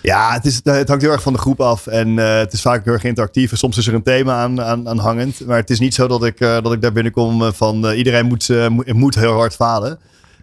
Ja, 0.06 0.32
het, 0.32 0.44
is, 0.44 0.60
het 0.62 0.88
hangt 0.88 1.02
heel 1.02 1.12
erg 1.12 1.22
van 1.22 1.32
de 1.32 1.38
groep 1.38 1.60
af. 1.60 1.86
En 1.86 2.08
uh, 2.08 2.38
het 2.38 2.52
is 2.52 2.60
vaak 2.60 2.84
heel 2.84 2.92
erg 2.92 3.04
interactief. 3.04 3.50
En 3.50 3.58
soms 3.58 3.76
is 3.76 3.86
er 3.86 3.94
een 3.94 4.02
thema 4.02 4.42
aan, 4.42 4.62
aan, 4.62 4.88
aan 4.88 4.98
hangend. 4.98 5.46
Maar 5.46 5.56
het 5.56 5.70
is 5.70 5.78
niet 5.78 5.94
zo 5.94 6.06
dat 6.06 6.24
ik, 6.24 6.40
uh, 6.40 6.62
dat 6.62 6.72
ik 6.72 6.82
daar 6.82 6.92
binnenkom 6.92 7.52
van 7.52 7.90
iedereen 7.90 8.26
moet, 8.26 8.50
moet 8.86 9.14
heel 9.14 9.32
hard 9.32 9.54
falen. 9.54 9.98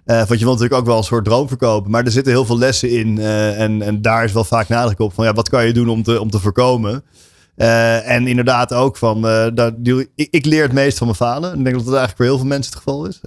want 0.05 0.27
je 0.27 0.37
wilt 0.37 0.39
natuurlijk 0.39 0.73
ook 0.73 0.85
wel 0.85 0.97
een 0.97 1.03
soort 1.03 1.25
droom 1.25 1.47
verkopen. 1.47 1.91
Maar 1.91 2.03
er 2.05 2.11
zitten 2.11 2.33
heel 2.33 2.45
veel 2.45 2.57
lessen 2.57 2.89
in. 2.89 3.19
en, 3.19 3.81
en 3.81 4.01
daar 4.01 4.23
is 4.23 4.31
wel 4.31 4.43
vaak 4.43 4.67
nadruk 4.67 4.99
op 4.99 5.13
van 5.13 5.25
ja, 5.25 5.33
wat 5.33 5.49
kan 5.49 5.65
je 5.65 5.73
doen 5.73 5.89
om 5.89 6.03
te, 6.03 6.21
om 6.21 6.29
te 6.29 6.39
voorkomen. 6.39 7.03
en 7.55 8.27
inderdaad 8.27 8.73
ook 8.73 8.97
van, 8.97 9.21
dat, 9.53 9.73
ik, 9.83 10.27
ik, 10.29 10.45
leer 10.45 10.63
het 10.63 10.73
meest 10.73 10.97
van 10.97 11.07
mijn 11.07 11.19
falen. 11.19 11.51
En 11.51 11.57
ik 11.57 11.63
denk 11.63 11.75
dat 11.75 11.85
dat 11.85 11.95
eigenlijk 11.95 12.17
voor 12.17 12.25
heel 12.25 12.37
veel 12.37 12.47
mensen 12.47 12.73
het 12.73 12.81
geval 12.83 13.05
is. 13.05 13.19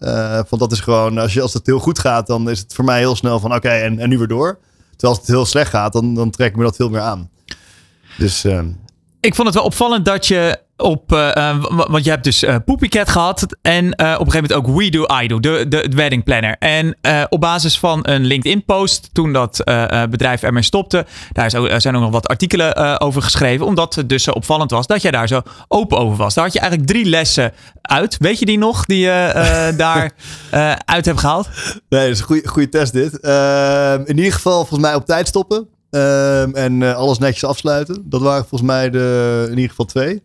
want 0.49 0.59
dat 0.59 0.73
is 0.73 0.81
gewoon, 0.81 1.19
als, 1.19 1.33
je, 1.33 1.41
als 1.43 1.53
het 1.53 1.67
heel 1.67 1.79
goed 1.79 1.99
gaat, 1.99 2.27
dan 2.27 2.51
is 2.51 2.59
het 2.59 2.75
voor 2.75 2.85
mij 2.85 2.99
heel 2.99 3.17
snel 3.17 3.41
van 3.41 3.55
oké, 3.55 3.69
en, 3.69 3.99
en 3.99 4.09
nu 4.09 4.19
weer 4.19 4.29
door. 4.29 4.59
Terwijl 4.97 5.19
als 5.19 5.19
het 5.19 5.27
heel 5.27 5.47
slecht 5.47 5.71
gaat, 5.71 5.93
dan, 5.93 6.15
dan 6.15 6.31
trek 6.31 6.51
ik 6.51 6.57
me 6.57 6.63
dat 6.63 6.77
veel 6.77 6.89
meer 6.89 7.01
aan. 7.01 7.31
Dus, 8.19 8.45
uh... 8.45 8.61
Ik 9.21 9.35
vond 9.35 9.47
het 9.47 9.57
wel 9.57 9.65
opvallend 9.65 10.05
dat 10.05 10.27
je 10.27 10.59
op, 10.77 11.13
uh, 11.13 11.65
want 11.69 12.05
je 12.05 12.11
hebt 12.11 12.25
dus 12.25 12.43
uh, 12.43 12.57
Poepycat 12.65 13.09
gehad 13.09 13.47
en 13.63 13.85
uh, 13.85 13.91
op 13.91 13.97
een 14.01 14.33
gegeven 14.33 14.33
moment 14.33 14.53
ook 14.53 14.67
We 14.67 14.89
Do 14.91 15.07
I 15.23 15.27
Do, 15.29 15.41
de, 15.41 15.65
de, 15.69 15.89
de 15.89 15.97
wedding 15.97 16.25
planner. 16.25 16.57
En 16.59 16.97
op 17.29 17.41
basis 17.41 17.79
van 17.79 18.01
een 18.03 18.25
LinkedIn 18.25 18.65
post, 18.65 19.11
toen 19.13 19.33
dat 19.33 19.63
bedrijf 20.11 20.43
ermee 20.43 20.63
stopte, 20.63 21.07
daar 21.33 21.51
zijn 21.81 21.97
ook 21.97 22.03
nog 22.03 22.11
wat 22.11 22.29
artikelen 22.29 23.01
over 23.01 23.23
geschreven, 23.23 23.67
omdat 23.67 23.95
het 23.95 24.09
dus 24.09 24.23
zo 24.23 24.31
opvallend 24.31 24.71
was 24.71 24.87
dat 24.87 25.03
jij 25.03 25.11
daar 25.11 25.29
zo 25.29 25.43
open 25.69 25.99
over 25.99 26.17
was. 26.17 26.35
Daar 26.35 26.45
had 26.45 26.53
je 26.53 26.61
eigenlijk 26.61 26.91
drie 26.91 27.05
lessen 27.05 27.53
uit. 27.83 28.17
Weet 28.19 28.39
je 28.39 28.47
die 28.47 28.59
nog, 28.59 28.85
die 28.85 28.99
je 28.99 29.73
daar 29.77 30.13
uit 30.85 31.05
hebt 31.05 31.21
gehaald? 31.21 31.49
Nee, 31.89 32.01
dat 32.01 32.11
is 32.11 32.19
een 32.19 32.27
goede, 32.27 32.49
goede 32.49 32.69
test 32.69 32.93
dit. 32.93 33.21
Ehm, 33.21 34.03
in 34.05 34.17
ieder 34.17 34.33
geval 34.33 34.59
volgens 34.59 34.81
mij 34.81 34.95
op 34.95 35.07
tijd 35.07 35.29
stoppen. 35.29 35.69
Ehm, 35.91 36.51
en 36.55 36.97
alles 36.97 37.19
netjes 37.19 37.45
afsluiten. 37.45 38.03
Dat 38.05 38.21
waren 38.21 38.47
volgens 38.49 38.71
mij 38.71 38.91
de, 38.91 39.43
in 39.45 39.55
ieder 39.55 39.71
geval 39.71 39.87
twee. 39.87 40.23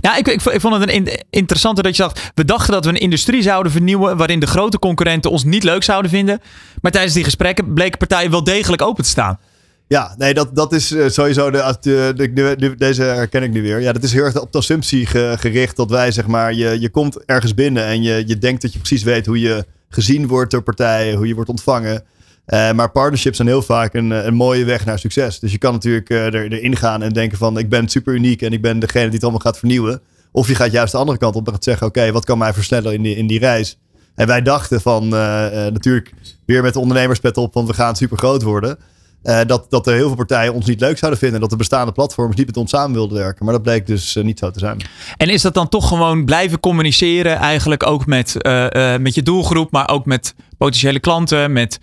Nou, 0.00 0.18
ik, 0.18 0.28
ik, 0.28 0.60
vond 0.60 0.74
het 0.74 0.90
een 0.90 1.08
interessante 1.30 1.82
dat 1.82 1.96
je 1.96 2.02
dacht. 2.02 2.30
We 2.34 2.44
dachten 2.44 2.72
dat 2.72 2.84
we 2.84 2.90
een 2.90 2.96
industrie 2.96 3.42
zouden 3.42 3.72
vernieuwen. 3.72 4.16
waarin 4.16 4.40
de 4.40 4.46
grote 4.46 4.78
concurrenten 4.78 5.30
ons 5.30 5.44
niet 5.44 5.64
leuk 5.64 5.82
zouden 5.82 6.10
vinden. 6.10 6.40
Maar 6.80 6.92
tijdens 6.92 7.14
die 7.14 7.24
gesprekken 7.24 7.72
bleken 7.72 7.98
partijen 7.98 8.30
wel 8.30 8.44
degelijk 8.44 8.82
open 8.82 9.04
te 9.04 9.10
staan. 9.10 9.38
Ja, 9.86 10.14
nee, 10.18 10.34
dat, 10.34 10.56
dat 10.56 10.72
is 10.72 10.94
sowieso 11.06 11.50
de, 11.50 11.76
de, 11.80 12.32
de, 12.34 12.74
deze 12.76 13.02
herken 13.02 13.42
ik 13.42 13.50
nu 13.50 13.62
weer. 13.62 13.80
Ja, 13.80 13.92
dat 13.92 14.02
is 14.02 14.12
heel 14.12 14.24
erg 14.24 14.40
op 14.40 14.52
de 14.52 14.58
assumptie 14.58 15.06
gericht 15.36 15.76
dat 15.76 15.90
wij 15.90 16.12
zeg 16.12 16.26
maar, 16.26 16.54
je, 16.54 16.80
je 16.80 16.88
komt 16.88 17.24
ergens 17.24 17.54
binnen 17.54 17.84
en 17.84 18.02
je, 18.02 18.24
je 18.26 18.38
denkt 18.38 18.62
dat 18.62 18.72
je 18.72 18.78
precies 18.78 19.02
weet 19.02 19.26
hoe 19.26 19.40
je 19.40 19.64
gezien 19.88 20.26
wordt 20.26 20.50
door 20.50 20.62
partijen, 20.62 21.16
hoe 21.16 21.26
je 21.26 21.34
wordt 21.34 21.50
ontvangen. 21.50 22.04
Uh, 22.48 22.72
maar 22.72 22.90
partnerships 22.90 23.36
zijn 23.36 23.48
heel 23.48 23.62
vaak 23.62 23.94
een, 23.94 24.10
een 24.10 24.34
mooie 24.34 24.64
weg 24.64 24.84
naar 24.84 24.98
succes. 24.98 25.38
Dus 25.38 25.52
je 25.52 25.58
kan 25.58 25.72
natuurlijk 25.72 26.10
uh, 26.10 26.34
er, 26.34 26.52
erin 26.52 26.76
gaan 26.76 27.02
en 27.02 27.12
denken 27.12 27.38
van 27.38 27.58
ik 27.58 27.68
ben 27.68 27.88
super 27.88 28.14
uniek 28.14 28.42
en 28.42 28.52
ik 28.52 28.62
ben 28.62 28.78
degene 28.78 29.04
die 29.04 29.14
het 29.14 29.22
allemaal 29.22 29.40
gaat 29.40 29.58
vernieuwen. 29.58 30.00
Of 30.32 30.48
je 30.48 30.54
gaat 30.54 30.72
juist 30.72 30.92
de 30.92 30.98
andere 30.98 31.18
kant 31.18 31.36
op 31.36 31.46
en 31.46 31.52
gaat 31.52 31.64
zeggen 31.64 31.86
oké, 31.86 32.12
wat 32.12 32.24
kan 32.24 32.38
mij 32.38 32.52
versnellen 32.52 32.94
in 32.94 33.02
die, 33.02 33.16
in 33.16 33.26
die 33.26 33.38
reis? 33.38 33.78
En 34.14 34.26
wij 34.26 34.42
dachten 34.42 34.80
van 34.80 35.08
natuurlijk 35.08 36.12
weer 36.44 36.62
met 36.62 36.72
de 36.72 36.78
ondernemerspet 36.78 37.36
op, 37.36 37.54
want 37.54 37.68
we 37.68 37.74
gaan 37.74 37.96
super 37.96 38.18
groot 38.18 38.42
worden. 38.42 38.78
Uh, 39.22 39.40
dat, 39.46 39.66
dat 39.68 39.86
er 39.86 39.94
heel 39.94 40.06
veel 40.06 40.16
partijen 40.16 40.54
ons 40.54 40.66
niet 40.66 40.80
leuk 40.80 40.98
zouden 40.98 41.20
vinden. 41.20 41.40
Dat 41.40 41.50
de 41.50 41.56
bestaande 41.56 41.92
platforms 41.92 42.36
niet 42.36 42.46
met 42.46 42.56
ons 42.56 42.70
samen 42.70 42.92
wilden 42.92 43.18
werken. 43.18 43.44
Maar 43.44 43.54
dat 43.54 43.62
bleek 43.62 43.86
dus 43.86 44.16
uh, 44.16 44.24
niet 44.24 44.38
zo 44.38 44.50
te 44.50 44.58
zijn. 44.58 44.76
En 45.16 45.28
is 45.28 45.42
dat 45.42 45.54
dan 45.54 45.68
toch 45.68 45.88
gewoon 45.88 46.24
blijven 46.24 46.60
communiceren? 46.60 47.36
Eigenlijk 47.36 47.86
ook 47.86 48.06
met, 48.06 48.34
uh, 48.38 48.96
met 48.96 49.14
je 49.14 49.22
doelgroep, 49.22 49.70
maar 49.70 49.88
ook 49.88 50.04
met 50.06 50.34
potentiële 50.58 51.00
klanten, 51.00 51.52
met 51.52 51.78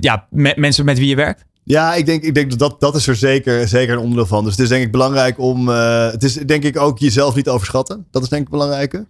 ja, 0.00 0.26
met 0.30 0.56
mensen 0.56 0.84
met 0.84 0.98
wie 0.98 1.08
je 1.08 1.16
werkt? 1.16 1.44
Ja, 1.64 1.94
ik 1.94 2.06
denk, 2.06 2.22
ik 2.22 2.34
denk 2.34 2.58
dat 2.58 2.80
dat 2.80 2.94
is 2.94 3.06
er 3.06 3.16
zeker, 3.16 3.68
zeker 3.68 3.94
een 3.94 4.00
onderdeel 4.00 4.26
van. 4.26 4.44
Dus 4.44 4.52
het 4.52 4.60
is 4.60 4.68
denk 4.68 4.84
ik 4.84 4.92
belangrijk 4.92 5.38
om. 5.38 5.68
het 5.68 6.22
is 6.22 6.34
denk 6.34 6.64
ik 6.64 6.80
ook 6.80 6.98
jezelf 6.98 7.34
niet 7.34 7.48
overschatten. 7.48 8.06
Dat 8.10 8.22
is 8.22 8.28
denk 8.28 8.44
ik 8.44 8.50
belangrijk. 8.50 9.02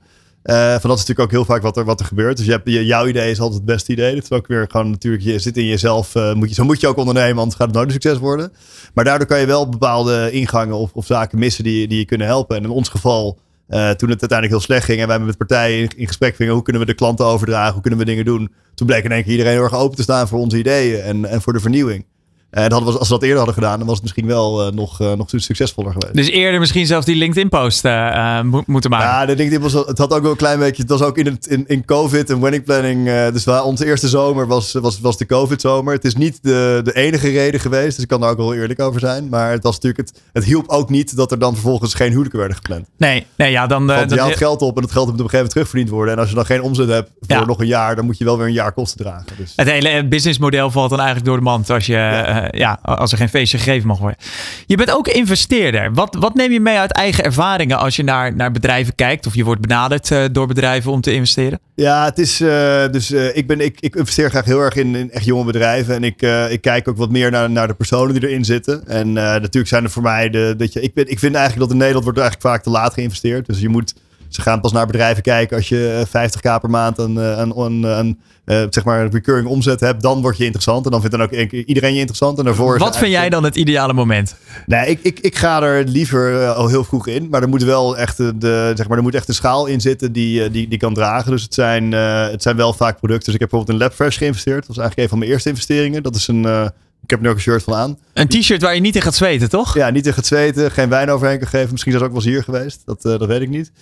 Uh, 0.49 0.55
van 0.57 0.91
dat 0.91 0.99
is 0.99 1.07
natuurlijk 1.07 1.21
ook 1.21 1.31
heel 1.31 1.45
vaak 1.45 1.63
wat 1.63 1.77
er, 1.77 1.85
wat 1.85 2.01
er 2.01 2.07
gebeurt. 2.07 2.37
Dus 2.37 2.47
je 2.47 2.53
hebt, 2.53 2.69
je, 2.69 2.85
jouw 2.85 3.07
idee 3.07 3.31
is 3.31 3.41
altijd 3.41 3.57
het 3.57 3.69
beste 3.69 3.93
idee. 3.93 4.15
Dat 4.15 4.23
is 4.23 4.31
ook 4.31 4.47
weer 4.47 4.67
gewoon 4.71 4.91
natuurlijk, 4.91 5.23
je 5.23 5.39
zit 5.39 5.57
in 5.57 5.65
jezelf. 5.65 6.15
Uh, 6.15 6.35
moet 6.35 6.49
je, 6.49 6.55
zo 6.55 6.65
moet 6.65 6.81
je 6.81 6.87
ook 6.87 6.97
ondernemen, 6.97 7.39
anders 7.39 7.57
gaat 7.57 7.67
het 7.67 7.77
nooit 7.77 7.87
een 7.87 7.93
succes 7.93 8.19
worden. 8.19 8.53
Maar 8.95 9.05
daardoor 9.05 9.27
kan 9.27 9.41
je 9.41 9.47
wel 9.47 9.69
bepaalde 9.69 10.31
ingangen 10.31 10.77
of, 10.77 10.93
of 10.93 11.07
zaken 11.07 11.39
missen 11.39 11.65
die, 11.65 11.89
die 11.89 11.99
je 11.99 12.05
kunnen 12.05 12.27
helpen. 12.27 12.57
En 12.57 12.63
in 12.63 12.71
ons 12.71 12.89
geval, 12.89 13.39
uh, 13.69 13.91
toen 13.91 14.11
het 14.11 14.21
uiteindelijk 14.21 14.51
heel 14.51 14.61
slecht 14.61 14.85
ging 14.85 15.01
en 15.01 15.09
wij 15.09 15.19
met 15.19 15.37
partijen 15.37 15.79
in, 15.79 15.91
in, 15.97 16.07
gesprek 16.07 16.37
gingen, 16.37 16.53
hoe 16.53 16.63
kunnen 16.63 16.83
we 16.83 16.89
de 16.89 16.95
klanten 16.95 17.27
overdragen, 17.27 17.73
hoe 17.73 17.83
kunnen 17.83 18.01
we 18.01 18.05
dingen 18.05 18.25
doen. 18.25 18.53
Toen 18.75 18.87
bleek 18.87 19.05
in 19.05 19.13
één 19.13 19.23
keer 19.23 19.31
iedereen 19.31 19.53
heel 19.53 19.63
erg 19.63 19.75
open 19.75 19.97
te 19.97 20.03
staan 20.03 20.29
voor 20.29 20.39
onze 20.39 20.59
ideeën 20.59 21.01
en, 21.01 21.25
en 21.25 21.43
voor 21.43 21.53
de 21.53 21.61
vernieuwing. 21.61 22.05
En 22.51 22.69
dat 22.69 22.83
was, 22.83 22.99
als 22.99 23.09
we 23.09 23.15
dat 23.15 23.23
eerder 23.23 23.37
hadden 23.37 23.55
gedaan, 23.55 23.79
dan 23.79 23.87
was 23.87 23.95
het 23.95 24.03
misschien 24.03 24.27
wel 24.27 24.67
uh, 24.67 24.73
nog, 24.73 25.01
uh, 25.01 25.13
nog 25.13 25.27
succesvoller 25.31 25.93
geweest. 25.93 26.15
Dus 26.15 26.29
eerder 26.29 26.61
misschien 26.61 26.87
zelfs 26.87 27.07
die 27.07 27.17
LinkedIn-post 27.17 27.85
uh, 27.85 28.43
mo 28.43 28.63
moeten 28.67 28.91
maken. 28.91 29.09
Ja, 29.09 29.27
de 29.27 29.37
LinkedIn 29.37 29.61
was, 29.63 29.73
het 29.73 29.99
had 29.99 30.13
ook 30.13 30.23
wel 30.23 30.31
een 30.31 30.37
klein 30.37 30.59
beetje. 30.59 30.83
Het 30.83 30.91
was 30.91 31.03
ook 31.03 31.19
in, 31.19 31.27
het, 31.27 31.47
in, 31.47 31.65
in 31.67 31.85
COVID 31.85 32.31
en 32.31 32.41
wedding 32.41 32.65
planning. 32.65 33.31
dus 33.33 33.45
waar, 33.45 33.65
onze 33.65 33.87
eerste 33.87 34.09
zomer 34.09 34.47
was, 34.47 34.73
was, 34.73 35.01
was 35.01 35.17
de 35.17 35.27
COVID-zomer. 35.27 35.95
Het 35.95 36.05
is 36.05 36.15
niet 36.15 36.39
de, 36.43 36.81
de 36.85 36.95
enige 36.95 37.31
reden 37.31 37.61
geweest, 37.61 37.95
dus 37.95 38.03
ik 38.03 38.09
kan 38.09 38.21
daar 38.21 38.31
ook 38.31 38.37
wel 38.37 38.55
eerlijk 38.55 38.81
over 38.81 39.01
zijn. 39.01 39.29
Maar 39.29 39.51
het 39.51 39.63
was 39.63 39.75
natuurlijk, 39.75 40.09
het, 40.09 40.23
het 40.33 40.45
hielp 40.45 40.69
ook 40.69 40.91
niet 40.91 41.17
dat 41.17 41.31
er 41.31 41.39
dan 41.39 41.53
vervolgens 41.53 41.95
geen 41.95 42.11
huwelijken 42.11 42.39
werden 42.39 42.57
gepland. 42.57 42.87
Nee, 42.97 43.27
nee 43.37 43.51
ja, 43.51 43.67
dan. 43.67 43.87
Want 43.87 44.11
je 44.11 44.21
haalt 44.21 44.37
geld 44.37 44.63
op 44.63 44.77
en 44.77 44.83
dat 44.83 44.93
geld 44.93 45.07
moet 45.07 45.15
op 45.15 45.25
een 45.25 45.31
gegeven 45.31 45.37
moment 45.37 45.51
terugverdiend 45.51 45.91
worden. 45.91 46.15
En 46.15 46.21
als 46.21 46.29
je 46.29 46.35
dan 46.35 46.47
geen 46.47 46.63
omzet 46.63 46.89
hebt 46.89 47.11
voor 47.21 47.37
ja. 47.37 47.45
nog 47.45 47.61
een 47.61 47.67
jaar, 47.67 47.97
dan 47.97 48.05
moet 48.05 48.19
je 48.19 48.25
wel 48.25 48.39
weer 48.39 48.47
een 48.47 48.53
jaar 48.53 48.73
kosten 48.73 48.99
dragen. 48.99 49.27
Dus. 49.37 49.53
Het 49.57 49.71
hele 49.71 50.09
businessmodel 50.09 50.71
valt 50.71 50.91
dan 50.91 50.99
eigenlijk 50.99 51.29
door 51.29 51.37
de 51.37 51.43
mand 51.43 51.71
als 51.71 51.87
je, 51.87 51.93
ja, 51.93 52.38
ja 52.51 52.79
als 52.83 53.13
er 53.13 53.19
geen 53.19 53.29
feestje 53.29 53.59
gegeven 53.59 53.89
mag 53.89 53.99
worden. 53.99 54.19
Je 54.67 54.77
bent 54.77 54.91
ook 54.91 55.09
investeerder. 55.09 55.95
Wat, 55.95 56.17
wat 56.19 56.35
neem 56.35 56.53
je 56.53 56.61
mee 56.61 56.79
uit 56.79 56.93
eigen 56.93 57.25
ervaringen 57.25 57.79
als 57.79 57.97
je 57.97 58.03
naar, 58.03 58.35
naar 58.35 58.51
bedrijven 58.51 58.95
kijkt 58.95 59.27
of 59.27 59.35
je 59.35 59.45
wordt 59.45 59.61
benaderd 59.61 60.11
uh, 60.11 60.25
door 60.33 60.47
bedrijven 60.47 60.93
om 60.93 61.01
te 61.01 61.13
investeren? 61.13 61.61
Ja, 61.75 62.05
het 62.05 62.19
is 62.19 62.41
uh, 62.41 62.49
dus 62.91 63.11
ik, 63.11 63.47
ben, 63.47 63.61
ik, 63.61 63.81
ik 63.81 63.97
investeer 63.97 64.31
graag 64.31 64.45
heel 64.45 64.61
erg 64.61 64.75
in, 64.75 64.95
in 64.95 65.11
echt 65.11 65.25
jonge 65.25 65.45
bedrijven 65.45 65.95
en 65.95 66.05
ik, 66.05 66.23
ik 66.51 66.61
kijk 66.61 66.89
ook 66.89 66.97
wat 66.97 67.11
meer 67.11 67.31
naar, 67.31 67.51
naar 67.51 67.67
de 67.67 67.75
personen 67.75 68.15
die 68.15 68.29
erin 68.29 68.45
zitten. 68.45 68.87
En 68.87 69.13
natuurlijk 69.13 69.69
zijn 69.69 69.85
er 69.85 69.91
voor 69.91 70.03
mij 70.03 70.31
de 70.31 70.55
dat 70.57 70.73
je 70.73 70.81
ik, 70.81 70.95
ben, 70.95 71.11
ik 71.11 71.19
vind 71.19 71.35
eigenlijk 71.35 71.65
dat 71.65 71.71
in 71.73 71.79
Nederland 71.79 72.05
wordt 72.05 72.19
eigenlijk 72.19 72.49
vaak 72.49 72.63
te 72.63 72.71
laat 72.71 72.95
geïnvesteerd. 72.95 73.47
Dus 73.47 73.61
je 73.61 73.69
moet 73.69 73.95
Ze 74.29 74.41
gaan 74.41 74.61
pas 74.61 74.73
naar 74.73 74.87
bedrijven 74.87 75.23
kijken 75.23 75.57
als 75.57 75.69
je 75.69 76.05
50k 76.07 76.61
per 76.61 76.71
maand 76.71 76.99
een, 76.99 77.17
een, 77.17 77.59
een, 77.59 77.83
een 77.83 78.19
uh, 78.45 78.63
zeg 78.71 78.85
maar 78.85 79.09
recurring 79.09 79.49
omzet 79.49 79.81
hebt, 79.81 80.03
dan 80.03 80.21
word 80.21 80.37
je 80.37 80.45
interessant. 80.45 80.85
En 80.85 80.91
dan 80.91 81.01
vindt 81.01 81.17
dan 81.17 81.25
ook 81.25 81.51
iedereen 81.51 81.93
je 81.93 81.99
interessant. 81.99 82.39
En 82.39 82.45
daarvoor 82.45 82.79
Wat 82.79 82.99
vind 82.99 83.11
jij 83.11 83.31
dan 83.31 83.45
het 83.45 83.57
ideale 83.57 83.93
moment? 83.93 84.37
Nee, 84.67 84.87
ik, 84.87 84.99
ik, 85.03 85.21
ik 85.21 85.37
ga 85.37 85.63
er 85.63 85.85
liever 85.85 86.47
al 86.47 86.69
heel 86.69 86.85
vroeg 86.85 87.07
in. 87.07 87.29
Maar 87.29 87.43
er 87.43 87.49
moet 87.49 87.63
wel 87.63 87.97
echt, 87.97 88.17
de, 88.17 88.73
zeg 88.75 88.89
maar, 88.89 88.97
er 88.97 89.03
moet 89.03 89.15
echt 89.15 89.29
een 89.29 89.35
schaal 89.35 89.67
in 89.67 89.81
zitten 89.81 90.13
die, 90.13 90.51
die, 90.51 90.69
die 90.69 90.79
kan 90.79 90.95
dragen. 90.95 91.31
Dus 91.31 91.43
het 91.43 91.55
zijn, 91.55 91.93
het 91.93 92.43
zijn 92.43 92.57
wel 92.57 92.73
vaak 92.73 92.99
producten. 92.99 93.25
Dus 93.25 93.35
ik 93.35 93.41
heb 93.41 93.49
bijvoorbeeld 93.51 93.79
in 93.79 93.85
LabFresh 93.85 94.19
geïnvesteerd. 94.19 94.67
Dat 94.67 94.77
was 94.77 94.79
eigenlijk 94.79 95.05
een 95.05 95.09
van 95.09 95.19
mijn 95.19 95.31
eerste 95.31 95.49
investeringen. 95.49 96.03
Dat 96.03 96.15
is 96.15 96.29
een 96.29 96.73
ik 97.03 97.11
heb 97.11 97.19
er 97.19 97.25
nu 97.25 97.31
ook 97.31 97.37
een 97.37 97.43
shirt 97.43 97.63
van 97.63 97.75
aan. 97.75 97.99
Een 98.13 98.29
t-shirt 98.29 98.63
waar 98.63 98.75
je 98.75 98.81
niet 98.81 98.97
in 98.97 99.03
gaat 99.03 99.15
zweten, 99.15 99.49
toch? 99.49 99.75
Ja, 99.75 99.91
niet 99.91 100.07
in 100.07 100.13
gaat 100.13 100.27
zweten. 100.27 100.71
Geen 100.71 100.89
wijn 100.89 101.11
overheen 101.11 101.39
kan 101.39 101.49
geven. 101.49 101.71
Misschien 101.71 101.93
is 101.93 101.99
dat 101.99 102.09
ook 102.09 102.15
wel 102.15 102.25
eens 102.25 102.33
hier 102.33 102.45
geweest. 102.45 102.83
Dat, 102.85 103.05
uh, 103.05 103.19
dat 103.19 103.27
weet 103.27 103.41
ik 103.41 103.49
niet. 103.49 103.73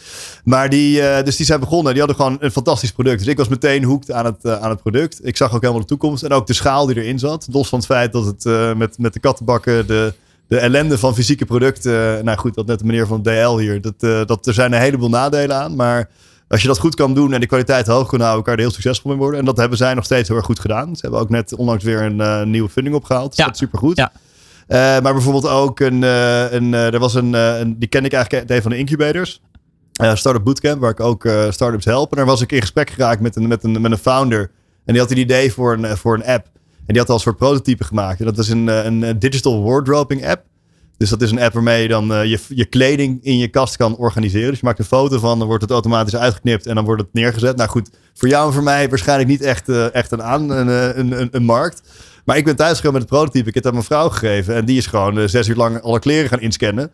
Maar 0.44 0.68
die, 0.68 1.00
uh, 1.00 1.22
dus 1.22 1.36
die 1.36 1.46
zijn 1.46 1.60
begonnen. 1.60 1.92
Die 1.92 2.02
hadden 2.02 2.16
gewoon 2.24 2.36
een 2.40 2.50
fantastisch 2.50 2.92
product. 2.92 3.18
Dus 3.18 3.26
ik 3.26 3.36
was 3.36 3.48
meteen 3.48 3.84
hoekt 3.84 4.10
aan 4.10 4.24
het, 4.24 4.36
uh, 4.42 4.60
aan 4.60 4.70
het 4.70 4.82
product. 4.82 5.26
Ik 5.26 5.36
zag 5.36 5.54
ook 5.54 5.60
helemaal 5.60 5.82
de 5.82 5.88
toekomst. 5.88 6.22
En 6.22 6.32
ook 6.32 6.46
de 6.46 6.52
schaal 6.52 6.86
die 6.86 6.96
erin 6.96 7.18
zat. 7.18 7.46
Los 7.50 7.68
van 7.68 7.78
het 7.78 7.88
feit 7.88 8.12
dat 8.12 8.24
het 8.24 8.76
met, 8.76 8.98
met 8.98 9.12
de 9.12 9.20
kattenbakken... 9.20 9.86
De, 9.86 10.14
de 10.48 10.58
ellende 10.58 10.98
van 10.98 11.14
fysieke 11.14 11.44
producten... 11.44 12.24
Nou 12.24 12.38
goed, 12.38 12.54
dat 12.54 12.66
net 12.66 12.78
de 12.78 12.84
meneer 12.84 13.06
van 13.06 13.22
DL 13.22 13.56
hier. 13.56 13.80
Dat, 13.80 14.28
dat, 14.28 14.46
er 14.46 14.54
zijn 14.54 14.72
een 14.72 14.80
heleboel 14.80 15.08
nadelen 15.08 15.56
aan. 15.56 15.76
Maar 15.76 16.08
als 16.48 16.62
je 16.62 16.68
dat 16.68 16.78
goed 16.78 16.94
kan 16.94 17.14
doen 17.14 17.32
en 17.32 17.40
de 17.40 17.46
kwaliteit 17.46 17.86
hoog 17.86 18.08
kan 18.08 18.20
houden, 18.20 18.44
kan 18.44 18.52
je 18.52 18.58
er 18.58 18.64
heel 18.64 18.74
succesvol 18.74 19.10
mee 19.10 19.20
worden. 19.20 19.40
En 19.40 19.46
dat 19.46 19.56
hebben 19.56 19.78
zij 19.78 19.94
nog 19.94 20.04
steeds 20.04 20.28
heel 20.28 20.36
erg 20.36 20.46
goed 20.46 20.60
gedaan. 20.60 20.96
Ze 20.96 21.00
hebben 21.00 21.20
ook 21.20 21.30
net 21.30 21.54
onlangs 21.54 21.84
weer 21.84 22.02
een 22.02 22.18
uh, 22.18 22.42
nieuwe 22.42 22.68
funding 22.68 22.96
opgehaald. 22.96 23.28
Dus 23.28 23.38
ja. 23.38 23.44
dat 23.44 23.54
is 23.54 23.60
supergoed. 23.60 23.96
Ja. 23.96 24.12
Uh, 24.68 25.02
maar 25.02 25.12
bijvoorbeeld 25.12 25.48
ook 25.48 25.80
een, 25.80 26.02
uh, 26.02 26.52
een 26.52 26.72
er 26.72 26.98
was 26.98 27.14
een, 27.14 27.32
een, 27.32 27.78
die 27.78 27.88
ken 27.88 28.04
ik 28.04 28.12
eigenlijk 28.12 28.50
een 28.50 28.62
van 28.62 28.70
de 28.70 28.78
incubators. 28.78 29.40
Startup 29.92 30.44
Bootcamp, 30.44 30.80
waar 30.80 30.90
ik 30.90 31.00
ook 31.00 31.28
startups 31.50 31.84
help. 31.84 32.10
En 32.10 32.16
daar 32.16 32.26
was 32.26 32.40
ik 32.40 32.52
in 32.52 32.60
gesprek 32.60 32.90
geraakt 32.90 33.20
met 33.20 33.36
een, 33.36 33.48
met 33.48 33.64
een, 33.64 33.80
met 33.80 33.90
een 33.90 33.98
founder. 33.98 34.50
En 34.84 34.92
die 34.92 35.02
had 35.02 35.10
een 35.10 35.18
idee 35.18 35.52
voor 35.52 35.72
een, 35.72 35.96
voor 35.96 36.14
een 36.14 36.24
app. 36.24 36.46
En 36.76 36.84
die 36.86 36.98
had 36.98 37.08
al 37.08 37.14
een 37.14 37.20
soort 37.20 37.36
prototype 37.36 37.84
gemaakt. 37.84 38.18
En 38.18 38.24
dat 38.24 38.38
is 38.38 38.48
een, 38.48 38.66
een 38.66 39.18
digital 39.18 39.62
wardrobing 39.62 40.26
app. 40.26 40.44
Dus 40.98 41.10
dat 41.10 41.22
is 41.22 41.30
een 41.30 41.40
app 41.40 41.54
waarmee 41.54 41.82
je 41.82 41.88
dan 41.88 42.12
uh, 42.12 42.24
je, 42.24 42.38
je 42.48 42.64
kleding 42.64 43.24
in 43.24 43.38
je 43.38 43.48
kast 43.48 43.76
kan 43.76 43.96
organiseren. 43.96 44.50
Dus 44.50 44.60
je 44.60 44.66
maakt 44.66 44.78
een 44.78 44.84
foto 44.84 45.18
van, 45.18 45.38
dan 45.38 45.46
wordt 45.46 45.62
het 45.62 45.72
automatisch 45.72 46.16
uitgeknipt 46.16 46.66
en 46.66 46.74
dan 46.74 46.84
wordt 46.84 47.02
het 47.02 47.12
neergezet. 47.12 47.56
Nou 47.56 47.68
goed, 47.68 47.90
voor 48.14 48.28
jou 48.28 48.46
en 48.46 48.52
voor 48.52 48.62
mij 48.62 48.88
waarschijnlijk 48.88 49.28
niet 49.28 49.42
echt, 49.42 49.68
uh, 49.68 49.94
echt 49.94 50.12
een, 50.12 50.22
aan, 50.22 50.50
een, 50.50 50.68
eh, 50.68 50.96
een, 50.96 51.20
een, 51.20 51.28
een, 51.30 51.44
markt. 51.44 51.82
Maar 52.24 52.36
ik 52.36 52.44
ben 52.44 52.56
thuisgekomen 52.56 53.00
met 53.00 53.10
het 53.10 53.18
prototype. 53.18 53.48
Ik 53.48 53.54
heb 53.54 53.64
het 53.64 53.66
aan 53.66 53.72
mijn 53.72 53.84
vrouw 53.84 54.08
gegeven. 54.08 54.54
En 54.54 54.64
die 54.64 54.76
is 54.76 54.86
gewoon 54.86 55.28
zes 55.28 55.48
uur 55.48 55.56
lang 55.56 55.82
alle 55.82 55.98
kleren 55.98 56.28
gaan 56.28 56.40
inscannen. 56.40 56.90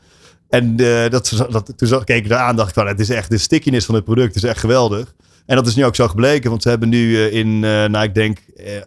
En 0.49 0.77
dat, 0.77 1.47
dat, 1.51 1.73
toen 1.77 2.05
keek 2.05 2.25
ik 2.25 2.31
eraan 2.31 2.57
dacht 2.57 2.69
ik 2.69 2.75
van, 2.75 2.87
het 2.87 3.01
is 3.01 3.11
echt 3.11 3.31
de 3.31 3.39
stickiness 3.39 3.87
van 3.87 3.95
het 3.95 4.05
product 4.05 4.35
is 4.35 4.43
echt 4.43 4.61
geweldig. 4.61 5.15
En 5.47 5.57
dat 5.57 5.67
is 5.67 5.75
nu 5.75 5.85
ook 5.85 5.95
zo 5.95 6.09
gebleken, 6.09 6.51
want 6.51 6.63
ze 6.63 6.69
hebben 6.69 6.89
nu 6.89 7.19
in, 7.19 7.61
nou 7.61 8.03
ik 8.03 8.15
denk, 8.15 8.39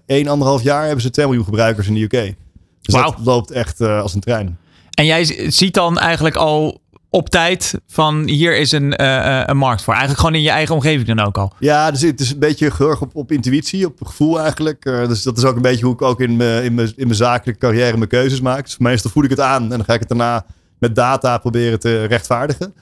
één, 0.05 0.27
anderhalf 0.27 0.63
jaar 0.63 0.83
hebben 0.83 1.01
ze 1.01 1.09
2 1.09 1.25
miljoen 1.25 1.45
gebruikers 1.45 1.87
in 1.87 1.93
de 1.93 2.01
UK. 2.01 2.35
Dus 2.81 2.95
dat 2.95 3.15
loopt 3.23 3.51
echt 3.51 3.81
als 3.81 4.13
een 4.13 4.19
trein. 4.19 4.57
En 4.95 5.05
jij 5.05 5.51
ziet 5.51 5.73
dan 5.73 5.99
eigenlijk 5.99 6.35
al 6.35 6.83
op 7.09 7.29
tijd 7.29 7.73
van 7.87 8.27
hier 8.27 8.57
is 8.57 8.71
een, 8.71 9.01
uh, 9.01 9.41
een 9.45 9.57
markt 9.57 9.83
voor. 9.83 9.93
Eigenlijk 9.93 10.21
gewoon 10.21 10.35
in 10.35 10.45
je 10.45 10.49
eigen 10.49 10.75
omgeving 10.75 11.07
dan 11.07 11.19
ook 11.19 11.37
al. 11.37 11.53
Ja, 11.59 11.91
dus 11.91 12.01
het 12.01 12.19
is 12.19 12.31
een 12.31 12.39
beetje 12.39 12.65
erg 12.65 13.01
op, 13.01 13.15
op 13.15 13.31
intuïtie, 13.31 13.85
op 13.85 13.97
gevoel 14.03 14.39
eigenlijk. 14.39 14.85
Uh, 14.85 15.07
dus 15.07 15.23
dat 15.23 15.37
is 15.37 15.43
ook 15.43 15.55
een 15.55 15.61
beetje 15.61 15.85
hoe 15.85 15.93
ik 15.93 16.01
ook 16.01 16.21
in 16.21 16.35
mijn, 16.35 16.63
in 16.63 16.73
mijn, 16.73 16.87
in 16.95 17.05
mijn 17.05 17.15
zakelijke 17.15 17.59
carrière 17.59 17.97
mijn 17.97 18.09
keuzes 18.09 18.41
maak. 18.41 18.63
Dus 18.63 18.77
meestal 18.77 19.11
voel 19.11 19.23
ik 19.23 19.29
het 19.29 19.39
aan 19.39 19.63
en 19.63 19.69
dan 19.69 19.83
ga 19.83 19.93
ik 19.93 19.99
het 19.99 20.09
daarna 20.09 20.45
met 20.79 20.95
data 20.95 21.37
proberen 21.37 21.79
te 21.79 22.03
rechtvaardigen. 22.03 22.73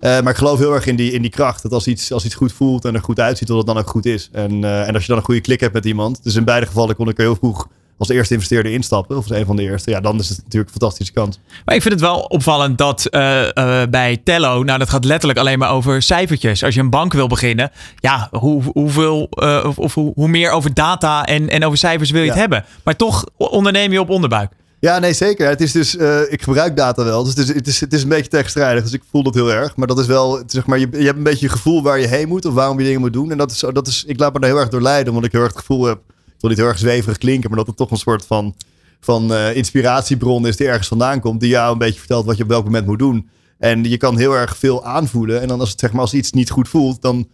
Maar 0.00 0.28
ik 0.28 0.36
geloof 0.36 0.58
heel 0.58 0.74
erg 0.74 0.86
in 0.86 0.96
die, 0.96 1.12
in 1.12 1.22
die 1.22 1.30
kracht. 1.30 1.62
Dat 1.62 1.72
als 1.72 1.86
iets, 1.86 2.12
als 2.12 2.24
iets 2.24 2.34
goed 2.34 2.52
voelt 2.52 2.84
en 2.84 2.94
er 2.94 3.02
goed 3.02 3.20
uitziet, 3.20 3.48
dat 3.48 3.56
het 3.56 3.66
dan 3.66 3.78
ook 3.78 3.90
goed 3.90 4.06
is. 4.06 4.28
En, 4.32 4.64
en 4.64 4.94
als 4.94 5.02
je 5.02 5.08
dan 5.08 5.16
een 5.16 5.24
goede 5.24 5.40
klik 5.40 5.60
hebt 5.60 5.74
met 5.74 5.84
iemand. 5.84 6.22
Dus 6.22 6.34
in 6.34 6.44
beide 6.44 6.66
gevallen 6.66 6.96
kon 6.96 7.08
ik 7.08 7.16
heel 7.16 7.36
vroeg 7.36 7.68
als 7.98 8.08
eerste 8.08 8.34
investeerder 8.34 8.72
instappen, 8.72 9.16
of 9.16 9.28
als 9.28 9.38
een 9.38 9.46
van 9.46 9.56
de 9.56 9.62
eerste, 9.62 9.90
ja, 9.90 10.00
dan 10.00 10.18
is 10.18 10.28
het 10.28 10.38
natuurlijk 10.38 10.72
een 10.74 10.80
fantastische 10.80 11.12
kans. 11.12 11.38
Maar 11.64 11.74
ik 11.74 11.82
vind 11.82 11.94
het 11.94 12.02
wel 12.02 12.20
opvallend 12.20 12.78
dat 12.78 13.06
uh, 13.10 13.42
uh, 13.42 13.82
bij 13.90 14.20
Tello, 14.24 14.62
nou, 14.62 14.78
dat 14.78 14.90
gaat 14.90 15.04
letterlijk 15.04 15.38
alleen 15.38 15.58
maar 15.58 15.70
over 15.70 16.02
cijfertjes. 16.02 16.64
Als 16.64 16.74
je 16.74 16.80
een 16.80 16.90
bank 16.90 17.12
wil 17.12 17.26
beginnen, 17.26 17.70
ja, 17.96 18.28
hoe, 18.30 18.62
hoeveel 18.72 19.28
uh, 19.30 19.64
of, 19.66 19.78
of 19.78 19.94
hoe, 19.94 20.12
hoe, 20.14 20.28
meer 20.28 20.50
over 20.50 20.74
data 20.74 21.24
en, 21.24 21.48
en 21.48 21.64
over 21.64 21.78
cijfers 21.78 22.10
wil 22.10 22.22
je 22.22 22.28
het 22.28 22.38
hebben. 22.38 22.64
Maar 22.84 22.96
toch 22.96 23.24
onderneem 23.36 23.92
je 23.92 24.00
op 24.00 24.10
onderbuik. 24.10 24.52
Ja, 24.80 24.98
nee, 24.98 25.12
zeker. 25.12 25.48
Het 25.48 25.60
is 25.60 25.72
dus, 25.72 25.94
ik 26.28 26.42
gebruik 26.42 26.76
data 26.76 27.04
wel. 27.04 27.24
Dus 27.24 27.34
het 27.34 27.48
is, 27.48 27.54
het, 27.54 27.66
is, 27.66 27.80
het 27.80 27.92
is 27.92 28.02
een 28.02 28.08
beetje 28.08 28.30
tegenstrijdig. 28.30 28.82
Dus 28.82 28.92
ik 28.92 29.02
voel 29.10 29.22
dat 29.22 29.34
heel 29.34 29.52
erg. 29.52 29.76
Maar 29.76 29.86
dat 29.86 29.98
is 29.98 30.06
wel, 30.06 30.42
zeg 30.46 30.66
maar, 30.66 30.78
je, 30.78 30.88
je 30.90 31.04
hebt 31.04 31.16
een 31.16 31.22
beetje 31.22 31.46
je 31.46 31.52
gevoel 31.52 31.82
waar 31.82 31.98
je 31.98 32.06
heen 32.06 32.28
moet 32.28 32.44
of 32.44 32.54
waarom 32.54 32.78
je 32.78 32.84
dingen 32.84 33.00
moet 33.00 33.12
doen. 33.12 33.30
En 33.30 33.38
dat 33.38 33.50
is, 33.50 33.64
dat 33.72 33.86
is, 33.86 34.04
ik 34.06 34.18
laat 34.18 34.32
me 34.32 34.40
daar 34.40 34.50
heel 34.50 34.58
erg 34.58 34.68
door 34.68 34.82
leiden, 34.82 35.08
omdat 35.08 35.26
ik 35.26 35.32
heel 35.32 35.42
erg 35.42 35.50
het 35.50 35.60
gevoel 35.60 35.84
heb 35.84 36.00
wil 36.40 36.50
niet 36.50 36.58
heel 36.58 36.68
erg 36.68 36.78
zweverig 36.78 37.18
klinken, 37.18 37.48
maar 37.48 37.58
dat 37.58 37.66
het 37.66 37.76
toch 37.76 37.90
een 37.90 37.96
soort 37.96 38.26
van, 38.26 38.54
van 39.00 39.32
uh, 39.32 39.56
inspiratiebron 39.56 40.46
is 40.46 40.56
die 40.56 40.66
ergens 40.66 40.88
vandaan 40.88 41.20
komt. 41.20 41.40
Die 41.40 41.48
jou 41.48 41.72
een 41.72 41.78
beetje 41.78 41.98
vertelt 41.98 42.26
wat 42.26 42.36
je 42.36 42.42
op 42.42 42.48
welk 42.48 42.64
moment 42.64 42.86
moet 42.86 42.98
doen. 42.98 43.28
En 43.58 43.84
je 43.84 43.96
kan 43.96 44.18
heel 44.18 44.32
erg 44.32 44.56
veel 44.56 44.84
aanvoelen. 44.84 45.40
En 45.40 45.48
dan 45.48 45.60
als 45.60 45.70
het 45.70 45.80
zeg 45.80 45.92
maar 45.92 46.00
als 46.00 46.14
iets 46.14 46.32
niet 46.32 46.50
goed 46.50 46.68
voelt, 46.68 47.02
dan 47.02 47.28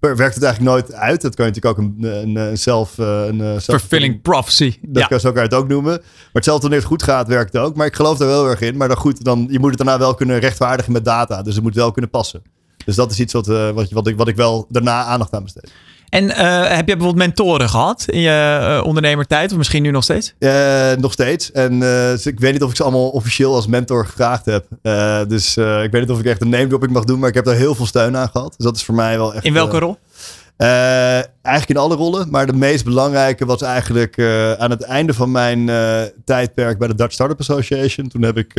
werkt 0.00 0.34
het 0.34 0.42
eigenlijk 0.42 0.60
nooit 0.74 0.92
uit. 0.92 1.20
Dat 1.20 1.34
kan 1.34 1.46
je 1.46 1.52
natuurlijk 1.52 1.78
ook 1.78 2.04
een, 2.04 2.36
een, 2.36 2.58
zelf... 2.58 2.98
Eh, 2.98 3.24
een, 3.26 3.40
een 3.40 3.60
Fulfilling 3.60 4.22
prophecy. 4.22 4.78
Dat 4.82 5.06
kan 5.06 5.16
je 5.16 5.22
zo 5.22 5.34
het 5.34 5.54
ook 5.54 5.68
noemen. 5.68 5.92
Maar 5.92 6.28
hetzelfde 6.32 6.62
wanneer 6.62 6.78
het 6.78 6.88
goed 6.88 7.02
gaat, 7.02 7.28
werkt 7.28 7.52
het 7.52 7.62
ook. 7.62 7.76
Maar 7.76 7.86
ik 7.86 7.94
geloof 7.94 8.18
daar 8.18 8.28
wel 8.28 8.48
erg 8.48 8.60
in. 8.60 8.76
Maar 8.76 8.88
dan 8.88 8.96
goed, 8.96 9.24
dan, 9.24 9.46
je 9.50 9.58
moet 9.58 9.68
het 9.68 9.78
daarna 9.78 9.98
wel 9.98 10.14
kunnen 10.14 10.38
rechtvaardigen 10.38 10.92
met 10.92 11.04
data. 11.04 11.42
Dus 11.42 11.54
het 11.54 11.62
moet 11.62 11.74
wel 11.74 11.90
kunnen 11.90 12.10
passen. 12.10 12.42
Dus 12.84 12.96
dat 12.96 13.10
is 13.10 13.20
iets 13.20 13.32
wat, 13.32 13.48
uh, 13.48 13.70
wat, 13.70 13.90
wat, 13.90 14.06
ik, 14.06 14.16
wat 14.16 14.28
ik 14.28 14.36
wel 14.36 14.66
daarna 14.68 15.04
aandacht 15.04 15.32
aan 15.32 15.42
besteed. 15.42 15.72
En 16.10 16.24
uh, 16.24 16.66
heb 16.68 16.88
je 16.88 16.96
bijvoorbeeld 16.96 17.26
mentoren 17.26 17.68
gehad 17.68 18.04
in 18.06 18.20
je 18.20 18.58
uh, 18.80 18.86
ondernemertijd? 18.86 19.50
Of 19.50 19.56
misschien 19.56 19.82
nu 19.82 19.90
nog 19.90 20.02
steeds? 20.02 20.34
Uh, 20.38 20.92
nog 20.92 21.12
steeds. 21.12 21.52
En 21.52 21.80
dus 21.80 22.26
ik 22.26 22.40
weet 22.40 22.52
niet 22.52 22.62
of 22.62 22.70
ik 22.70 22.76
ze 22.76 22.82
allemaal 22.82 23.08
officieel 23.08 23.54
als 23.54 23.66
mentor 23.66 24.06
gevraagd 24.06 24.44
heb. 24.44 24.66
dus 25.28 25.56
ik 25.56 25.90
weet 25.90 26.00
niet 26.00 26.10
of 26.10 26.18
ik 26.18 26.24
echt 26.24 26.40
een 26.40 26.48
name 26.48 26.66
dropping 26.66 26.92
mag 26.92 27.04
doen. 27.04 27.18
Maar 27.18 27.28
ik 27.28 27.34
heb 27.34 27.44
daar 27.44 27.54
heel 27.54 27.74
veel 27.74 27.86
steun 27.86 28.16
aan 28.16 28.28
gehad. 28.28 28.54
Dus 28.56 28.66
dat 28.66 28.76
is 28.76 28.84
voor 28.84 28.94
mij 28.94 29.16
wel 29.18 29.34
echt... 29.34 29.44
In 29.44 29.52
welke 29.52 29.78
rol? 29.78 29.98
eigenlijk 30.56 31.68
in 31.68 31.76
alle 31.76 31.94
rollen. 31.94 32.30
Maar 32.30 32.46
de 32.46 32.52
meest 32.52 32.84
belangrijke 32.84 33.46
was 33.46 33.62
eigenlijk 33.62 34.18
aan 34.58 34.70
het 34.70 34.82
einde 34.82 35.14
van 35.14 35.30
mijn 35.30 35.70
tijdperk 36.24 36.78
bij 36.78 36.88
de 36.88 36.94
Dutch 36.94 37.12
Startup 37.12 37.40
Association. 37.40 38.08
Toen 38.08 38.22
heb 38.22 38.36
ik 38.36 38.54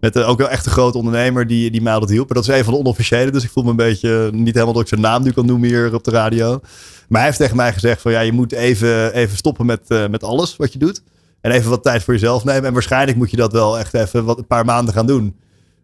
met 0.00 0.22
ook 0.22 0.38
wel 0.38 0.48
echt 0.48 0.66
een 0.66 0.72
grote 0.72 0.98
ondernemer 0.98 1.46
die, 1.46 1.70
die 1.70 1.82
mij 1.82 1.92
altijd 1.92 2.10
hielp. 2.10 2.26
Maar 2.28 2.36
dat 2.36 2.48
is 2.48 2.58
een 2.58 2.64
van 2.64 2.72
de 2.72 2.78
onofficiële. 2.78 3.30
Dus 3.30 3.44
ik 3.44 3.50
voel 3.50 3.64
me 3.64 3.70
een 3.70 3.76
beetje 3.76 4.30
niet 4.32 4.54
helemaal 4.54 4.74
dat 4.74 4.82
ik 4.82 4.88
zijn 4.88 5.00
naam 5.00 5.22
nu 5.22 5.30
kan 5.30 5.46
noemen 5.46 5.68
hier 5.68 5.94
op 5.94 6.04
de 6.04 6.10
radio. 6.10 6.60
Maar 7.08 7.18
hij 7.20 7.24
heeft 7.24 7.38
tegen 7.38 7.56
mij 7.56 7.72
gezegd 7.72 8.00
van 8.02 8.12
ja, 8.12 8.20
je 8.20 8.32
moet 8.32 8.52
even, 8.52 9.14
even 9.14 9.36
stoppen 9.36 9.66
met, 9.66 9.80
uh, 9.88 10.08
met 10.08 10.24
alles 10.24 10.56
wat 10.56 10.72
je 10.72 10.78
doet. 10.78 11.02
En 11.40 11.50
even 11.50 11.70
wat 11.70 11.82
tijd 11.82 12.02
voor 12.02 12.14
jezelf 12.14 12.44
nemen. 12.44 12.64
En 12.64 12.72
waarschijnlijk 12.72 13.16
moet 13.16 13.30
je 13.30 13.36
dat 13.36 13.52
wel 13.52 13.78
echt 13.78 13.94
even 13.94 14.24
wat, 14.24 14.38
een 14.38 14.46
paar 14.46 14.64
maanden 14.64 14.94
gaan 14.94 15.06
doen. 15.06 15.36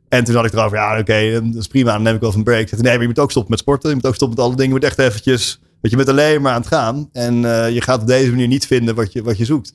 En 0.08 0.24
toen 0.24 0.34
had 0.34 0.44
ik 0.44 0.52
erover, 0.52 0.76
ja 0.76 0.90
oké, 0.90 1.00
okay, 1.00 1.32
dat 1.32 1.54
is 1.54 1.66
prima. 1.66 1.92
Dan 1.92 2.02
neem 2.02 2.14
ik 2.14 2.20
wel 2.20 2.34
een 2.34 2.44
break. 2.44 2.60
Ik 2.60 2.68
zei, 2.68 2.82
nee, 2.82 2.92
maar 2.92 3.02
je 3.02 3.08
moet 3.08 3.18
ook 3.18 3.30
stoppen 3.30 3.50
met 3.50 3.60
sporten. 3.60 3.88
Je 3.88 3.94
moet 3.94 4.06
ook 4.06 4.14
stoppen 4.14 4.36
met 4.36 4.46
alle 4.46 4.56
dingen. 4.56 4.72
Je 4.72 4.78
moet 4.78 4.88
echt 4.88 4.98
eventjes, 4.98 5.60
weet 5.80 5.90
je, 5.90 5.96
met 5.96 6.08
alleen 6.08 6.42
maar 6.42 6.52
aan 6.52 6.60
het 6.60 6.68
gaan. 6.68 7.08
En 7.12 7.42
uh, 7.42 7.70
je 7.70 7.80
gaat 7.80 8.00
op 8.00 8.06
deze 8.06 8.30
manier 8.30 8.48
niet 8.48 8.66
vinden 8.66 8.94
wat 8.94 9.12
je, 9.12 9.22
wat 9.22 9.38
je 9.38 9.44
zoekt. 9.44 9.74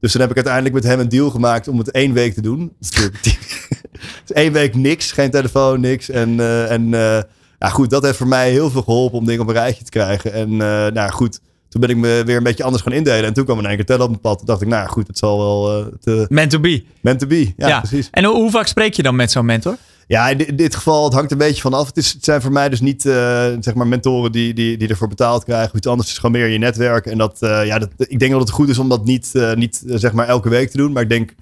Dus 0.00 0.12
dan 0.12 0.20
heb 0.20 0.30
ik 0.30 0.36
uiteindelijk 0.36 0.74
met 0.74 0.84
hem 0.84 1.00
een 1.00 1.08
deal 1.08 1.30
gemaakt 1.30 1.68
om 1.68 1.78
het 1.78 1.90
één 1.90 2.12
week 2.12 2.34
te 2.34 2.40
doen. 2.40 2.72
Dus 4.26 4.36
één 4.36 4.52
week 4.52 4.74
niks, 4.74 5.12
geen 5.12 5.30
telefoon, 5.30 5.80
niks. 5.80 6.10
En, 6.10 6.30
uh, 6.30 6.70
en 6.70 6.82
uh, 6.82 7.18
ja, 7.58 7.68
goed, 7.68 7.90
dat 7.90 8.02
heeft 8.02 8.16
voor 8.16 8.26
mij 8.28 8.50
heel 8.50 8.70
veel 8.70 8.82
geholpen 8.82 9.18
om 9.18 9.24
dingen 9.24 9.42
op 9.42 9.48
een 9.48 9.54
rijtje 9.54 9.84
te 9.84 9.90
krijgen. 9.90 10.32
En 10.32 10.52
uh, 10.52 10.86
nou 10.86 11.10
goed, 11.10 11.40
toen 11.68 11.80
ben 11.80 11.90
ik 11.90 11.96
me 11.96 12.22
weer 12.26 12.36
een 12.36 12.42
beetje 12.42 12.64
anders 12.64 12.82
gaan 12.82 12.92
indelen. 12.92 13.24
En 13.24 13.32
toen 13.32 13.44
kwam 13.44 13.58
in 13.58 13.66
één 13.66 13.76
keer 13.76 13.86
tellen 13.86 14.02
op 14.02 14.08
mijn 14.08 14.20
pad. 14.20 14.38
Toen 14.38 14.46
dacht 14.46 14.62
ik, 14.62 14.68
nou 14.68 14.88
goed, 14.88 15.06
het 15.06 15.18
zal 15.18 15.38
wel... 15.38 15.88
Te... 16.00 16.26
Meant 16.28 16.50
to 16.50 16.60
be. 16.60 16.84
Meant 17.00 17.18
to 17.18 17.26
be, 17.26 17.52
ja, 17.56 17.68
ja. 17.68 17.78
precies. 17.80 18.08
En 18.10 18.24
hoe, 18.24 18.34
hoe 18.34 18.50
vaak 18.50 18.66
spreek 18.66 18.94
je 18.94 19.02
dan 19.02 19.16
met 19.16 19.30
zo'n 19.30 19.44
mentor? 19.44 19.76
Ja, 20.08 20.28
in 20.28 20.56
dit, 20.56 20.74
geval, 20.74 21.04
het 21.04 21.12
hangt 21.12 21.30
een 21.30 21.38
beetje 21.38 21.60
van 21.60 21.74
af. 21.74 21.86
Het, 21.86 21.96
is, 21.96 22.12
het 22.12 22.24
zijn 22.24 22.40
voor 22.40 22.52
mij 22.52 22.68
dus 22.68 22.80
niet 22.80 23.04
uh, 23.04 23.12
zeg 23.60 23.74
maar 23.74 23.86
mentoren 23.86 24.32
die, 24.32 24.54
die, 24.54 24.76
die 24.76 24.88
ervoor 24.88 25.08
betaald 25.08 25.44
krijgen. 25.44 25.76
Iets 25.76 25.86
anders 25.86 26.08
is 26.08 26.14
gewoon 26.14 26.40
meer 26.40 26.46
je 26.46 26.58
netwerk. 26.58 27.06
En 27.06 27.18
dat, 27.18 27.38
uh, 27.40 27.66
ja, 27.66 27.78
dat, 27.78 27.88
ik 27.96 28.18
denk 28.18 28.32
dat 28.32 28.40
het 28.40 28.50
goed 28.50 28.68
is 28.68 28.78
om 28.78 28.88
dat 28.88 29.04
niet, 29.04 29.30
uh, 29.32 29.54
niet 29.54 29.82
zeg 29.86 30.12
maar 30.12 30.28
elke 30.28 30.48
week 30.48 30.70
te 30.70 30.76
doen. 30.76 30.92
Maar 30.92 31.02
ik 31.02 31.08
denk, 31.08 31.34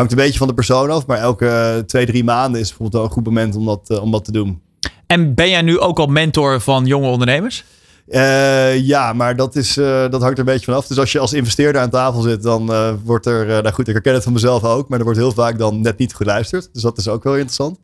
hangt 0.00 0.12
een 0.12 0.24
beetje 0.24 0.38
van 0.38 0.48
de 0.48 0.54
persoon 0.54 0.90
af. 0.90 1.06
Maar 1.06 1.18
elke 1.18 1.82
twee, 1.86 2.06
drie 2.06 2.24
maanden 2.24 2.60
is 2.60 2.68
bijvoorbeeld 2.68 2.92
wel 2.92 3.04
een 3.04 3.10
goed 3.10 3.24
moment 3.24 3.56
om 3.56 3.66
dat, 3.66 4.00
om 4.00 4.10
dat 4.10 4.24
te 4.24 4.32
doen. 4.32 4.60
En 5.06 5.34
ben 5.34 5.48
jij 5.48 5.62
nu 5.62 5.78
ook 5.78 5.98
al 5.98 6.06
mentor 6.06 6.60
van 6.60 6.86
jonge 6.86 7.08
ondernemers? 7.08 7.64
Uh, 8.08 8.78
ja, 8.78 9.12
maar 9.12 9.36
dat, 9.36 9.56
is, 9.56 9.76
uh, 9.76 9.84
dat 10.10 10.20
hangt 10.20 10.32
er 10.32 10.38
een 10.38 10.52
beetje 10.52 10.64
vanaf. 10.64 10.86
Dus 10.86 10.98
als 10.98 11.12
je 11.12 11.18
als 11.18 11.32
investeerder 11.32 11.82
aan 11.82 11.90
tafel 11.90 12.20
zit, 12.20 12.42
dan 12.42 12.70
uh, 12.70 12.92
wordt 13.04 13.26
er, 13.26 13.46
nou 13.46 13.72
goed, 13.72 13.88
ik 13.88 13.92
herken 13.92 14.14
het 14.14 14.22
van 14.22 14.32
mezelf 14.32 14.64
ook, 14.64 14.88
maar 14.88 14.98
er 14.98 15.04
wordt 15.04 15.18
heel 15.18 15.32
vaak 15.32 15.58
dan 15.58 15.80
net 15.80 15.98
niet 15.98 16.14
geluisterd. 16.14 16.68
Dus 16.72 16.82
dat 16.82 16.98
is 16.98 17.08
ook 17.08 17.24
wel 17.24 17.34
interessant. 17.34 17.78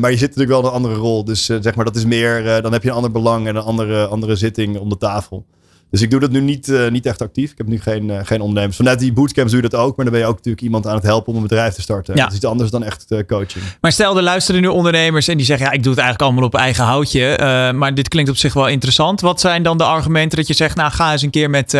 maar 0.00 0.10
je 0.10 0.16
zit 0.16 0.36
natuurlijk 0.36 0.48
wel 0.48 0.60
in 0.60 0.66
een 0.66 0.72
andere 0.72 0.94
rol. 0.94 1.24
Dus 1.24 1.44
zeg 1.44 1.74
maar, 1.74 1.84
dat 1.84 1.96
is 1.96 2.04
meer, 2.04 2.62
dan 2.62 2.72
heb 2.72 2.82
je 2.82 2.88
een 2.88 2.94
ander 2.94 3.10
belang 3.10 3.46
en 3.46 3.56
een 3.56 3.62
andere, 3.62 4.06
andere 4.06 4.36
zitting 4.36 4.78
om 4.78 4.88
de 4.88 4.98
tafel. 4.98 5.46
Dus 5.90 6.02
ik 6.02 6.10
doe 6.10 6.20
dat 6.20 6.30
nu 6.30 6.40
niet, 6.40 6.68
uh, 6.68 6.90
niet 6.90 7.06
echt 7.06 7.22
actief. 7.22 7.50
Ik 7.50 7.58
heb 7.58 7.66
nu 7.66 7.80
geen, 7.80 8.08
uh, 8.08 8.18
geen 8.22 8.40
ondernemers. 8.40 8.76
Vanuit 8.76 8.98
die 8.98 9.12
bootcamps 9.12 9.52
doe 9.52 9.62
je 9.62 9.68
dat 9.68 9.80
ook. 9.80 9.96
Maar 9.96 10.04
dan 10.04 10.14
ben 10.14 10.22
je 10.22 10.28
ook 10.28 10.36
natuurlijk 10.36 10.62
iemand 10.62 10.86
aan 10.86 10.94
het 10.94 11.02
helpen 11.02 11.32
om 11.32 11.36
een 11.36 11.42
bedrijf 11.42 11.74
te 11.74 11.82
starten. 11.82 12.14
Ja. 12.14 12.22
Dat 12.22 12.30
is 12.30 12.36
iets 12.36 12.46
anders 12.46 12.70
dan 12.70 12.84
echt 12.84 13.06
uh, 13.08 13.18
coaching. 13.26 13.64
Maar 13.80 13.92
stel, 13.92 14.16
er 14.16 14.22
luisteren 14.22 14.60
nu 14.60 14.66
ondernemers 14.66 15.28
en 15.28 15.36
die 15.36 15.46
zeggen... 15.46 15.66
ja, 15.66 15.72
ik 15.72 15.82
doe 15.82 15.92
het 15.92 16.00
eigenlijk 16.00 16.30
allemaal 16.30 16.48
op 16.48 16.54
eigen 16.54 16.84
houtje. 16.84 17.38
maar 17.74 17.94
dit 17.94 18.08
klinkt 18.08 18.30
op 18.30 18.36
zich 18.36 18.54
wel 18.54 18.68
interessant. 18.68 19.20
Wat 19.20 19.40
zijn 19.40 19.62
dan 19.62 19.78
de 19.78 19.84
argumenten 19.84 20.38
dat 20.38 20.46
je 20.46 20.54
zegt... 20.54 20.76
nou, 20.76 20.92
ga 20.92 21.12
eens 21.12 21.22
een 21.22 21.30
keer 21.30 21.50
met, 21.50 21.72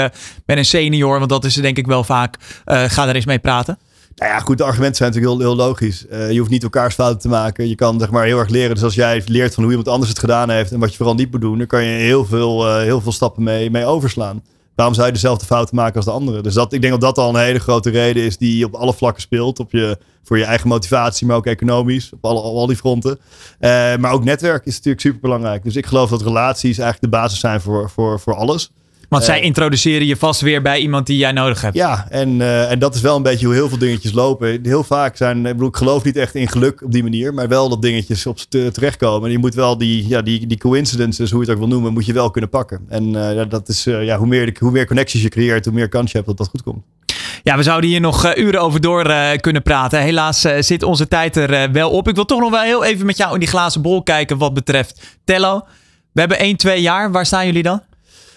met 0.46 0.56
een 0.56 0.64
senior. 0.64 1.18
Want 1.18 1.30
dat 1.30 1.44
is 1.44 1.54
denk 1.54 1.78
ik 1.78 1.86
wel 1.86 2.04
vaak. 2.04 2.36
ga 2.64 3.08
er 3.08 3.14
eens 3.14 3.24
mee 3.26 3.38
praten. 3.38 3.78
Nou 4.16 4.32
ja, 4.32 4.38
goed, 4.38 4.58
de 4.58 4.64
argumenten 4.64 4.96
zijn 4.96 5.12
natuurlijk 5.12 5.40
heel, 5.40 5.48
heel 5.48 5.66
logisch. 5.66 6.06
Uh, 6.10 6.30
je 6.30 6.38
hoeft 6.38 6.50
niet 6.50 6.62
elkaars 6.62 6.94
fouten 6.94 7.20
te 7.20 7.28
maken. 7.28 7.68
Je 7.68 7.74
kan 7.74 7.98
zeg 7.98 8.10
maar 8.10 8.24
heel 8.24 8.38
erg 8.38 8.48
leren. 8.48 8.74
Dus 8.74 8.84
als 8.84 8.94
jij 8.94 9.22
leert 9.26 9.54
van 9.54 9.62
hoe 9.62 9.72
iemand 9.72 9.88
anders 9.88 10.10
het 10.10 10.18
gedaan 10.18 10.50
heeft 10.50 10.72
en 10.72 10.80
wat 10.80 10.90
je 10.90 10.96
vooral 10.96 11.14
niet 11.14 11.30
moet 11.30 11.40
doen, 11.40 11.58
dan 11.58 11.66
kan 11.66 11.84
je 11.84 11.98
heel 11.98 12.24
veel, 12.24 12.66
uh, 12.66 12.82
heel 12.82 13.00
veel 13.00 13.12
stappen 13.12 13.42
mee, 13.42 13.70
mee 13.70 13.84
overslaan. 13.84 14.42
Waarom 14.74 14.94
zou 14.94 15.06
je 15.06 15.12
dezelfde 15.12 15.46
fouten 15.46 15.76
maken 15.76 15.96
als 15.96 16.04
de 16.04 16.10
anderen? 16.10 16.42
Dus 16.42 16.54
dat, 16.54 16.72
ik 16.72 16.80
denk 16.80 16.92
dat 16.92 17.00
dat 17.00 17.18
al 17.18 17.28
een 17.34 17.44
hele 17.44 17.58
grote 17.58 17.90
reden 17.90 18.22
is 18.22 18.36
die 18.36 18.64
op 18.64 18.74
alle 18.74 18.94
vlakken 18.94 19.22
speelt. 19.22 19.58
Op 19.58 19.72
je, 19.72 19.98
voor 20.22 20.38
je 20.38 20.44
eigen 20.44 20.68
motivatie, 20.68 21.26
maar 21.26 21.36
ook 21.36 21.46
economisch. 21.46 22.12
Op, 22.12 22.24
alle, 22.24 22.40
op 22.40 22.56
al 22.56 22.66
die 22.66 22.76
fronten. 22.76 23.18
Uh, 23.60 23.96
maar 23.96 24.12
ook 24.12 24.24
netwerk 24.24 24.66
is 24.66 24.74
natuurlijk 24.74 25.00
super 25.00 25.20
belangrijk. 25.20 25.64
Dus 25.64 25.76
ik 25.76 25.86
geloof 25.86 26.10
dat 26.10 26.22
relaties 26.22 26.78
eigenlijk 26.78 27.12
de 27.12 27.18
basis 27.18 27.40
zijn 27.40 27.60
voor, 27.60 27.90
voor, 27.90 28.20
voor 28.20 28.34
alles. 28.34 28.70
Want 29.08 29.24
zij 29.24 29.38
eh, 29.38 29.44
introduceren 29.44 30.06
je 30.06 30.16
vast 30.16 30.40
weer 30.40 30.62
bij 30.62 30.78
iemand 30.78 31.06
die 31.06 31.16
jij 31.18 31.32
nodig 31.32 31.60
hebt. 31.60 31.74
Ja, 31.74 32.06
en, 32.10 32.40
uh, 32.40 32.70
en 32.70 32.78
dat 32.78 32.94
is 32.94 33.00
wel 33.00 33.16
een 33.16 33.22
beetje 33.22 33.46
hoe 33.46 33.54
heel 33.54 33.68
veel 33.68 33.78
dingetjes 33.78 34.12
lopen. 34.12 34.58
Heel 34.62 34.84
vaak 34.84 35.16
zijn, 35.16 35.46
ik 35.46 35.52
bedoel, 35.52 35.68
ik 35.68 35.76
geloof 35.76 36.04
niet 36.04 36.16
echt 36.16 36.34
in 36.34 36.48
geluk 36.48 36.82
op 36.82 36.92
die 36.92 37.02
manier, 37.02 37.34
maar 37.34 37.48
wel 37.48 37.68
dat 37.68 37.82
dingetjes 37.82 38.26
op 38.26 38.38
terechtkomen. 38.38 39.24
En 39.26 39.32
je 39.32 39.38
moet 39.38 39.54
wel 39.54 39.78
die, 39.78 40.08
ja, 40.08 40.22
die, 40.22 40.46
die 40.46 40.58
coincidences, 40.58 41.30
hoe 41.30 41.40
je 41.40 41.46
het 41.46 41.54
ook 41.54 41.62
wil 41.62 41.72
noemen, 41.72 41.92
moet 41.92 42.06
je 42.06 42.12
wel 42.12 42.30
kunnen 42.30 42.50
pakken. 42.50 42.80
En 42.88 43.04
uh, 43.08 43.42
dat 43.48 43.68
is, 43.68 43.84
ja, 43.84 44.18
hoe, 44.18 44.26
meer, 44.26 44.56
hoe 44.58 44.70
meer 44.70 44.86
connecties 44.86 45.22
je 45.22 45.28
creëert, 45.28 45.64
hoe 45.64 45.74
meer 45.74 45.88
kans 45.88 46.10
je 46.10 46.16
hebt 46.16 46.28
dat 46.28 46.38
dat 46.38 46.48
goed 46.48 46.62
komt. 46.62 46.84
Ja, 47.42 47.56
we 47.56 47.62
zouden 47.62 47.90
hier 47.90 48.00
nog 48.00 48.36
uren 48.36 48.60
over 48.60 48.80
door 48.80 49.14
kunnen 49.40 49.62
praten. 49.62 50.00
Helaas 50.00 50.40
zit 50.58 50.82
onze 50.82 51.08
tijd 51.08 51.36
er 51.36 51.72
wel 51.72 51.90
op. 51.90 52.08
Ik 52.08 52.14
wil 52.14 52.24
toch 52.24 52.40
nog 52.40 52.50
wel 52.50 52.60
heel 52.60 52.84
even 52.84 53.06
met 53.06 53.16
jou 53.16 53.32
in 53.32 53.38
die 53.38 53.48
glazen 53.48 53.82
bol 53.82 54.02
kijken 54.02 54.38
wat 54.38 54.54
betreft 54.54 55.18
Tello. 55.24 55.62
We 56.12 56.20
hebben 56.20 56.38
1, 56.38 56.56
2 56.56 56.80
jaar. 56.80 57.12
Waar 57.12 57.26
staan 57.26 57.46
jullie 57.46 57.62
dan? 57.62 57.82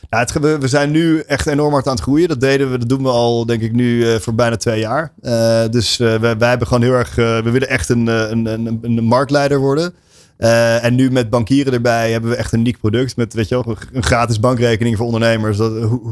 Ja, 0.09 0.25
we, 0.41 0.57
we, 0.57 0.67
zijn 0.67 0.91
nu 0.91 1.19
echt 1.19 1.47
enorm 1.47 1.73
hard 1.73 1.87
aan 1.87 1.93
het 1.93 2.01
groeien. 2.01 2.27
Dat 2.27 2.41
deden 2.41 2.71
we, 2.71 2.77
dat 2.77 2.89
doen 2.89 3.03
we 3.03 3.09
al, 3.09 3.45
denk 3.45 3.61
ik, 3.61 3.71
nu 3.71 3.97
uh, 3.97 4.15
voor 4.15 4.35
bijna 4.35 4.55
twee 4.55 4.79
jaar. 4.79 5.11
Uh, 5.21 5.61
dus 5.69 5.99
uh, 5.99 6.15
wij, 6.15 6.37
wij 6.37 6.49
hebben 6.49 6.67
gewoon 6.67 6.83
heel 6.83 6.93
erg, 6.93 7.15
we 7.15 7.49
willen 7.51 7.69
echt 7.69 7.89
een, 7.89 8.07
een, 8.07 8.45
een, 8.45 8.79
een 8.81 9.03
marktleider 9.03 9.59
worden. 9.59 9.93
en 10.81 10.95
nu 10.95 11.11
met 11.11 11.29
bankieren 11.29 11.73
erbij 11.73 12.11
hebben 12.11 12.29
we 12.29 12.35
echt 12.35 12.53
een 12.53 12.59
uniek 12.59 12.77
product. 12.77 13.15
Met 13.15 13.33
weet 13.33 13.47
je 13.47 13.63
wel, 13.63 13.77
een 13.93 14.03
gratis 14.03 14.39
bankrekening 14.39 14.97
voor 14.97 15.05
ondernemers. 15.05 15.57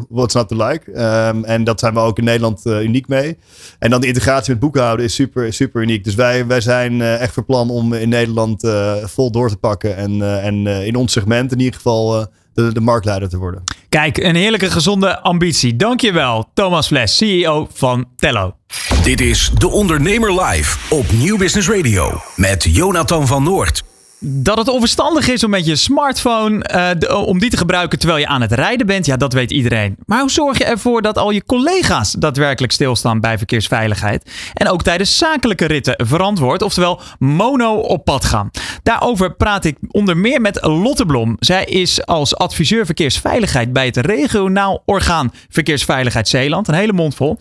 What's 0.10 0.34
not 0.34 0.48
to 0.48 0.68
like? 0.68 0.92
Um, 0.92 1.44
en 1.44 1.64
dat 1.64 1.80
zijn 1.80 1.94
we 1.94 2.00
ook 2.00 2.18
in 2.18 2.24
Nederland 2.24 2.66
uniek 2.66 3.08
mee. 3.08 3.38
En 3.80 3.90
dan 3.90 4.02
de 4.02 4.08
integratie 4.08 4.52
met 4.52 4.60
boekhouden 4.60 5.06
is 5.06 5.14
super, 5.14 5.54
super 5.54 5.82
uniek. 5.82 6.04
Dus 6.04 6.16
wij, 6.16 6.48
wij 6.48 6.62
zijn 6.62 7.02
echt 7.02 7.34
voor 7.34 7.46
plan 7.46 7.70
om 7.70 7.94
in 7.94 8.10
Nederland 8.10 8.68
vol 9.04 9.32
door 9.32 9.50
te 9.50 9.58
pakken. 9.58 9.96
En, 9.96 10.42
en 10.42 10.68
in 10.68 10.96
ons 10.96 11.12
segment 11.12 11.52
in 11.52 11.60
ieder 11.60 11.76
geval 11.76 12.28
de, 12.58 12.74
de 12.74 12.82
marktleider 12.82 13.30
te 13.30 13.38
worden. 13.38 13.64
Kijk, 13.90 14.18
een 14.18 14.36
heerlijke 14.36 14.72
gezonde 14.72 15.20
ambitie. 15.20 15.76
Dankjewel, 15.76 16.50
Thomas 16.54 16.88
Fles, 16.88 17.18
CEO 17.18 17.68
van 17.74 18.06
Tello. 18.16 18.56
Dit 19.04 19.22
is 19.22 19.52
De 19.58 19.68
Ondernemer 19.68 20.42
Live 20.42 20.96
op 20.96 21.12
Nieuw 21.12 21.38
Business 21.38 21.70
Radio 21.70 22.22
met 22.36 22.64
Jonathan 22.64 23.28
van 23.28 23.44
Noord. 23.44 23.84
Dat 24.20 24.58
het 24.58 24.68
onverstandig 24.68 25.28
is 25.28 25.44
om 25.44 25.50
met 25.50 25.66
je 25.66 25.76
smartphone 25.76 26.70
uh, 27.10 27.28
om 27.28 27.40
die 27.40 27.50
te 27.50 27.58
gebruiken 27.58 28.00
terwijl 28.00 28.20
je 28.20 28.28
aan 28.28 28.42
het 28.42 28.52
rijden 28.52 28.88
bent, 28.88 29.06
ja, 29.06 29.18
dat 29.18 29.34
weet 29.34 29.52
iedereen. 29.52 29.96
Maar 30.06 30.20
hoe 30.20 30.32
zorg 30.32 30.58
je 30.58 30.64
ervoor 30.64 31.02
dat 31.02 31.18
al 31.18 31.32
je 31.32 31.44
collega's 31.46 32.12
daadwerkelijk 32.12 32.74
stilstaan 32.74 33.20
bij 33.20 33.38
verkeersveiligheid 33.38 34.32
en 34.54 34.70
ook 34.70 34.84
tijdens 34.84 35.18
zakelijke 35.18 35.66
ritten 35.66 35.96
verantwoord, 36.08 36.62
oftewel 36.62 37.02
mono 37.20 37.76
op 37.76 38.06
pad 38.06 38.26
gaan? 38.26 38.50
Daarover 38.84 39.36
praat 39.36 39.66
ik 39.66 39.78
onder 39.92 40.18
meer 40.18 40.42
met 40.42 40.66
Lotte 40.66 41.06
Blom. 41.06 41.36
Zij 41.40 41.66
is 41.66 42.06
als 42.06 42.36
adviseur 42.36 42.86
verkeersveiligheid 42.86 43.74
bij 43.74 43.86
het 43.86 43.98
regionaal 43.98 44.82
orgaan 44.86 45.32
Verkeersveiligheid 45.50 46.28
Zeeland, 46.28 46.68
een 46.68 46.74
hele 46.74 46.94
mond 46.94 47.16
vol. 47.16 47.38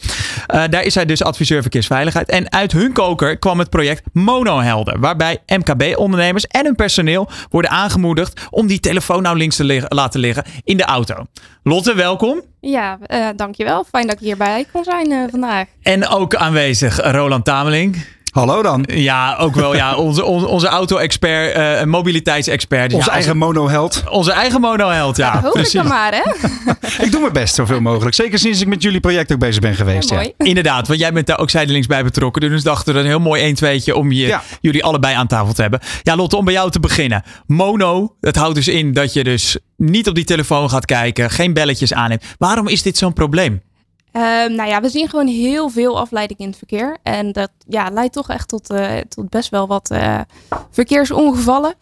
Uh, 0.54 0.62
daar 0.70 0.82
is 0.82 0.92
zij 0.92 1.04
dus 1.04 1.22
adviseur 1.22 1.62
verkeersveiligheid 1.62 2.28
en 2.28 2.52
uit 2.52 2.72
hun 2.72 2.92
koker 2.92 3.38
kwam 3.38 3.58
het 3.58 3.70
project 3.70 4.02
Monohelden, 4.12 5.00
waarbij 5.00 5.38
MKB-ondernemers 5.46 6.46
en 6.46 6.65
hun 6.66 6.74
personeel 6.74 7.28
worden 7.50 7.70
aangemoedigd 7.70 8.40
om 8.50 8.66
die 8.66 8.80
telefoon 8.80 9.22
nou 9.22 9.36
links 9.36 9.56
te 9.56 9.64
liggen, 9.64 9.94
laten 9.94 10.20
liggen 10.20 10.44
in 10.64 10.76
de 10.76 10.84
auto. 10.84 11.14
Lotte, 11.62 11.94
welkom. 11.94 12.42
Ja, 12.60 12.98
uh, 13.08 13.28
dankjewel. 13.36 13.84
Fijn 13.84 14.06
dat 14.06 14.16
ik 14.16 14.22
hierbij 14.26 14.66
kon 14.72 14.84
zijn 14.84 15.12
uh, 15.12 15.24
vandaag. 15.30 15.66
En 15.82 16.08
ook 16.08 16.34
aanwezig 16.34 17.12
Roland 17.12 17.44
Tameling. 17.44 18.04
Hallo 18.36 18.62
dan. 18.62 18.84
Ja, 18.86 19.36
ook 19.36 19.54
wel. 19.54 19.74
Ja, 19.74 19.94
onze, 20.06 20.24
onze, 20.24 20.46
onze 20.46 20.66
auto-expert, 20.66 21.56
uh, 21.56 21.82
mobiliteitsexpert. 21.82 22.92
Onze 22.92 23.10
eigen 23.10 23.36
monoheld. 23.36 24.04
Onze 24.10 24.32
eigen 24.32 24.60
monoheld, 24.60 25.16
ja. 25.16 25.40
ja 25.42 25.50
precies. 25.50 25.72
dan 25.72 25.86
maar, 25.86 26.12
hè? 26.12 26.22
ik 27.04 27.10
doe 27.10 27.20
mijn 27.20 27.32
best 27.32 27.54
zoveel 27.54 27.80
mogelijk. 27.80 28.14
Zeker 28.14 28.38
sinds 28.38 28.60
ik 28.60 28.66
met 28.66 28.82
jullie 28.82 29.00
project 29.00 29.32
ook 29.32 29.38
bezig 29.38 29.62
ben 29.62 29.74
geweest. 29.74 30.10
Ja, 30.10 30.30
Inderdaad, 30.38 30.88
want 30.88 31.00
jij 31.00 31.12
bent 31.12 31.26
daar 31.26 31.38
ook 31.38 31.50
zijdelings 31.50 31.86
bij 31.86 32.04
betrokken. 32.04 32.40
Dus 32.40 32.62
dachten 32.62 32.94
we 32.94 33.00
een 33.00 33.06
heel 33.06 33.20
mooi 33.20 33.42
1 33.42 33.54
2 33.54 33.96
om 33.96 34.12
je, 34.12 34.38
jullie 34.60 34.84
allebei 34.84 35.14
aan 35.14 35.26
tafel 35.26 35.52
te 35.52 35.62
hebben. 35.62 35.80
Ja, 36.02 36.16
Lotte, 36.16 36.36
om 36.36 36.44
bij 36.44 36.54
jou 36.54 36.70
te 36.70 36.80
beginnen. 36.80 37.22
Mono, 37.46 38.16
dat 38.20 38.36
houdt 38.36 38.54
dus 38.54 38.68
in 38.68 38.92
dat 38.92 39.12
je 39.12 39.24
dus 39.24 39.58
niet 39.76 40.08
op 40.08 40.14
die 40.14 40.24
telefoon 40.24 40.70
gaat 40.70 40.84
kijken, 40.84 41.30
geen 41.30 41.52
belletjes 41.52 41.92
aanneemt. 41.92 42.24
Waarom 42.38 42.68
is 42.68 42.82
dit 42.82 42.96
zo'n 42.96 43.12
probleem? 43.12 43.60
Um, 44.16 44.54
nou 44.54 44.68
ja, 44.68 44.80
we 44.80 44.88
zien 44.88 45.08
gewoon 45.08 45.26
heel 45.26 45.68
veel 45.68 45.98
afleiding 45.98 46.38
in 46.38 46.46
het 46.48 46.56
verkeer. 46.56 46.96
En 47.02 47.32
dat 47.32 47.50
ja, 47.68 47.90
leidt 47.90 48.12
toch 48.12 48.28
echt 48.28 48.48
tot, 48.48 48.70
uh, 48.70 48.96
tot 49.08 49.28
best 49.28 49.50
wel 49.50 49.66
wat 49.66 49.90
uh, 49.90 50.20
verkeersongevallen. 50.70 51.74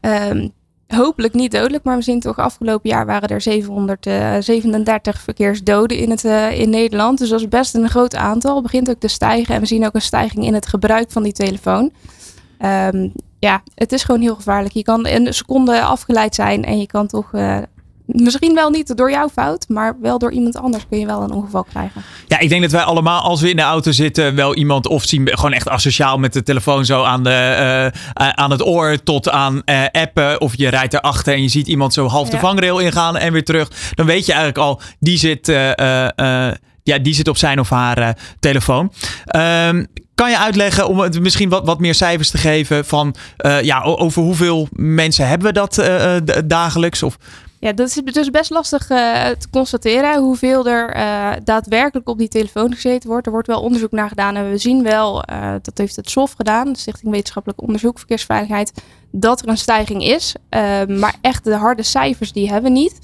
Um, 0.00 0.52
hopelijk 0.86 1.34
niet 1.34 1.52
dodelijk, 1.52 1.84
maar 1.84 1.96
we 1.96 2.02
zien 2.02 2.20
toch 2.20 2.38
afgelopen 2.38 2.90
jaar 2.90 3.06
waren 3.06 3.28
er 3.28 3.40
737 3.40 5.14
uh, 5.14 5.20
verkeersdoden 5.22 5.98
in, 5.98 6.10
het, 6.10 6.24
in 6.58 6.70
Nederland. 6.70 7.18
Dus 7.18 7.28
dat 7.28 7.40
is 7.40 7.48
best 7.48 7.74
een 7.74 7.88
groot 7.88 8.16
aantal. 8.16 8.54
Het 8.54 8.62
begint 8.62 8.90
ook 8.90 9.00
te 9.00 9.08
stijgen 9.08 9.54
en 9.54 9.60
we 9.60 9.66
zien 9.66 9.86
ook 9.86 9.94
een 9.94 10.00
stijging 10.00 10.44
in 10.44 10.54
het 10.54 10.66
gebruik 10.66 11.10
van 11.10 11.22
die 11.22 11.32
telefoon. 11.32 11.92
Um, 12.60 13.12
ja, 13.38 13.62
het 13.74 13.92
is 13.92 14.04
gewoon 14.04 14.20
heel 14.20 14.34
gevaarlijk. 14.34 14.74
Je 14.74 14.82
kan 14.82 15.06
een 15.06 15.34
seconde 15.34 15.82
afgeleid 15.82 16.34
zijn 16.34 16.64
en 16.64 16.78
je 16.78 16.86
kan 16.86 17.06
toch 17.06 17.30
misschien 18.08 18.54
wel 18.54 18.70
niet 18.70 18.96
door 18.96 19.10
jouw 19.10 19.28
fout, 19.28 19.68
maar 19.68 19.96
wel 20.00 20.18
door 20.18 20.32
iemand 20.32 20.56
anders 20.56 20.86
kun 20.88 20.98
je 20.98 21.06
wel 21.06 21.22
een 21.22 21.32
ongeval 21.32 21.64
krijgen. 21.64 22.02
Ja, 22.26 22.38
ik 22.38 22.48
denk 22.48 22.62
dat 22.62 22.70
wij 22.70 22.82
allemaal, 22.82 23.20
als 23.20 23.40
we 23.40 23.50
in 23.50 23.56
de 23.56 23.62
auto 23.62 23.92
zitten, 23.92 24.34
wel 24.34 24.54
iemand 24.54 24.86
of 24.86 25.04
zien, 25.04 25.28
gewoon 25.28 25.52
echt 25.52 25.68
asociaal 25.68 26.18
met 26.18 26.32
de 26.32 26.42
telefoon 26.42 26.84
zo 26.84 27.02
aan, 27.02 27.22
de, 27.22 27.90
uh, 27.92 28.28
aan 28.28 28.50
het 28.50 28.66
oor 28.66 29.02
tot 29.02 29.30
aan 29.30 29.62
uh, 29.64 29.84
appen. 29.92 30.40
Of 30.40 30.56
je 30.56 30.68
rijdt 30.68 30.94
erachter 30.94 31.34
en 31.34 31.42
je 31.42 31.48
ziet 31.48 31.66
iemand 31.66 31.92
zo 31.92 32.06
half 32.06 32.28
de 32.28 32.38
vangrail 32.38 32.78
ingaan 32.78 33.16
en 33.16 33.32
weer 33.32 33.44
terug. 33.44 33.70
Dan 33.94 34.06
weet 34.06 34.26
je 34.26 34.32
eigenlijk 34.32 34.60
al, 34.60 34.80
die 35.00 35.18
zit, 35.18 35.48
uh, 35.48 35.56
ja, 36.82 36.98
die 37.02 37.14
zit 37.14 37.28
op 37.28 37.36
zijn 37.36 37.60
of 37.60 37.70
haar 37.70 38.18
telefoon. 38.40 38.92
Um, 39.36 39.86
kan 40.14 40.30
je 40.30 40.38
uitleggen, 40.38 40.88
om 40.88 40.98
het 40.98 41.20
misschien 41.20 41.48
wat, 41.48 41.66
wat 41.66 41.80
meer 41.80 41.94
cijfers 41.94 42.30
te 42.30 42.38
geven, 42.38 42.84
van 42.84 43.14
ja, 43.62 43.82
over 43.82 44.22
hoeveel 44.22 44.68
mensen 44.72 45.28
hebben 45.28 45.46
we 45.46 45.52
dat 45.52 45.82
dagelijks? 46.46 47.02
Of 47.02 47.18
ja, 47.60 47.72
dat 47.72 47.86
is 47.88 47.94
dus 47.94 48.30
best 48.30 48.50
lastig 48.50 48.90
uh, 48.90 49.26
te 49.26 49.50
constateren 49.50 50.22
hoeveel 50.22 50.66
er 50.66 50.96
uh, 50.96 51.32
daadwerkelijk 51.44 52.08
op 52.08 52.18
die 52.18 52.28
telefoon 52.28 52.74
gezeten 52.74 53.08
wordt. 53.08 53.26
Er 53.26 53.32
wordt 53.32 53.46
wel 53.46 53.62
onderzoek 53.62 53.90
naar 53.90 54.08
gedaan 54.08 54.36
en 54.36 54.50
we 54.50 54.58
zien 54.58 54.82
wel, 54.82 55.22
uh, 55.30 55.54
dat 55.62 55.78
heeft 55.78 55.96
het 55.96 56.10
SOF 56.10 56.32
gedaan, 56.32 56.76
Stichting 56.76 57.12
Wetenschappelijk 57.12 57.62
Onderzoek 57.62 57.98
Verkeersveiligheid, 57.98 58.72
dat 59.10 59.40
er 59.40 59.48
een 59.48 59.58
stijging 59.58 60.04
is. 60.04 60.34
Ehm, 60.48 60.98
maar 60.98 61.14
echt 61.20 61.44
de 61.44 61.54
harde 61.54 61.82
cijfers 61.82 62.32
die 62.32 62.50
hebben 62.50 62.72
we 62.72 62.78
niet. 62.78 63.00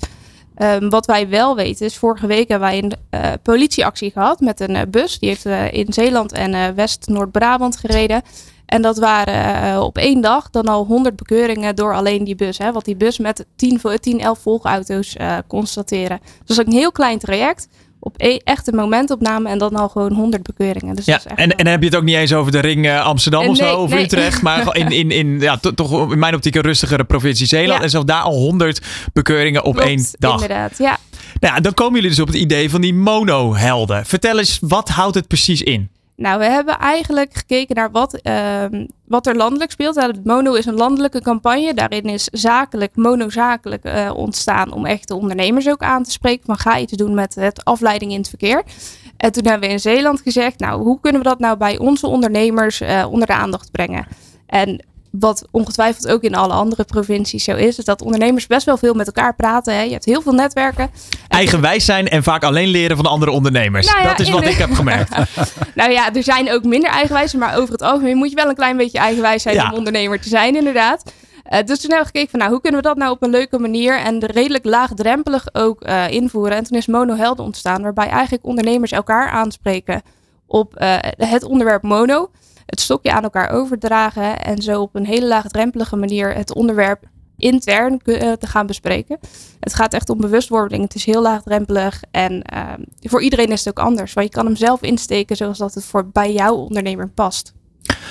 Um, 0.59 0.91
wat 0.91 1.07
wij 1.07 1.29
wel 1.29 1.57
weten 1.57 1.87
is, 1.87 1.97
vorige 1.97 2.27
week 2.27 2.49
hebben 2.49 2.69
wij 2.69 2.83
een 2.83 3.41
politieactie 3.43 4.11
gehad 4.11 4.41
met 4.41 4.61
een 4.61 4.91
bus. 4.91 5.19
Die 5.19 5.29
heeft 5.29 5.73
in 5.75 5.93
Zeeland 5.93 6.33
en 6.33 6.75
West-Noord-Brabant 6.75 7.77
gereden. 7.77 8.23
En 8.67 8.83
dat 8.83 8.99
waren 8.99 9.73
uh, 9.75 9.81
op 9.81 9.99
één 9.99 10.21
dag 10.21 10.51
dan 10.51 10.65
al 10.65 10.85
100 10.85 11.17
bekeuringen 11.17 11.77
door 11.77 11.95
alleen 11.95 12.25
die 12.25 12.35
bus. 12.35 12.59
Hè, 12.59 12.73
wat 12.73 12.85
die 12.85 12.97
bus 12.97 13.19
met 13.19 13.47
10, 13.57 13.81
10 14.01 14.21
11 14.21 14.39
volgauto's 14.39 15.17
uh, 15.21 15.39
constateren. 15.47 16.21
Dus 16.45 16.57
dat 16.57 16.67
is 16.67 16.73
een 16.73 16.79
heel 16.79 16.93
klein 16.93 17.19
traject 17.19 17.69
op 18.05 18.15
e 18.17 18.39
echte 18.45 18.73
momentopname 18.73 19.49
en 19.49 19.59
dan 19.59 19.77
al 19.77 19.89
gewoon 19.89 20.13
100 20.13 20.43
bekeuringen. 20.43 20.97
Dus 20.97 21.05
ja, 21.05 21.21
en, 21.25 21.37
en 21.37 21.65
dan 21.65 21.67
heb 21.67 21.81
je 21.81 21.87
het 21.87 21.97
ook 21.97 22.03
niet 22.03 22.17
eens 22.17 22.33
over 22.33 22.53
de 22.53 22.59
ring 22.59 22.87
uh, 22.87 23.05
Amsterdam 23.05 23.47
of 23.47 23.57
zo, 23.57 23.77
of 23.77 23.91
nee. 23.91 24.05
Utrecht, 24.05 24.43
maar 24.43 24.77
in, 24.77 24.91
in, 24.91 25.11
in 25.11 25.41
ja, 25.41 25.57
toch 25.57 26.11
in 26.11 26.19
mijn 26.19 26.35
optiek 26.35 26.55
een 26.55 26.63
rustigere 26.63 27.05
provincie 27.05 27.47
Zeeland. 27.47 27.79
Ja. 27.79 27.85
En 27.85 27.91
zelfs 27.91 28.07
daar 28.07 28.23
al 28.23 28.37
100 28.37 28.81
bekeuringen 29.13 29.65
op 29.65 29.75
Klopt, 29.75 29.89
één 29.89 30.07
dag. 30.19 30.33
Inderdaad, 30.33 30.79
ja. 30.79 30.99
Nou 31.41 31.55
ja, 31.55 31.61
dan 31.61 31.75
komen 31.75 31.95
jullie 31.95 32.09
dus 32.09 32.21
op 32.21 32.27
het 32.27 32.37
idee 32.37 32.71
van 32.71 32.81
die 32.81 32.95
monohelden. 32.95 34.07
Vertel 34.07 34.39
eens, 34.39 34.59
wat 34.61 34.89
houdt 34.89 35.15
het 35.15 35.27
precies 35.27 35.63
in? 35.63 35.91
Nou, 36.17 36.39
we 36.39 36.45
hebben 36.45 36.79
eigenlijk 36.79 37.35
gekeken 37.35 37.75
naar 37.75 37.91
wat, 37.91 38.15
ehm, 38.15 38.87
wat 39.07 39.27
er 39.27 39.37
landelijk 39.37 39.71
speelt. 39.71 39.95
Nou, 39.95 40.15
Mono 40.25 40.55
is 40.55 40.67
een 40.67 40.75
landelijke 40.75 41.21
campagne. 41.21 41.75
Daarin 41.75 42.05
is 42.05 42.25
zakelijk, 42.25 42.97
monozakelijk 42.97 43.85
uh, 43.85 44.11
ontstaan 44.15 44.73
om 44.73 44.87
echt 44.87 45.09
de 45.09 45.15
ondernemers 45.15 45.69
ook 45.69 45.83
aan 45.83 46.03
te 46.03 46.11
spreken. 46.11 46.45
Van 46.47 46.59
ga 46.59 46.79
iets 46.79 46.93
doen 46.93 47.15
met 47.15 47.35
het 47.35 47.65
afleiding 47.65 48.13
in 48.13 48.19
het 48.19 48.29
verkeer. 48.29 48.63
En 49.17 49.33
toen 49.33 49.47
hebben 49.47 49.69
we 49.69 49.75
in 49.75 49.81
Zeeland 49.81 50.21
gezegd, 50.21 50.59
nou, 50.59 50.83
hoe 50.83 51.01
kunnen 51.01 51.23
we 51.23 51.29
dat 51.29 51.39
nou 51.39 51.57
bij 51.57 51.79
onze 51.79 52.07
ondernemers 52.07 52.81
uh, 52.81 53.07
onder 53.11 53.27
de 53.27 53.35
aandacht 53.35 53.71
brengen? 53.71 54.07
En 54.47 54.85
wat 55.19 55.47
ongetwijfeld 55.51 56.09
ook 56.09 56.23
in 56.23 56.35
alle 56.35 56.53
andere 56.53 56.85
provincies 56.85 57.45
zo 57.45 57.57
is, 57.57 57.79
is 57.79 57.85
dat 57.85 58.03
ondernemers 58.03 58.47
best 58.47 58.67
wel 58.67 58.77
veel 58.77 58.95
met 58.95 59.07
elkaar 59.07 59.35
praten. 59.35 59.75
Hè. 59.75 59.83
Je 59.83 59.93
hebt 59.93 60.05
heel 60.05 60.23
veel 60.23 60.33
netwerken. 60.33 60.91
Eigenwijs 61.29 61.85
zijn 61.85 62.09
en 62.09 62.23
vaak 62.23 62.45
alleen 62.45 62.69
leren 62.69 62.97
van 62.97 63.05
de 63.05 63.11
andere 63.11 63.31
ondernemers. 63.31 63.87
Nou 63.87 64.03
ja, 64.03 64.09
dat 64.09 64.21
is 64.21 64.31
wat 64.31 64.47
ik 64.47 64.57
heb 64.57 64.73
gemerkt. 64.73 65.17
nou 65.75 65.91
ja, 65.91 66.15
er 66.15 66.23
zijn 66.23 66.53
ook 66.53 66.65
minder 66.65 66.91
eigenwijs, 66.91 67.35
maar 67.35 67.57
over 67.57 67.73
het 67.73 67.83
algemeen 67.83 68.17
moet 68.17 68.31
je 68.31 68.37
wel 68.37 68.49
een 68.49 68.55
klein 68.55 68.77
beetje 68.77 68.99
eigenwijs 68.99 69.43
zijn 69.43 69.63
om 69.63 69.73
ondernemer 69.73 70.21
te 70.21 70.29
zijn, 70.29 70.57
inderdaad. 70.57 71.03
Uh, 71.05 71.59
dus 71.65 71.81
toen 71.81 71.91
hebben 71.91 71.99
we 71.99 72.05
gekeken 72.05 72.31
van 72.31 72.39
nou, 72.39 72.51
hoe 72.51 72.61
kunnen 72.61 72.81
we 72.81 72.87
dat 72.87 72.97
nou 72.97 73.13
op 73.13 73.23
een 73.23 73.31
leuke 73.31 73.59
manier 73.59 73.99
en 73.99 74.25
redelijk 74.25 74.65
laagdrempelig 74.65 75.49
ook 75.53 75.87
uh, 75.87 76.11
invoeren. 76.11 76.57
En 76.57 76.65
toen 76.65 76.79
is 76.79 76.87
Mono 76.87 77.17
Helden 77.17 77.45
ontstaan, 77.45 77.83
waarbij 77.83 78.09
eigenlijk 78.09 78.45
ondernemers 78.45 78.93
elkaar 78.93 79.31
aanspreken 79.31 80.03
op 80.47 80.81
uh, 80.81 80.97
het 81.17 81.45
onderwerp 81.45 81.83
mono 81.83 82.31
het 82.67 82.81
stokje 82.81 83.13
aan 83.13 83.23
elkaar 83.23 83.51
overdragen 83.51 84.39
en 84.41 84.63
zo 84.63 84.81
op 84.81 84.95
een 84.95 85.07
hele 85.07 85.27
laagdrempelige 85.27 85.97
manier 85.97 86.35
het 86.35 86.55
onderwerp 86.55 87.05
intern 87.37 88.01
eh, 88.05 88.33
te 88.33 88.47
gaan 88.47 88.67
bespreken. 88.67 89.19
Het 89.61 89.75
gaat 89.75 89.95
echt 89.95 90.11
om 90.11 90.21
bewustwording. 90.21 90.83
Het 90.83 90.95
is 90.95 91.05
heel 91.05 91.23
laagdrempelig 91.23 92.03
en 92.11 92.43
ehm, 92.43 92.83
voor 93.01 93.23
iedereen 93.23 93.53
is 93.53 93.65
het 93.65 93.79
ook 93.79 93.87
anders. 93.87 94.15
Maar 94.15 94.25
je 94.25 94.31
kan 94.31 94.47
hem 94.47 94.57
zelf 94.57 94.83
insteken 94.83 95.37
zoals 95.37 95.59
dat 95.59 95.75
het 95.75 95.85
voor 95.85 96.09
bij 96.09 96.33
jouw 96.33 96.55
ondernemer 96.55 97.09
past. 97.09 97.53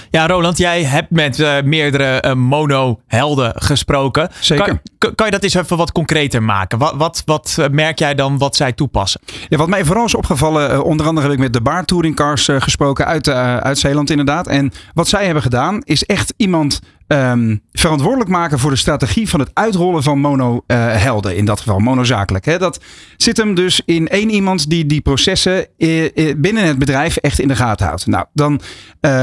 Ja, 0.10 0.28
Roland, 0.28 0.58
jij 0.58 0.84
hebt 0.84 1.10
met 1.10 1.40
uh, 1.40 1.62
meerdere 1.62 2.24
uh, 2.26 2.34
mono-helden 2.34 3.54
gesproken. 3.56 4.30
Zeker. 4.40 4.82
Kan, 4.98 5.16
kan, 5.16 5.26
je 5.26 5.32
dat 5.32 5.44
eens 5.44 5.54
even 5.54 5.78
wat 5.78 5.92
concreter 5.92 6.44
maken? 6.44 6.78
Wat, 6.78 6.94
wat, 6.98 7.22
wat 7.26 7.58
merk 7.72 8.00
jij 8.00 8.16
dan 8.16 8.38
wat 8.38 8.56
zij 8.56 8.72
toepassen? 8.72 9.22
Ja, 9.50 9.58
wat 9.58 9.68
mij 9.68 9.86
vooral 9.86 10.06
is 10.06 10.16
opgevallen, 10.16 10.72
uh, 10.72 10.84
onder 10.84 11.06
andere 11.06 11.28
heb 11.28 11.36
ik 11.36 11.42
met 11.42 11.54
de 11.54 11.62
Baar 11.62 11.86
Touring 11.86 12.16
Cars 12.16 12.50
gesproken 12.58 13.06
uit, 13.06 13.30
uit 13.30 13.78
Zeeland 13.78 14.10
inderdaad. 14.10 14.48
En 14.48 14.72
wat 14.94 15.08
zij 15.08 15.26
hebben 15.26 15.44
gedaan 15.44 15.82
is 15.84 16.04
echt 16.04 16.34
iemand 16.38 16.80
um, 17.08 17.62
verantwoordelijk 17.72 18.30
maken 18.30 18.60
voor 18.60 18.70
de 18.70 18.78
strategie 18.78 19.30
van 19.30 19.40
het 19.40 19.50
uitrollen 19.54 20.04
van 20.04 20.20
mono-helden. 20.20 21.32
Uh, 21.32 21.38
in 21.38 21.46
dat 21.46 21.60
geval 21.60 21.80
monozakelijk. 21.80 22.46
Hè. 22.46 22.58
Dat 22.58 22.80
zit 23.18 23.38
hem 23.38 23.56
dus 23.56 23.82
in 23.86 24.08
één 24.08 24.30
iemand 24.30 24.70
die 24.70 24.86
die 24.86 25.02
processen 25.02 25.68
uh, 25.78 26.12
binnen 26.38 26.66
het 26.66 26.78
bedrijf 26.78 27.18
echt 27.18 27.40
in 27.40 27.48
de 27.48 27.56
gaten 27.56 27.86
houdt. 27.86 28.06
Nou, 28.06 28.26
dan 28.34 28.62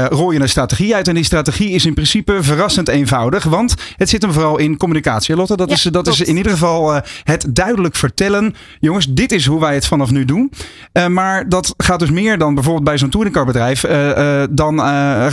rol 0.09 0.31
je 0.31 0.39
een 0.39 0.49
strategie 0.49 0.95
uit. 0.95 1.07
En 1.07 1.15
die 1.15 1.23
strategie 1.23 1.69
is 1.69 1.85
in 1.85 1.93
principe 1.93 2.37
verrassend 2.43 2.87
eenvoudig. 2.87 3.43
Want 3.43 3.75
het 3.95 4.09
zit 4.09 4.21
hem 4.21 4.31
vooral 4.31 4.57
in 4.57 4.77
communicatie, 4.77 5.35
Lotte. 5.35 5.57
Dat, 5.57 5.69
ja, 5.69 5.75
is, 5.75 5.81
dat 5.81 6.07
is 6.07 6.21
in 6.21 6.37
ieder 6.37 6.51
geval 6.51 7.01
het 7.23 7.45
duidelijk 7.49 7.95
vertellen. 7.95 8.55
Jongens, 8.79 9.07
dit 9.09 9.31
is 9.31 9.45
hoe 9.45 9.59
wij 9.59 9.73
het 9.73 9.85
vanaf 9.85 10.11
nu 10.11 10.25
doen. 10.25 10.51
maar 11.09 11.49
dat 11.49 11.73
gaat 11.77 11.99
dus 11.99 12.11
meer 12.11 12.37
dan 12.37 12.53
bijvoorbeeld 12.53 12.85
bij 12.85 12.97
zo'n 12.97 13.09
touringcarbedrijf. 13.09 13.81
dan 14.49 14.79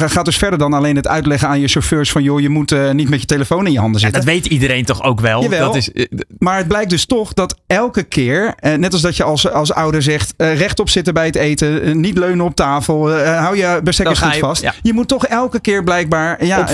gaat 0.09 0.25
dus 0.25 0.37
verder 0.37 0.59
dan 0.59 0.73
alleen 0.73 0.97
het 0.97 1.09
uitleggen 1.09 1.49
aan 1.49 1.61
je 1.61 1.69
chauffeurs 1.69 2.11
van 2.11 2.23
joh, 2.23 2.38
je 2.41 2.49
moet 2.49 2.73
uh, 2.73 2.91
niet 2.91 3.09
met 3.09 3.21
je 3.21 3.27
telefoon 3.27 3.67
in 3.67 3.73
je 3.73 3.79
handen 3.79 4.01
zitten. 4.01 4.21
Ja, 4.21 4.27
dat 4.27 4.35
weet 4.35 4.47
iedereen 4.53 4.85
toch 4.85 5.03
ook 5.03 5.21
wel. 5.21 5.43
Jawel, 5.43 5.67
dat 5.67 5.77
is, 5.77 5.91
uh, 5.93 6.07
maar 6.39 6.57
het 6.57 6.69
blijkt 6.69 6.91
dus 6.91 7.07
toch 7.07 7.33
dat 7.33 7.57
elke 7.67 8.03
keer, 8.03 8.55
uh, 8.61 8.75
net 8.75 8.93
als 8.93 9.03
dat 9.03 9.17
je 9.17 9.23
als, 9.23 9.51
als 9.51 9.73
ouder 9.73 10.03
zegt, 10.03 10.35
rechtop 10.37 10.89
zitten 10.89 11.15
bij 11.15 11.27
het 11.27 11.37
eten, 11.37 12.01
niet 12.01 12.19
leunen 12.19 12.45
op 12.45 12.55
tafel, 12.55 13.11
hou 13.21 13.57
je 13.57 13.81
bestekkers 13.85 14.19
goed 14.19 14.37
vast. 14.37 14.63
Ja. 14.63 14.75
Je 14.83 14.93
moet 14.93 15.09
toch 15.09 15.27
elke 15.27 15.61
keer 15.61 15.85
blijkbaar, 15.85 16.45
ja, 16.45 16.69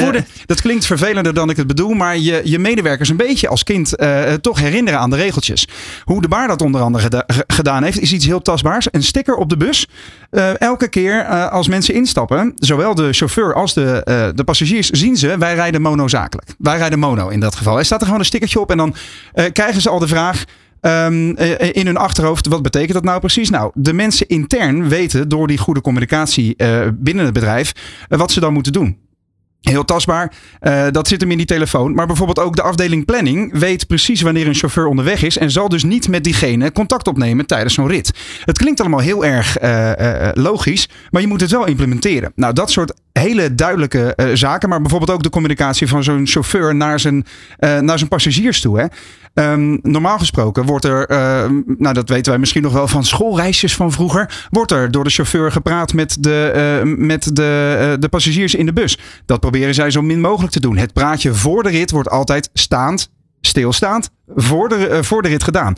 dat 0.47 0.61
klinkt 0.61 0.87
vervelender 0.87 1.35
dan 1.35 1.51
ik 1.51 1.57
het 1.57 1.67
bedoel, 1.67 1.93
maar 1.93 2.19
je, 2.19 2.41
je 2.45 2.59
medewerkers 2.59 3.09
een 3.09 3.17
beetje 3.17 3.49
als 3.49 3.63
kind 3.63 3.95
toch 4.41 4.59
herinneren 4.59 5.01
aan 5.01 5.11
de 5.11 5.17
regeltjes. 5.17 5.69
Hoe 6.05 6.21
de 6.21 6.29
baar 6.29 6.49
dat 6.49 6.63
onder 6.63 6.81
andere 6.81 7.05
geda 7.05 7.25
gedaan 7.47 7.83
heeft, 7.83 8.01
is 8.01 8.13
iets 8.13 8.27
heel 8.27 8.43
tastbaars. 8.43 8.87
Een 8.91 9.03
sticker 9.03 9.35
op 9.35 9.49
de 9.49 9.57
bus. 9.57 9.89
elke 10.59 10.89
keer 10.89 11.25
als 11.49 11.69
mensen 11.69 11.95
instappen, 11.95 12.53
zowel 12.57 12.95
de 12.95 13.13
chauffeur 13.13 13.55
als 13.55 13.75
de, 13.75 14.33
de 14.35 14.45
passagiers, 14.45 14.91
zien 14.91 15.17
ze, 15.17 15.39
wij 15.39 15.54
rijden 15.55 15.83
monozakelijk. 15.83 16.55
Wij 16.59 16.77
rijden 16.77 16.99
mono 16.99 17.29
in 17.29 17.41
dat 17.41 17.55
geval. 17.55 17.79
Er 17.79 17.85
staat 17.85 18.01
er 18.01 18.05
gewoon 18.05 18.21
een 18.21 18.27
stickertje 18.27 18.61
op 18.61 18.71
en 18.71 18.77
dan 18.77 18.95
uh, 19.35 19.45
krijgen 19.53 19.81
ze 19.81 19.91
al 19.91 19.99
de 19.99 20.09
vraag. 20.09 20.45
Um, 20.81 21.37
in 21.73 21.87
hun 21.87 21.97
achterhoofd, 21.97 22.47
wat 22.47 22.63
betekent 22.63 22.93
dat 22.93 23.05
nou 23.05 23.21
precies? 23.21 23.51
Nou, 23.51 23.71
de 23.75 23.93
mensen 23.93 24.29
intern 24.29 24.89
weten 24.89 25.29
door 25.29 25.47
die 25.47 25.59
goede 25.59 25.81
communicatie 25.81 26.55
uh, 26.57 26.81
binnen 26.95 27.25
het 27.25 27.35
bedrijf 27.35 27.73
wat 28.09 28.33
ze 28.33 28.41
dan 28.41 28.53
moeten 28.53 28.73
doen. 28.73 28.99
Heel 29.61 29.85
tastbaar. 29.85 30.33
Dat 30.91 31.09
zit 31.09 31.21
hem 31.21 31.31
in 31.31 31.37
die 31.37 31.47
telefoon. 31.47 31.95
Maar 31.95 32.07
bijvoorbeeld 32.07 32.39
ook 32.39 32.57
de 32.57 32.63
afdeling 32.63 33.05
planning 33.05 33.59
weet 33.59 33.87
precies 33.87 34.21
wanneer 34.21 34.47
een 34.47 34.55
chauffeur 34.55 34.87
onderweg 34.87 35.23
is. 35.23 35.39
En 35.39 35.51
zal 35.51 35.69
dus 35.69 35.85
niet 35.85 36.09
met 36.09 36.25
diegene 36.25 36.73
contact 36.73 37.09
opnemen 37.09 37.47
tijdens 37.47 37.75
zo'n 37.75 37.89
rit. 37.89 38.13
Het 38.45 38.59
klinkt 38.59 38.81
allemaal 38.81 39.01
heel 39.01 39.25
erg 39.25 39.57
logisch. 40.35 40.89
Maar 41.11 41.21
je 41.21 41.29
moet 41.29 41.41
het 41.41 41.51
wel 41.51 41.67
implementeren. 41.67 42.33
Nou, 42.35 42.53
dat 42.53 42.71
soort 42.71 42.93
hele 43.21 43.55
duidelijke 43.55 44.31
zaken. 44.35 44.69
Maar 44.69 44.81
bijvoorbeeld 44.81 45.11
ook 45.11 45.23
de 45.23 45.31
communicatie 45.31 45.89
van 45.89 46.05
zo'n 46.05 46.27
chauffeur 46.27 46.75
naar 46.75 47.01
zijn, 47.01 47.27
naar 47.59 47.99
zijn 47.99 48.09
passagiers 48.09 48.61
toe. 48.61 48.79
Hè. 48.79 48.87
Um, 49.53 49.79
normaal 49.83 50.19
gesproken 50.19 50.65
wordt 50.65 50.85
er, 50.85 51.11
uh, 51.11 51.17
nou 51.67 51.95
dat 51.95 52.09
weten 52.09 52.31
wij 52.31 52.39
misschien 52.39 52.63
nog 52.63 52.73
wel 52.73 52.89
van 52.89 53.05
schoolreisjes 53.05 53.75
van 53.75 53.93
vroeger, 53.93 54.47
wordt 54.51 54.73
er 54.73 54.91
door 54.91 55.05
de 55.05 55.11
chauffeur 55.11 55.53
gepraat 55.53 55.93
met 55.93 56.17
de, 56.21 56.83
met 56.97 57.37
de, 57.37 57.97
de 58.01 58.09
passagiers 58.09 58.55
in 58.55 58.67
de 58.67 58.73
bus. 58.73 58.99
Dat 59.27 59.41
proberen 59.41 59.75
zij 59.75 59.91
zo 59.91 60.03
min 60.03 60.21
mogelijk 60.21 60.53
te 60.53 60.61
doen. 60.61 60.77
Het 60.77 60.93
praatje 60.93 61.35
voor 61.35 61.63
de 61.63 61.69
rit 61.69 61.91
wordt 61.91 62.11
altijd 62.11 62.51
staand, 62.53 63.11
stilstaand, 63.41 64.11
voor 64.35 64.69
de, 64.69 64.99
voor 65.05 65.23
de 65.23 65.29
rit 65.29 65.43
gedaan. 65.43 65.75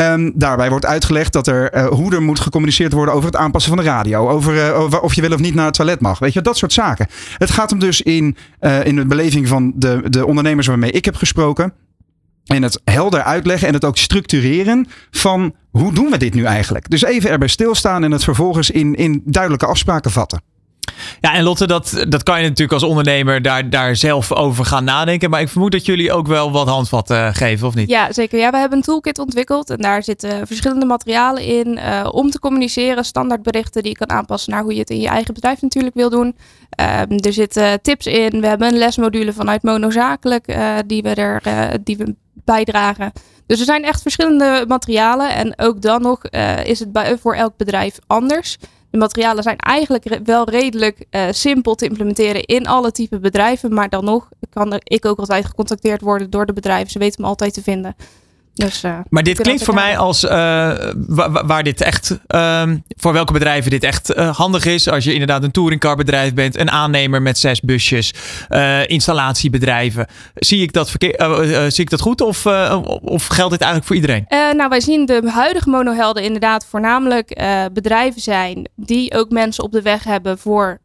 Um, 0.00 0.32
daarbij 0.34 0.70
wordt 0.70 0.86
uitgelegd 0.86 1.32
dat 1.32 1.46
er 1.46 1.74
uh, 1.74 1.86
hoe 1.86 2.14
er 2.14 2.22
moet 2.22 2.40
gecommuniceerd 2.40 2.92
worden 2.92 3.14
over 3.14 3.26
het 3.26 3.36
aanpassen 3.36 3.74
van 3.74 3.84
de 3.84 3.90
radio. 3.90 4.28
Over, 4.28 4.54
uh, 4.54 4.80
over, 4.80 5.00
of 5.00 5.14
je 5.14 5.20
wel 5.20 5.32
of 5.32 5.40
niet 5.40 5.54
naar 5.54 5.64
het 5.64 5.74
toilet 5.74 6.00
mag. 6.00 6.18
Weet 6.18 6.32
je, 6.32 6.40
dat 6.40 6.56
soort 6.56 6.72
zaken. 6.72 7.06
Het 7.38 7.50
gaat 7.50 7.70
hem 7.70 7.78
dus 7.78 8.02
in, 8.02 8.36
uh, 8.60 8.84
in 8.84 8.96
de 8.96 9.06
beleving 9.06 9.48
van 9.48 9.72
de, 9.76 10.02
de 10.04 10.26
ondernemers 10.26 10.66
waarmee 10.66 10.90
ik 10.90 11.04
heb 11.04 11.16
gesproken. 11.16 11.72
En 12.44 12.62
het 12.62 12.80
helder 12.84 13.22
uitleggen 13.22 13.68
en 13.68 13.74
het 13.74 13.84
ook 13.84 13.96
structureren 13.96 14.86
van 15.10 15.54
hoe 15.70 15.92
doen 15.92 16.10
we 16.10 16.16
dit 16.16 16.34
nu 16.34 16.44
eigenlijk? 16.44 16.90
Dus 16.90 17.04
even 17.04 17.30
erbij 17.30 17.48
stilstaan 17.48 18.04
en 18.04 18.10
het 18.10 18.24
vervolgens 18.24 18.70
in, 18.70 18.94
in 18.94 19.22
duidelijke 19.24 19.66
afspraken 19.66 20.10
vatten. 20.10 20.40
Ja, 21.20 21.34
en 21.34 21.42
Lotte, 21.42 21.66
dat, 21.66 22.04
dat 22.08 22.22
kan 22.22 22.36
je 22.36 22.42
natuurlijk 22.42 22.72
als 22.72 22.82
ondernemer 22.82 23.42
daar, 23.42 23.70
daar 23.70 23.96
zelf 23.96 24.32
over 24.32 24.64
gaan 24.64 24.84
nadenken. 24.84 25.30
Maar 25.30 25.40
ik 25.40 25.48
vermoed 25.48 25.72
dat 25.72 25.86
jullie 25.86 26.12
ook 26.12 26.26
wel 26.26 26.52
wat 26.52 26.68
handvatten 26.68 27.16
uh, 27.16 27.34
geven, 27.34 27.66
of 27.66 27.74
niet? 27.74 27.88
Ja, 27.88 28.12
zeker. 28.12 28.38
Ja, 28.38 28.50
we 28.50 28.56
hebben 28.56 28.78
een 28.78 28.84
toolkit 28.84 29.18
ontwikkeld. 29.18 29.70
En 29.70 29.76
daar 29.76 30.02
zitten 30.02 30.46
verschillende 30.46 30.86
materialen 30.86 31.42
in 31.42 31.78
uh, 31.78 32.08
om 32.10 32.30
te 32.30 32.38
communiceren. 32.38 33.04
Standaardberichten 33.04 33.82
die 33.82 33.90
je 33.90 34.06
kan 34.06 34.16
aanpassen 34.16 34.52
naar 34.52 34.62
hoe 34.62 34.72
je 34.72 34.80
het 34.80 34.90
in 34.90 35.00
je 35.00 35.08
eigen 35.08 35.34
bedrijf 35.34 35.62
natuurlijk 35.62 35.94
wil 35.94 36.10
doen. 36.10 36.36
Uh, 36.80 37.00
er 37.00 37.32
zitten 37.32 37.82
tips 37.82 38.06
in. 38.06 38.40
We 38.40 38.46
hebben 38.46 38.68
een 38.68 38.78
lesmodule 38.78 39.32
vanuit 39.32 39.62
Monozakelijk 39.62 40.48
uh, 40.48 40.74
die 40.86 41.02
we 41.02 41.14
er 41.14 41.42
die 41.82 41.96
we 41.96 42.14
bijdragen. 42.32 43.12
Dus 43.46 43.58
er 43.58 43.64
zijn 43.64 43.84
echt 43.84 44.02
verschillende 44.02 44.64
materialen. 44.68 45.34
En 45.34 45.52
ook 45.56 45.82
dan 45.82 46.02
nog 46.02 46.22
is 46.64 46.78
het 46.78 46.92
bij, 46.92 47.18
voor 47.18 47.34
elk 47.34 47.56
bedrijf 47.56 47.98
anders. 48.06 48.56
De 48.96 49.02
materialen 49.02 49.42
zijn 49.42 49.58
eigenlijk 49.58 50.20
wel 50.24 50.50
redelijk 50.50 51.04
uh, 51.10 51.26
simpel 51.30 51.74
te 51.74 51.84
implementeren 51.84 52.44
in 52.44 52.66
alle 52.66 52.92
type 52.92 53.18
bedrijven. 53.18 53.74
Maar 53.74 53.88
dan 53.88 54.04
nog 54.04 54.28
kan 54.50 54.80
ik 54.82 55.04
ook 55.04 55.18
altijd 55.18 55.44
gecontacteerd 55.44 56.00
worden 56.00 56.30
door 56.30 56.46
de 56.46 56.52
bedrijven. 56.52 56.90
Ze 56.90 56.98
weten 56.98 57.22
me 57.22 57.28
altijd 57.28 57.54
te 57.54 57.62
vinden. 57.62 57.96
Dus, 58.56 58.84
uh, 58.84 58.98
maar 59.08 59.22
dit 59.22 59.40
klinkt 59.40 59.64
voor 59.64 59.74
mij 59.74 59.98
als 59.98 60.24
uh, 60.24 60.30
waar, 60.30 61.46
waar, 61.46 61.62
dit 61.62 61.80
echt, 61.80 62.18
um, 62.28 62.84
voor 62.96 63.12
welke 63.12 63.32
bedrijven 63.32 63.70
dit 63.70 63.84
echt 63.84 64.16
uh, 64.16 64.36
handig 64.36 64.64
is. 64.64 64.88
Als 64.88 65.04
je 65.04 65.12
inderdaad 65.12 65.42
een 65.42 65.50
touringcarbedrijf 65.50 66.34
bent, 66.34 66.58
een 66.58 66.70
aannemer 66.70 67.22
met 67.22 67.38
zes 67.38 67.60
busjes, 67.60 68.14
installatiebedrijven. 68.86 70.06
Zie 70.34 70.62
ik 70.62 70.72
dat, 70.72 70.90
verkeer, 70.90 71.70
zie 71.70 71.84
ik 71.84 71.90
dat 71.90 72.00
goed 72.00 72.20
of, 72.20 72.46
of 73.02 73.26
geldt 73.26 73.50
dit 73.50 73.60
eigenlijk 73.60 73.84
voor 73.84 73.96
iedereen? 73.96 74.24
nou, 74.56 74.68
wij 74.68 74.80
zien 74.80 75.06
de 75.06 75.30
huidige 75.30 75.68
monohelden 75.68 76.22
inderdaad 76.22 76.66
voornamelijk 76.70 77.42
bedrijven 77.72 78.20
zijn 78.20 78.68
die 78.76 79.14
ook 79.14 79.30
mensen 79.30 79.64
op 79.64 79.72
de 79.72 79.82
weg 79.82 80.04
hebben 80.04 80.38
voor 80.38 80.80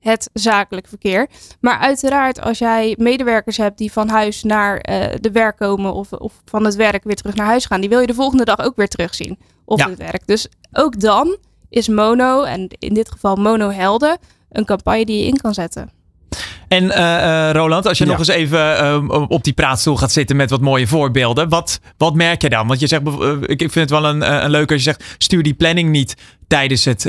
het 0.00 0.30
zakelijk 0.32 0.86
verkeer. 0.86 1.28
Maar 1.60 1.78
uiteraard, 1.78 2.40
als 2.40 2.58
jij 2.58 2.94
medewerkers 2.98 3.56
hebt 3.56 3.78
die 3.78 3.92
van 3.92 4.08
huis 4.08 4.42
naar 4.42 4.74
uh, 4.74 5.06
de 5.20 5.30
werk 5.30 5.56
komen 5.56 5.92
of, 5.92 6.12
of 6.12 6.32
van 6.44 6.64
het 6.64 6.74
werk 6.74 7.04
weer 7.04 7.16
terug 7.16 7.34
naar 7.34 7.46
huis 7.46 7.66
gaan, 7.66 7.80
die 7.80 7.88
wil 7.88 8.00
je 8.00 8.06
de 8.06 8.14
volgende 8.14 8.44
dag 8.44 8.58
ook 8.58 8.76
weer 8.76 8.88
terugzien 8.88 9.38
op 9.64 9.78
ja. 9.78 9.88
het 9.88 9.98
werk. 9.98 10.26
Dus 10.26 10.48
ook 10.72 11.00
dan 11.00 11.36
is 11.68 11.88
mono, 11.88 12.42
en 12.42 12.68
in 12.78 12.94
dit 12.94 13.10
geval 13.10 13.36
mono 13.36 13.70
helden, 13.70 14.18
een 14.50 14.64
campagne 14.64 15.04
die 15.04 15.18
je 15.18 15.26
in 15.26 15.36
kan 15.36 15.54
zetten. 15.54 15.90
En 16.68 16.84
uh, 16.84 17.50
Roland, 17.52 17.86
als 17.86 17.98
je 17.98 18.04
nog 18.04 18.18
eens 18.18 18.28
even 18.28 18.58
uh, 18.58 19.24
op 19.28 19.44
die 19.44 19.52
praatstoel 19.52 19.96
gaat 19.96 20.12
zitten 20.12 20.36
met 20.36 20.50
wat 20.50 20.60
mooie 20.60 20.86
voorbeelden, 20.86 21.48
wat, 21.48 21.80
wat 21.96 22.14
merk 22.14 22.42
je 22.42 22.48
dan? 22.48 22.66
Want 22.66 22.80
je 22.80 22.86
zegt, 22.86 23.02
ik 23.40 23.58
vind 23.58 23.74
het 23.74 23.90
wel 23.90 24.04
een, 24.04 24.44
een 24.44 24.50
leuk 24.50 24.72
als 24.72 24.84
je 24.84 24.90
zegt, 24.90 25.04
stuur 25.18 25.42
die 25.42 25.54
planning 25.54 25.90
niet 25.90 26.14
tijdens 26.48 26.84
het 26.84 27.04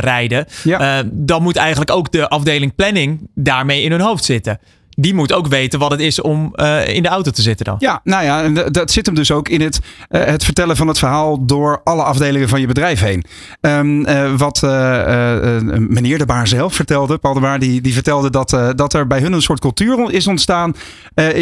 rijden. 0.00 0.46
Ja. 0.64 1.02
dan 1.12 1.42
moet 1.42 1.56
eigenlijk 1.56 1.90
ook 1.90 2.12
de 2.12 2.28
afdeling 2.28 2.74
planning 2.74 3.28
daarmee 3.34 3.82
in 3.82 3.90
hun 3.90 4.00
hoofd 4.00 4.24
zitten 4.24 4.58
die 5.00 5.14
moet 5.14 5.32
ook 5.32 5.46
weten 5.46 5.78
wat 5.78 5.90
het 5.90 6.00
is 6.00 6.20
om 6.20 6.52
uh, 6.54 6.88
in 6.88 7.02
de 7.02 7.08
auto 7.08 7.30
te 7.30 7.42
zitten 7.42 7.66
dan. 7.66 7.76
Ja, 7.78 8.00
nou 8.04 8.24
ja, 8.24 8.68
dat 8.70 8.90
zit 8.90 9.06
hem 9.06 9.14
dus 9.14 9.30
ook 9.30 9.48
in 9.48 9.60
het, 9.60 9.80
uh, 10.10 10.24
het 10.24 10.44
vertellen 10.44 10.76
van 10.76 10.88
het 10.88 10.98
verhaal 10.98 11.46
door 11.46 11.80
alle 11.84 12.02
afdelingen 12.02 12.48
van 12.48 12.60
je 12.60 12.66
bedrijf 12.66 13.00
heen. 13.00 13.24
Um, 13.60 14.06
uh, 14.06 14.32
wat 14.36 14.62
meneer 15.88 16.18
De 16.18 16.26
Baar 16.26 16.48
zelf 16.48 16.74
vertelde, 16.74 17.18
Paul 17.18 17.34
De 17.34 17.40
Baar, 17.40 17.58
die, 17.58 17.80
die 17.80 17.92
vertelde 17.92 18.30
dat, 18.30 18.56
dat 18.76 18.94
er 18.94 19.06
bij 19.06 19.20
hun 19.20 19.32
een 19.32 19.42
soort 19.42 19.60
cultuur 19.60 20.12
is 20.12 20.26
ontstaan. 20.26 20.74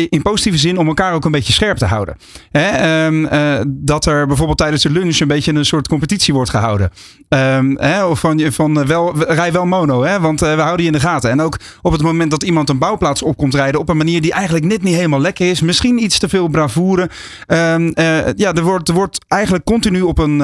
in 0.09 0.23
positieve 0.23 0.59
zin 0.59 0.79
om 0.79 0.87
elkaar 0.87 1.15
ook 1.15 1.25
een 1.25 1.31
beetje 1.31 1.53
scherp 1.53 1.77
te 1.77 1.87
houden. 1.87 2.17
Hè? 2.51 3.07
Um, 3.07 3.29
dat 3.67 4.07
er 4.07 4.27
bijvoorbeeld 4.27 4.59
tijdens 4.59 4.83
de 4.83 4.91
lunch 4.91 5.19
een 5.19 5.29
beetje 5.29 5.53
een 5.53 5.65
soort 5.65 5.89
competitie 5.89 6.35
wordt 6.35 6.51
gehouden. 6.51 6.91
Um, 7.29 7.79
hè? 7.79 8.05
Of 8.05 8.21
van, 8.21 8.53
van 8.53 8.87
wel, 8.87 9.23
rij 9.23 9.53
wel 9.53 9.67
mono, 9.67 10.03
hè? 10.03 10.21
want 10.21 10.41
we 10.41 10.47
houden 10.47 10.81
je 10.81 10.93
in 10.93 10.99
de 10.99 11.01
gaten. 11.01 11.31
En 11.31 11.41
ook 11.41 11.59
op 11.83 11.93
het 11.93 12.03
moment 12.03 12.31
dat 12.31 12.43
iemand 12.43 12.69
een 12.69 12.79
bouwplaats 12.79 13.23
opkomt 13.23 13.48
rijden 13.55 13.81
op 13.81 13.89
een 13.89 13.97
manier 13.97 14.21
die 14.21 14.33
eigenlijk 14.33 14.65
net 14.65 14.83
niet 14.83 14.95
helemaal 14.95 15.21
lekker 15.21 15.51
is. 15.51 15.61
Misschien 15.61 16.03
iets 16.03 16.19
te 16.19 16.29
veel 16.29 16.49
bravoure. 16.49 17.11
Um, 17.47 17.93
ja, 18.37 18.53
er 18.53 18.63
wordt, 18.63 18.89
wordt 18.91 19.25
eigenlijk 19.29 19.65
continu 19.65 20.01
op 20.01 20.19
een, 20.19 20.41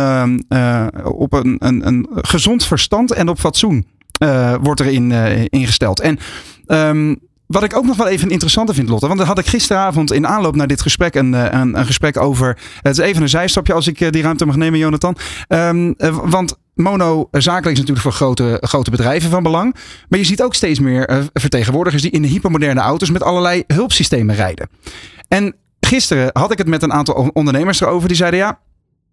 uh, 0.49 0.87
op 1.03 1.33
een, 1.33 1.57
een, 1.59 2.09
gezond 2.13 2.65
verstand 2.65 3.13
en 3.13 3.29
op 3.29 3.39
fatsoen 3.39 3.87
uh, 4.23 4.55
wordt 4.63 4.81
erin 4.81 5.13
ingesteld. 5.51 6.01
En 6.01 6.19
um, 6.67 7.19
wat 7.47 7.63
ik 7.63 7.77
ook 7.77 7.87
nog 7.87 7.97
wel 7.97 8.09
even 8.09 8.31
interessant 8.31 8.75
vind, 8.75 8.89
Lotte. 8.89 9.07
Want 9.07 9.19
dan 9.19 9.29
had 9.29 9.39
ik 9.39 9.47
gisteravond 9.47 10.13
in 10.13 10.27
aanloop 10.27 10.57
naar 10.57 10.67
dit 10.67 10.81
gesprek 10.81 11.15
een, 11.15 11.33
een, 11.33 11.79
een 11.79 11.87
gesprek 11.87 12.17
over. 12.17 12.59
Het 12.83 12.99
is 12.99 13.05
even 13.05 13.23
een 13.23 13.29
zijstapje 13.29 13.73
als 13.73 13.87
ik 13.87 14.13
die 14.13 14.23
ruimte 14.23 14.47
mag 14.47 14.57
nemen, 14.57 14.79
Jonathan. 14.79 15.17
Want 16.25 16.57
mono 16.75 17.29
zakelijk 17.31 17.73
is 17.73 17.79
natuurlijk 17.79 18.01
voor 18.01 18.13
grote, 18.13 18.59
grote 18.61 18.91
bedrijven 18.91 19.31
van 19.31 19.43
belang. 19.43 19.75
Maar 20.09 20.19
je 20.19 20.25
ziet 20.25 20.43
ook 20.43 20.55
steeds 20.55 20.79
meer 20.79 21.11
uh, 21.11 21.19
vertegenwoordigers 21.33 22.03
die 22.03 22.11
in 22.11 22.23
hypermoderne 22.23 22.81
auto's 22.81 23.11
met 23.11 23.23
allerlei 23.23 23.65
hulpsystemen 23.67 24.35
rijden. 24.35 24.69
En 25.29 25.55
gisteren 25.81 26.31
had 26.33 26.53
ik 26.53 26.59
het 26.59 26.67
met 26.67 26.83
een 26.83 26.93
aantal 26.93 27.31
ondernemers 27.33 27.81
erover. 27.81 28.09
Die 28.09 28.17
zeiden 28.17 28.41
ja, 28.41 28.59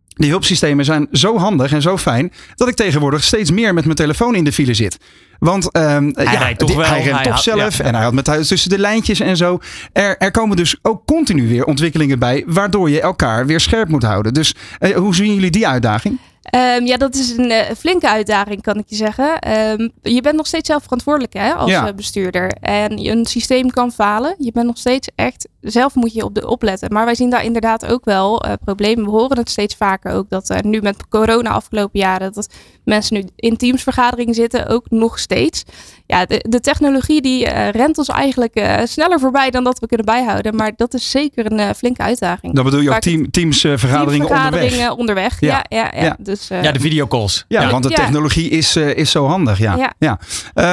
die 0.08 0.30
hulpsystemen 0.30 0.86
zijn 0.86 1.08
zo 1.12 1.38
handig 1.38 1.72
en 1.72 1.82
zo 1.82 1.98
fijn 1.98 2.32
dat 2.56 2.68
ik 2.68 2.76
tegenwoordig 2.76 3.24
steeds 3.24 3.52
meer 3.52 3.74
met 3.74 3.84
mijn 3.84 3.96
telefoon 3.96 4.36
in 4.36 4.44
de 4.44 4.52
file 4.52 4.74
zit. 4.74 4.98
Want 5.40 5.78
um, 5.78 6.12
hij 6.14 6.24
ja, 6.24 6.32
rijdt 6.32 6.60
toch 6.60 6.76
wel. 6.76 6.86
Hij 6.86 7.04
rent 7.04 7.24
toch 7.24 7.40
zelf 7.40 7.80
en 7.80 7.96
hij 7.96 8.04
had 8.04 8.14
met 8.14 8.28
huis 8.28 8.48
tussen 8.48 8.70
de 8.70 8.80
lijntjes 8.80 9.20
en 9.20 9.38
zo. 9.38 9.60
Er, 9.94 10.18
er 10.18 10.32
komen 10.32 10.58
dus 10.58 10.76
ook 10.82 11.06
continu 11.06 11.48
weer 11.48 11.66
ontwikkelingen 11.66 12.20
bij, 12.20 12.44
waardoor 12.48 12.90
je 12.90 13.02
elkaar 13.02 13.46
weer 13.46 13.60
scherp 13.60 13.90
moet 13.90 14.04
houden. 14.04 14.34
Dus 14.34 14.56
uh, 14.80 14.96
hoe 14.96 15.16
zien 15.16 15.34
jullie 15.34 15.52
die 15.52 15.68
uitdaging? 15.68 16.20
Um, 16.56 16.86
ja, 16.86 16.98
dat 16.98 17.16
is 17.16 17.38
een 17.38 17.52
uh, 17.52 17.62
flinke 17.78 18.10
uitdaging, 18.10 18.62
kan 18.62 18.78
ik 18.78 18.84
je 18.88 18.96
zeggen. 18.96 19.58
Um, 19.58 19.92
je 20.02 20.22
bent 20.22 20.36
nog 20.36 20.48
steeds 20.48 20.68
zelf 20.68 20.84
verantwoordelijk 20.84 21.34
hè, 21.34 21.54
als 21.54 21.72
ja. 21.72 21.94
bestuurder. 21.94 22.52
En 22.62 23.06
een 23.06 23.26
systeem 23.26 23.70
kan 23.70 23.92
falen. 23.92 24.36
Je 24.38 24.52
bent 24.52 24.66
nog 24.66 24.78
steeds 24.78 25.10
echt, 25.16 25.48
zelf 25.62 25.96
moet 25.96 26.14
je 26.14 26.24
op 26.24 26.36
de 26.36 26.48
opletten. 26.48 26.94
Maar 26.94 27.06
wij 27.06 27.16
zien 27.16 27.30
daar 27.30 27.44
inderdaad 27.44 27.86
ook 27.86 28.06
wel 28.06 28.46
uh, 28.46 28.54
problemen. 28.64 29.06
We 29.06 29.12
horen 29.12 29.38
het 29.38 29.50
steeds 29.50 29.76
vaker 29.76 30.14
ook 30.14 30.30
dat 30.30 30.50
uh, 30.50 30.58
nu 30.60 30.82
met 30.82 31.08
corona 31.08 31.50
afgelopen 31.50 32.00
jaren, 32.00 32.34
dat 32.34 32.54
mensen 32.84 33.16
nu 33.16 33.26
in 33.36 33.58
teamsvergaderingen 33.58 34.34
zitten, 34.34 34.68
ook 34.68 34.90
nog 34.90 35.20
steeds. 35.20 35.64
Ja, 36.12 36.26
de, 36.26 36.46
de 36.50 36.60
technologie 36.60 37.22
die 37.22 37.50
rent 37.70 37.98
ons 37.98 38.08
eigenlijk 38.08 38.82
sneller 38.84 39.20
voorbij 39.20 39.50
dan 39.50 39.64
dat 39.64 39.80
we 39.80 39.88
kunnen 39.88 40.06
bijhouden. 40.06 40.56
Maar 40.56 40.72
dat 40.76 40.94
is 40.94 41.10
zeker 41.12 41.52
een 41.52 41.76
flinke 41.76 42.02
uitdaging. 42.02 42.54
Dan 42.56 42.64
bedoel 42.64 42.80
je 42.80 42.90
ook 42.90 43.00
team, 43.00 43.32
teamsvergaderingen, 43.32 44.28
teamsvergaderingen 44.28 44.98
onderweg. 44.98 45.32
onderweg. 45.32 45.40
Ja, 45.40 45.66
ja, 45.70 45.92
ja. 45.96 46.04
ja. 46.04 46.16
Dus, 46.20 46.52
uh, 46.52 46.64
ja, 46.64 46.72
de 46.72 46.80
videocalls. 46.80 47.46
Ja, 47.48 47.62
ja. 47.62 47.70
want 47.70 47.84
de 47.84 47.90
technologie 47.90 48.50
is, 48.50 48.78
uh, 48.78 48.96
is 48.96 49.12
zo 49.12 49.28
handig. 49.28 49.58
Ja. 49.58 49.94
ja. 50.00 50.20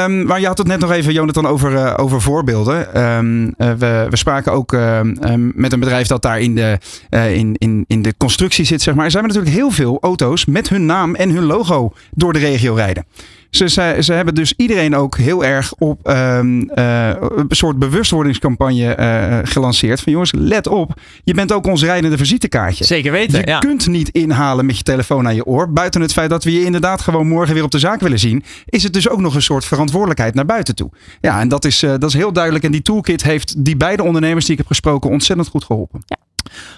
Um, 0.04 0.26
maar 0.26 0.40
je 0.40 0.46
had 0.46 0.58
het 0.58 0.66
net 0.66 0.80
nog 0.80 0.90
even, 0.90 1.12
Jonathan, 1.12 1.46
over, 1.46 1.72
uh, 1.72 1.94
over 1.96 2.20
voorbeelden. 2.20 3.02
Um, 3.02 3.54
we, 3.56 4.06
we 4.10 4.16
spraken 4.16 4.52
ook 4.52 4.72
um, 4.72 5.52
met 5.54 5.72
een 5.72 5.80
bedrijf 5.80 6.06
dat 6.06 6.22
daar 6.22 6.40
in 6.40 6.54
de, 6.54 6.78
in, 7.10 7.54
in, 7.58 7.84
in 7.86 8.02
de 8.02 8.14
constructie 8.16 8.64
zit, 8.64 8.82
zeg 8.82 8.94
maar. 8.94 9.04
Er 9.04 9.10
zijn 9.10 9.26
natuurlijk 9.26 9.54
heel 9.54 9.70
veel 9.70 9.98
auto's 10.00 10.44
met 10.44 10.68
hun 10.68 10.86
naam 10.86 11.14
en 11.14 11.30
hun 11.30 11.44
logo 11.44 11.92
door 12.10 12.32
de 12.32 12.38
regio 12.38 12.74
rijden. 12.74 13.06
Ze, 13.50 13.68
ze, 13.68 13.96
ze, 14.00 14.12
hebben 14.12 14.34
dus 14.34 14.54
iedereen 14.56 14.96
ook 14.96 15.16
heel 15.16 15.44
erg 15.44 15.74
op 15.74 16.08
um, 16.08 16.70
uh, 16.74 17.08
een 17.08 17.46
soort 17.48 17.78
bewustwordingscampagne 17.78 18.96
uh, 18.98 19.38
gelanceerd. 19.42 20.00
Van 20.00 20.12
jongens, 20.12 20.32
let 20.32 20.66
op. 20.66 21.00
Je 21.24 21.34
bent 21.34 21.52
ook 21.52 21.66
ons 21.66 21.82
rijdende 21.82 22.16
visitekaartje. 22.16 22.84
Zeker 22.84 23.12
weten. 23.12 23.40
Je 23.40 23.46
ja. 23.46 23.58
kunt 23.58 23.86
niet 23.86 24.08
inhalen 24.08 24.66
met 24.66 24.76
je 24.76 24.82
telefoon 24.82 25.26
aan 25.26 25.34
je 25.34 25.44
oor. 25.44 25.72
Buiten 25.72 26.00
het 26.00 26.12
feit 26.12 26.30
dat 26.30 26.44
we 26.44 26.52
je 26.52 26.64
inderdaad 26.64 27.00
gewoon 27.00 27.28
morgen 27.28 27.54
weer 27.54 27.64
op 27.64 27.70
de 27.70 27.78
zaak 27.78 28.00
willen 28.00 28.18
zien. 28.18 28.44
Is 28.66 28.82
het 28.82 28.92
dus 28.92 29.08
ook 29.08 29.20
nog 29.20 29.34
een 29.34 29.42
soort 29.42 29.64
verantwoordelijkheid 29.64 30.34
naar 30.34 30.46
buiten 30.46 30.74
toe. 30.74 30.90
Ja, 31.20 31.40
en 31.40 31.48
dat 31.48 31.64
is, 31.64 31.82
uh, 31.82 31.90
dat 31.90 32.08
is 32.08 32.14
heel 32.14 32.32
duidelijk. 32.32 32.64
En 32.64 32.72
die 32.72 32.82
toolkit 32.82 33.22
heeft 33.22 33.64
die 33.64 33.76
beide 33.76 34.02
ondernemers 34.02 34.44
die 34.44 34.52
ik 34.52 34.58
heb 34.58 34.68
gesproken 34.68 35.10
ontzettend 35.10 35.48
goed 35.48 35.64
geholpen. 35.64 36.02
Ja. 36.06 36.27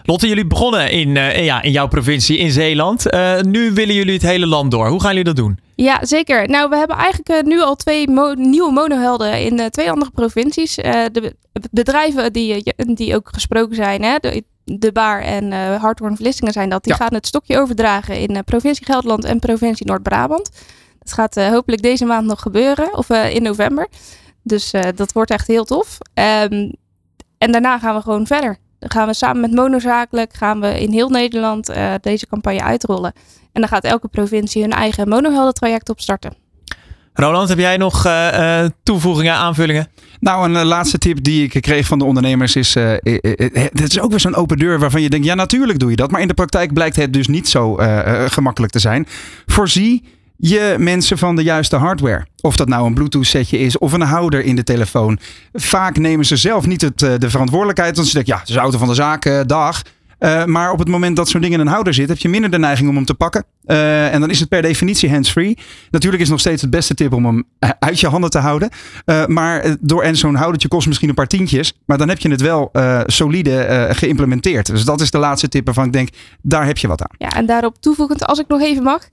Lotte, 0.03 0.29
jullie 0.29 0.47
begonnen 0.47 0.91
in, 0.91 1.09
uh, 1.09 1.45
ja, 1.45 1.63
in 1.63 1.73
jouw 1.73 1.89
provincie, 1.89 2.39
in 2.39 2.51
Zeeland. 2.51 3.15
Uh, 3.15 3.41
nu 3.41 3.73
willen 3.73 3.95
jullie 3.95 4.13
het 4.13 4.23
hele 4.23 4.47
land 4.47 4.71
door. 4.71 4.89
Hoe 4.89 5.01
gaan 5.01 5.09
jullie 5.09 5.25
dat 5.25 5.37
doen? 5.37 5.59
Ja, 5.75 6.05
zeker. 6.05 6.49
Nou, 6.49 6.69
we 6.69 6.77
hebben 6.77 6.97
eigenlijk 6.97 7.29
uh, 7.29 7.43
nu 7.43 7.61
al 7.61 7.77
twee 7.77 8.09
mo 8.09 8.35
nieuwe 8.35 8.73
monohelden 8.73 9.41
in 9.45 9.71
twee 9.71 9.91
andere 9.91 10.11
provincies. 10.11 10.75
de 10.75 11.35
bedrijven 11.71 12.33
die, 12.33 12.75
die 12.77 13.15
ook 13.15 13.29
gesproken 13.33 13.77
zijn, 13.77 14.03
hè, 14.03 14.17
de, 14.19 14.45
de 14.65 14.93
Baar 14.93 15.23
en 15.23 15.53
uh, 15.53 15.81
Harthoorn 15.81 16.17
Vlissingen 16.17 16.53
zijn 16.53 16.69
dat. 16.69 16.85
Die 16.85 16.93
ja. 16.93 16.99
gaan 16.99 17.15
het 17.15 17.27
stokje 17.27 17.59
overdragen 17.59 18.19
in 18.19 18.45
provincie 18.45 18.87
Gelderland 18.87 19.25
en 19.25 19.39
provincie 19.39 19.87
Noord-Brabant. 19.87 20.51
Dat 20.99 21.13
gaat 21.13 21.35
hopelijk 21.35 21.83
deze 21.83 22.05
maand 22.05 22.27
nog 22.27 22.43
gebeuren, 22.43 22.97
of 22.97 23.11
in 23.11 23.43
november. 23.43 23.89
Dus 24.43 24.73
dat 24.95 25.13
wordt 25.13 25.31
echt 25.31 25.47
heel 25.47 25.65
tof. 25.65 25.99
Um, 26.15 26.73
en 27.39 27.53
daarna 27.53 27.79
gaan 27.79 27.95
we 27.95 28.01
gewoon 28.01 28.27
verder. 28.27 28.59
Dan 28.81 28.91
gaan 28.91 29.07
we 29.07 29.15
samen 29.15 29.41
met 29.41 29.53
Monozakelijk 29.53 30.35
gaan 30.35 30.61
we 30.61 30.81
in 30.81 30.93
heel 30.93 31.09
Nederland 31.09 31.71
uh, 31.71 31.95
deze 32.01 32.27
campagne 32.27 32.63
uitrollen. 32.63 33.13
En 33.53 33.61
dan 33.61 33.69
gaat 33.69 33.85
elke 33.85 34.09
provincie 34.09 34.63
hun 34.63 34.73
eigen 34.73 35.09
monoheldentraject 35.09 35.89
opstarten. 35.89 36.35
Roland, 37.13 37.49
heb 37.49 37.59
jij 37.59 37.77
nog 37.77 38.07
uh, 38.07 38.65
toevoegingen, 38.83 39.35
aanvullingen? 39.35 39.89
Nou, 40.21 40.45
een 40.45 40.55
uh, 40.55 40.63
laatste 40.63 40.99
tip 40.99 41.23
die 41.25 41.49
ik 41.49 41.63
kreeg 41.63 41.87
van 41.87 41.99
de 41.99 42.05
ondernemers 42.05 42.57
is: 42.57 42.77
uh, 42.77 42.93
het 43.53 43.81
is 43.81 44.01
ook 44.01 44.11
weer 44.11 44.21
zo'n 44.21 44.35
open 44.35 44.59
deur 44.59 44.79
waarvan 44.79 45.03
je 45.03 45.11
denkt, 45.11 45.27
ja, 45.27 45.35
natuurlijk 45.35 45.79
doe 45.79 45.91
je 45.91 45.97
dat. 45.97 46.11
Maar 46.11 46.21
in 46.21 46.29
de 46.29 46.35
praktijk 46.35 46.73
blijkt 46.73 46.97
het 46.97 47.13
dus 47.13 47.29
niet 47.29 47.49
zo 47.49 47.79
gemakkelijk 48.27 48.73
te 48.73 48.79
zijn. 48.79 49.07
Voorzie 49.47 50.05
je 50.41 50.75
mensen 50.79 51.19
van 51.19 51.37
de 51.37 51.43
juiste 51.43 51.77
hardware. 51.77 52.27
Of 52.41 52.57
dat 52.57 52.69
nou 52.69 52.87
een 52.87 52.95
Bluetooth 52.95 53.27
setje 53.27 53.59
is 53.59 53.79
of 53.79 53.93
een 53.93 54.01
houder 54.01 54.45
in 54.45 54.57
de 54.57 54.65
telefoon. 54.65 55.19
Vaak 55.53 55.99
nemen 55.99 56.25
ze 56.25 56.37
zelf 56.37 56.67
niet 56.67 56.81
het, 56.81 56.99
de 56.99 57.31
verantwoordelijkheid. 57.31 57.97
Want 57.97 58.09
ze 58.09 58.15
denken, 58.15 58.33
ja, 58.33 58.41
het 58.41 58.49
is 58.49 58.57
auto 58.57 58.79
van 58.79 58.89
de 58.89 58.95
zaak, 58.95 59.49
dag. 59.49 59.83
Uh, 60.21 60.45
maar 60.45 60.73
op 60.73 60.79
het 60.79 60.89
moment 60.89 61.17
dat 61.17 61.29
zo'n 61.29 61.41
ding 61.41 61.53
in 61.53 61.61
een 61.61 61.67
houder 61.67 61.95
zit, 61.95 62.09
heb 62.09 62.19
je 62.19 62.29
minder 62.29 62.51
de 62.51 62.59
neiging 62.59 62.89
om 62.89 62.95
hem 62.95 63.05
te 63.05 63.15
pakken. 63.15 63.45
Uh, 63.67 64.15
en 64.15 64.21
dan 64.21 64.31
is 64.31 64.41
het 64.41 64.49
per 64.49 64.63
definitie 64.63 65.11
hands-free. 65.11 65.59
Natuurlijk 65.91 66.23
is 66.23 66.29
nog 66.29 66.41
steeds 66.41 66.63
het 66.63 66.71
beste 66.71 66.95
tip 66.95 67.13
om 67.13 67.27
hem 67.27 67.45
uit 67.79 68.01
je 68.01 68.07
handen 68.07 68.31
te 68.31 68.39
houden. 68.39 68.71
Maar 69.27 69.77
door 69.81 70.03
en 70.03 70.17
zo'n 70.17 70.35
houdertje 70.35 70.69
kost 70.69 70.87
misschien 70.87 71.09
een 71.09 71.15
paar 71.15 71.27
tientjes. 71.27 71.73
Maar 71.87 71.99
dan 71.99 72.09
heb 72.09 72.19
je 72.19 72.31
het 72.31 72.41
wel 72.41 72.71
solide 73.07 73.89
geïmplementeerd. 73.91 74.67
Dus 74.67 74.85
dat 74.85 75.01
is 75.01 75.11
de 75.11 75.19
laatste 75.19 75.49
tip 75.49 75.65
waarvan 75.65 75.85
ik 75.85 75.93
denk, 75.93 76.09
daar 76.43 76.67
heb 76.67 76.79
je 76.79 76.89
wat 76.89 77.03
aan. 77.03 77.17
Ja, 77.19 77.29
en 77.29 77.47
daarop 77.47 77.81
toevoegend, 77.81 78.27
als 78.27 78.39
ik 78.39 78.49
nog 78.49 78.61
even 78.61 78.83
mag. 78.83 79.09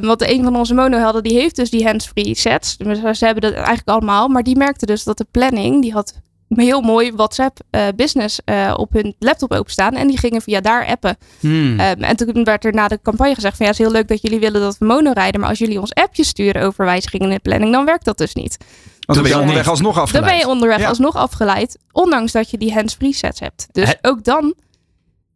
want 0.00 0.30
een 0.30 0.42
van 0.42 0.56
onze 0.56 0.74
monohelden, 0.74 1.22
die 1.22 1.38
heeft 1.38 1.56
dus 1.56 1.70
die 1.70 1.84
hands-free 1.84 2.34
sets. 2.34 2.76
Ze 3.12 3.24
hebben 3.24 3.42
dat 3.42 3.52
eigenlijk 3.52 3.88
allemaal. 3.88 4.28
Maar 4.28 4.42
die 4.42 4.56
merkte 4.56 4.86
dus 4.86 5.04
dat 5.04 5.18
de 5.18 5.26
planning, 5.30 5.82
die 5.82 5.92
had 5.92 6.20
heel 6.54 6.80
mooi 6.80 7.12
WhatsApp 7.12 7.58
uh, 7.70 7.86
Business 7.96 8.40
uh, 8.44 8.74
op 8.76 8.92
hun 8.92 9.14
laptop 9.18 9.52
openstaan. 9.52 9.94
En 9.94 10.06
die 10.06 10.18
gingen 10.18 10.42
via 10.42 10.60
daar 10.60 10.86
appen. 10.86 11.16
Hmm. 11.40 11.80
Um, 11.80 12.02
en 12.02 12.16
toen 12.16 12.44
werd 12.44 12.64
er 12.64 12.72
na 12.72 12.88
de 12.88 12.98
campagne 13.02 13.34
gezegd 13.34 13.56
van 13.56 13.66
ja, 13.66 13.72
het 13.72 13.80
is 13.80 13.86
heel 13.86 13.96
leuk 13.96 14.08
dat 14.08 14.22
jullie 14.22 14.40
willen 14.40 14.60
dat 14.60 14.78
we 14.78 14.84
mono 14.84 15.10
rijden. 15.12 15.40
Maar 15.40 15.48
als 15.48 15.58
jullie 15.58 15.80
ons 15.80 15.94
appjes 15.94 16.28
sturen 16.28 16.62
over 16.62 16.84
wijzigingen 16.84 17.28
in 17.28 17.34
de 17.34 17.40
planning, 17.40 17.72
dan 17.72 17.84
werkt 17.84 18.04
dat 18.04 18.18
dus 18.18 18.34
niet. 18.34 18.56
Want 19.00 19.18
dan 19.18 19.22
ben 19.22 19.32
je 19.32 19.40
onderweg 19.40 19.68
alsnog 19.68 19.98
afgeleid. 19.98 20.24
Dan 20.24 20.32
ben 20.32 20.46
je 20.46 20.52
onderweg 20.52 20.78
ja. 20.78 20.88
alsnog 20.88 21.16
afgeleid. 21.16 21.78
Ondanks 21.92 22.32
dat 22.32 22.50
je 22.50 22.58
die 22.58 22.72
hands-free 22.72 23.12
sets 23.12 23.40
hebt. 23.40 23.68
Dus 23.72 23.88
He 23.88 23.94
ook 24.00 24.24
dan 24.24 24.54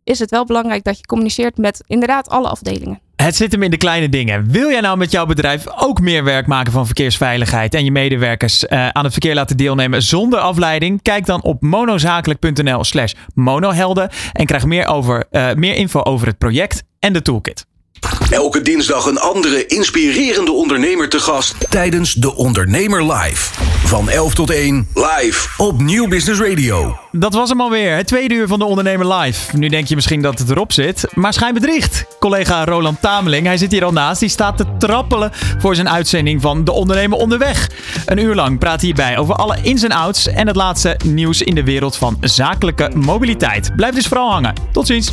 is 0.05 0.19
het 0.19 0.31
wel 0.31 0.45
belangrijk 0.45 0.85
dat 0.85 0.99
je 0.99 1.07
communiceert 1.07 1.59
met 1.59 1.83
inderdaad 1.87 2.29
alle 2.29 2.49
afdelingen. 2.49 3.01
Het 3.17 3.37
zit 3.37 3.53
hem 3.53 3.62
in 3.62 3.71
de 3.71 3.77
kleine 3.77 4.09
dingen. 4.09 4.51
Wil 4.51 4.71
jij 4.71 4.81
nou 4.81 4.97
met 4.97 5.11
jouw 5.11 5.27
bedrijf 5.27 5.65
ook 5.77 6.01
meer 6.01 6.25
werk 6.25 6.47
maken 6.47 6.73
van 6.73 6.87
verkeersveiligheid 6.87 7.75
en 7.75 7.85
je 7.85 7.91
medewerkers 7.91 8.65
uh, 8.65 8.89
aan 8.89 9.05
het 9.05 9.12
verkeer 9.12 9.35
laten 9.35 9.57
deelnemen 9.57 10.03
zonder 10.03 10.39
afleiding? 10.39 11.03
Kijk 11.03 11.27
dan 11.27 11.43
op 11.43 11.62
monozakelijk.nl 11.62 12.85
slash 12.85 13.12
monohelden 13.35 14.11
en 14.33 14.47
krijg 14.47 14.65
meer, 14.65 14.87
over, 14.87 15.25
uh, 15.31 15.53
meer 15.53 15.75
info 15.75 16.01
over 16.03 16.27
het 16.27 16.39
project 16.39 16.83
en 16.99 17.12
de 17.12 17.23
toolkit. 17.23 17.67
Elke 18.30 18.62
dinsdag 18.62 19.07
een 19.07 19.18
andere 19.18 19.66
inspirerende 19.66 20.53
ondernemer 20.53 21.09
te 21.09 21.18
gast 21.18 21.70
tijdens 21.70 22.12
De 22.12 22.34
Ondernemer 22.34 23.12
Live. 23.12 23.55
Van 23.84 24.09
11 24.11 24.34
tot 24.34 24.51
1 24.51 24.88
live 24.95 25.49
op 25.57 25.80
Nieuw 25.80 26.09
Business 26.09 26.40
Radio. 26.40 26.99
Dat 27.12 27.34
was 27.34 27.49
hem 27.49 27.61
alweer, 27.61 27.97
het 27.97 28.07
tweede 28.07 28.34
uur 28.34 28.47
van 28.47 28.59
De 28.59 28.64
Ondernemer 28.64 29.14
Live. 29.14 29.57
Nu 29.57 29.68
denk 29.68 29.86
je 29.86 29.95
misschien 29.95 30.22
dat 30.22 30.38
het 30.38 30.51
erop 30.51 30.72
zit, 30.72 31.07
maar 31.14 31.32
schijnbedriegt. 31.32 32.07
Collega 32.18 32.64
Roland 32.64 33.01
Tameling, 33.01 33.47
hij 33.47 33.57
zit 33.57 33.72
hier 33.72 33.84
al 33.84 33.92
naast, 33.92 34.20
die 34.20 34.28
staat 34.28 34.57
te 34.57 34.66
trappelen 34.78 35.32
voor 35.59 35.74
zijn 35.74 35.88
uitzending 35.88 36.40
van 36.40 36.64
De 36.64 36.72
Ondernemer 36.72 37.18
Onderweg. 37.18 37.70
Een 38.07 38.18
uur 38.18 38.34
lang 38.34 38.59
praat 38.59 38.76
hij 38.80 38.86
hierbij 38.86 39.18
over 39.18 39.34
alle 39.34 39.57
ins 39.62 39.82
en 39.82 39.92
outs 39.92 40.26
en 40.26 40.47
het 40.47 40.57
laatste 40.57 40.99
nieuws 41.05 41.42
in 41.42 41.55
de 41.55 41.64
wereld 41.64 41.97
van 41.97 42.16
zakelijke 42.20 42.90
mobiliteit. 42.95 43.72
Blijf 43.76 43.95
dus 43.95 44.07
vooral 44.07 44.30
hangen. 44.30 44.55
Tot 44.72 44.86
ziens. 44.86 45.12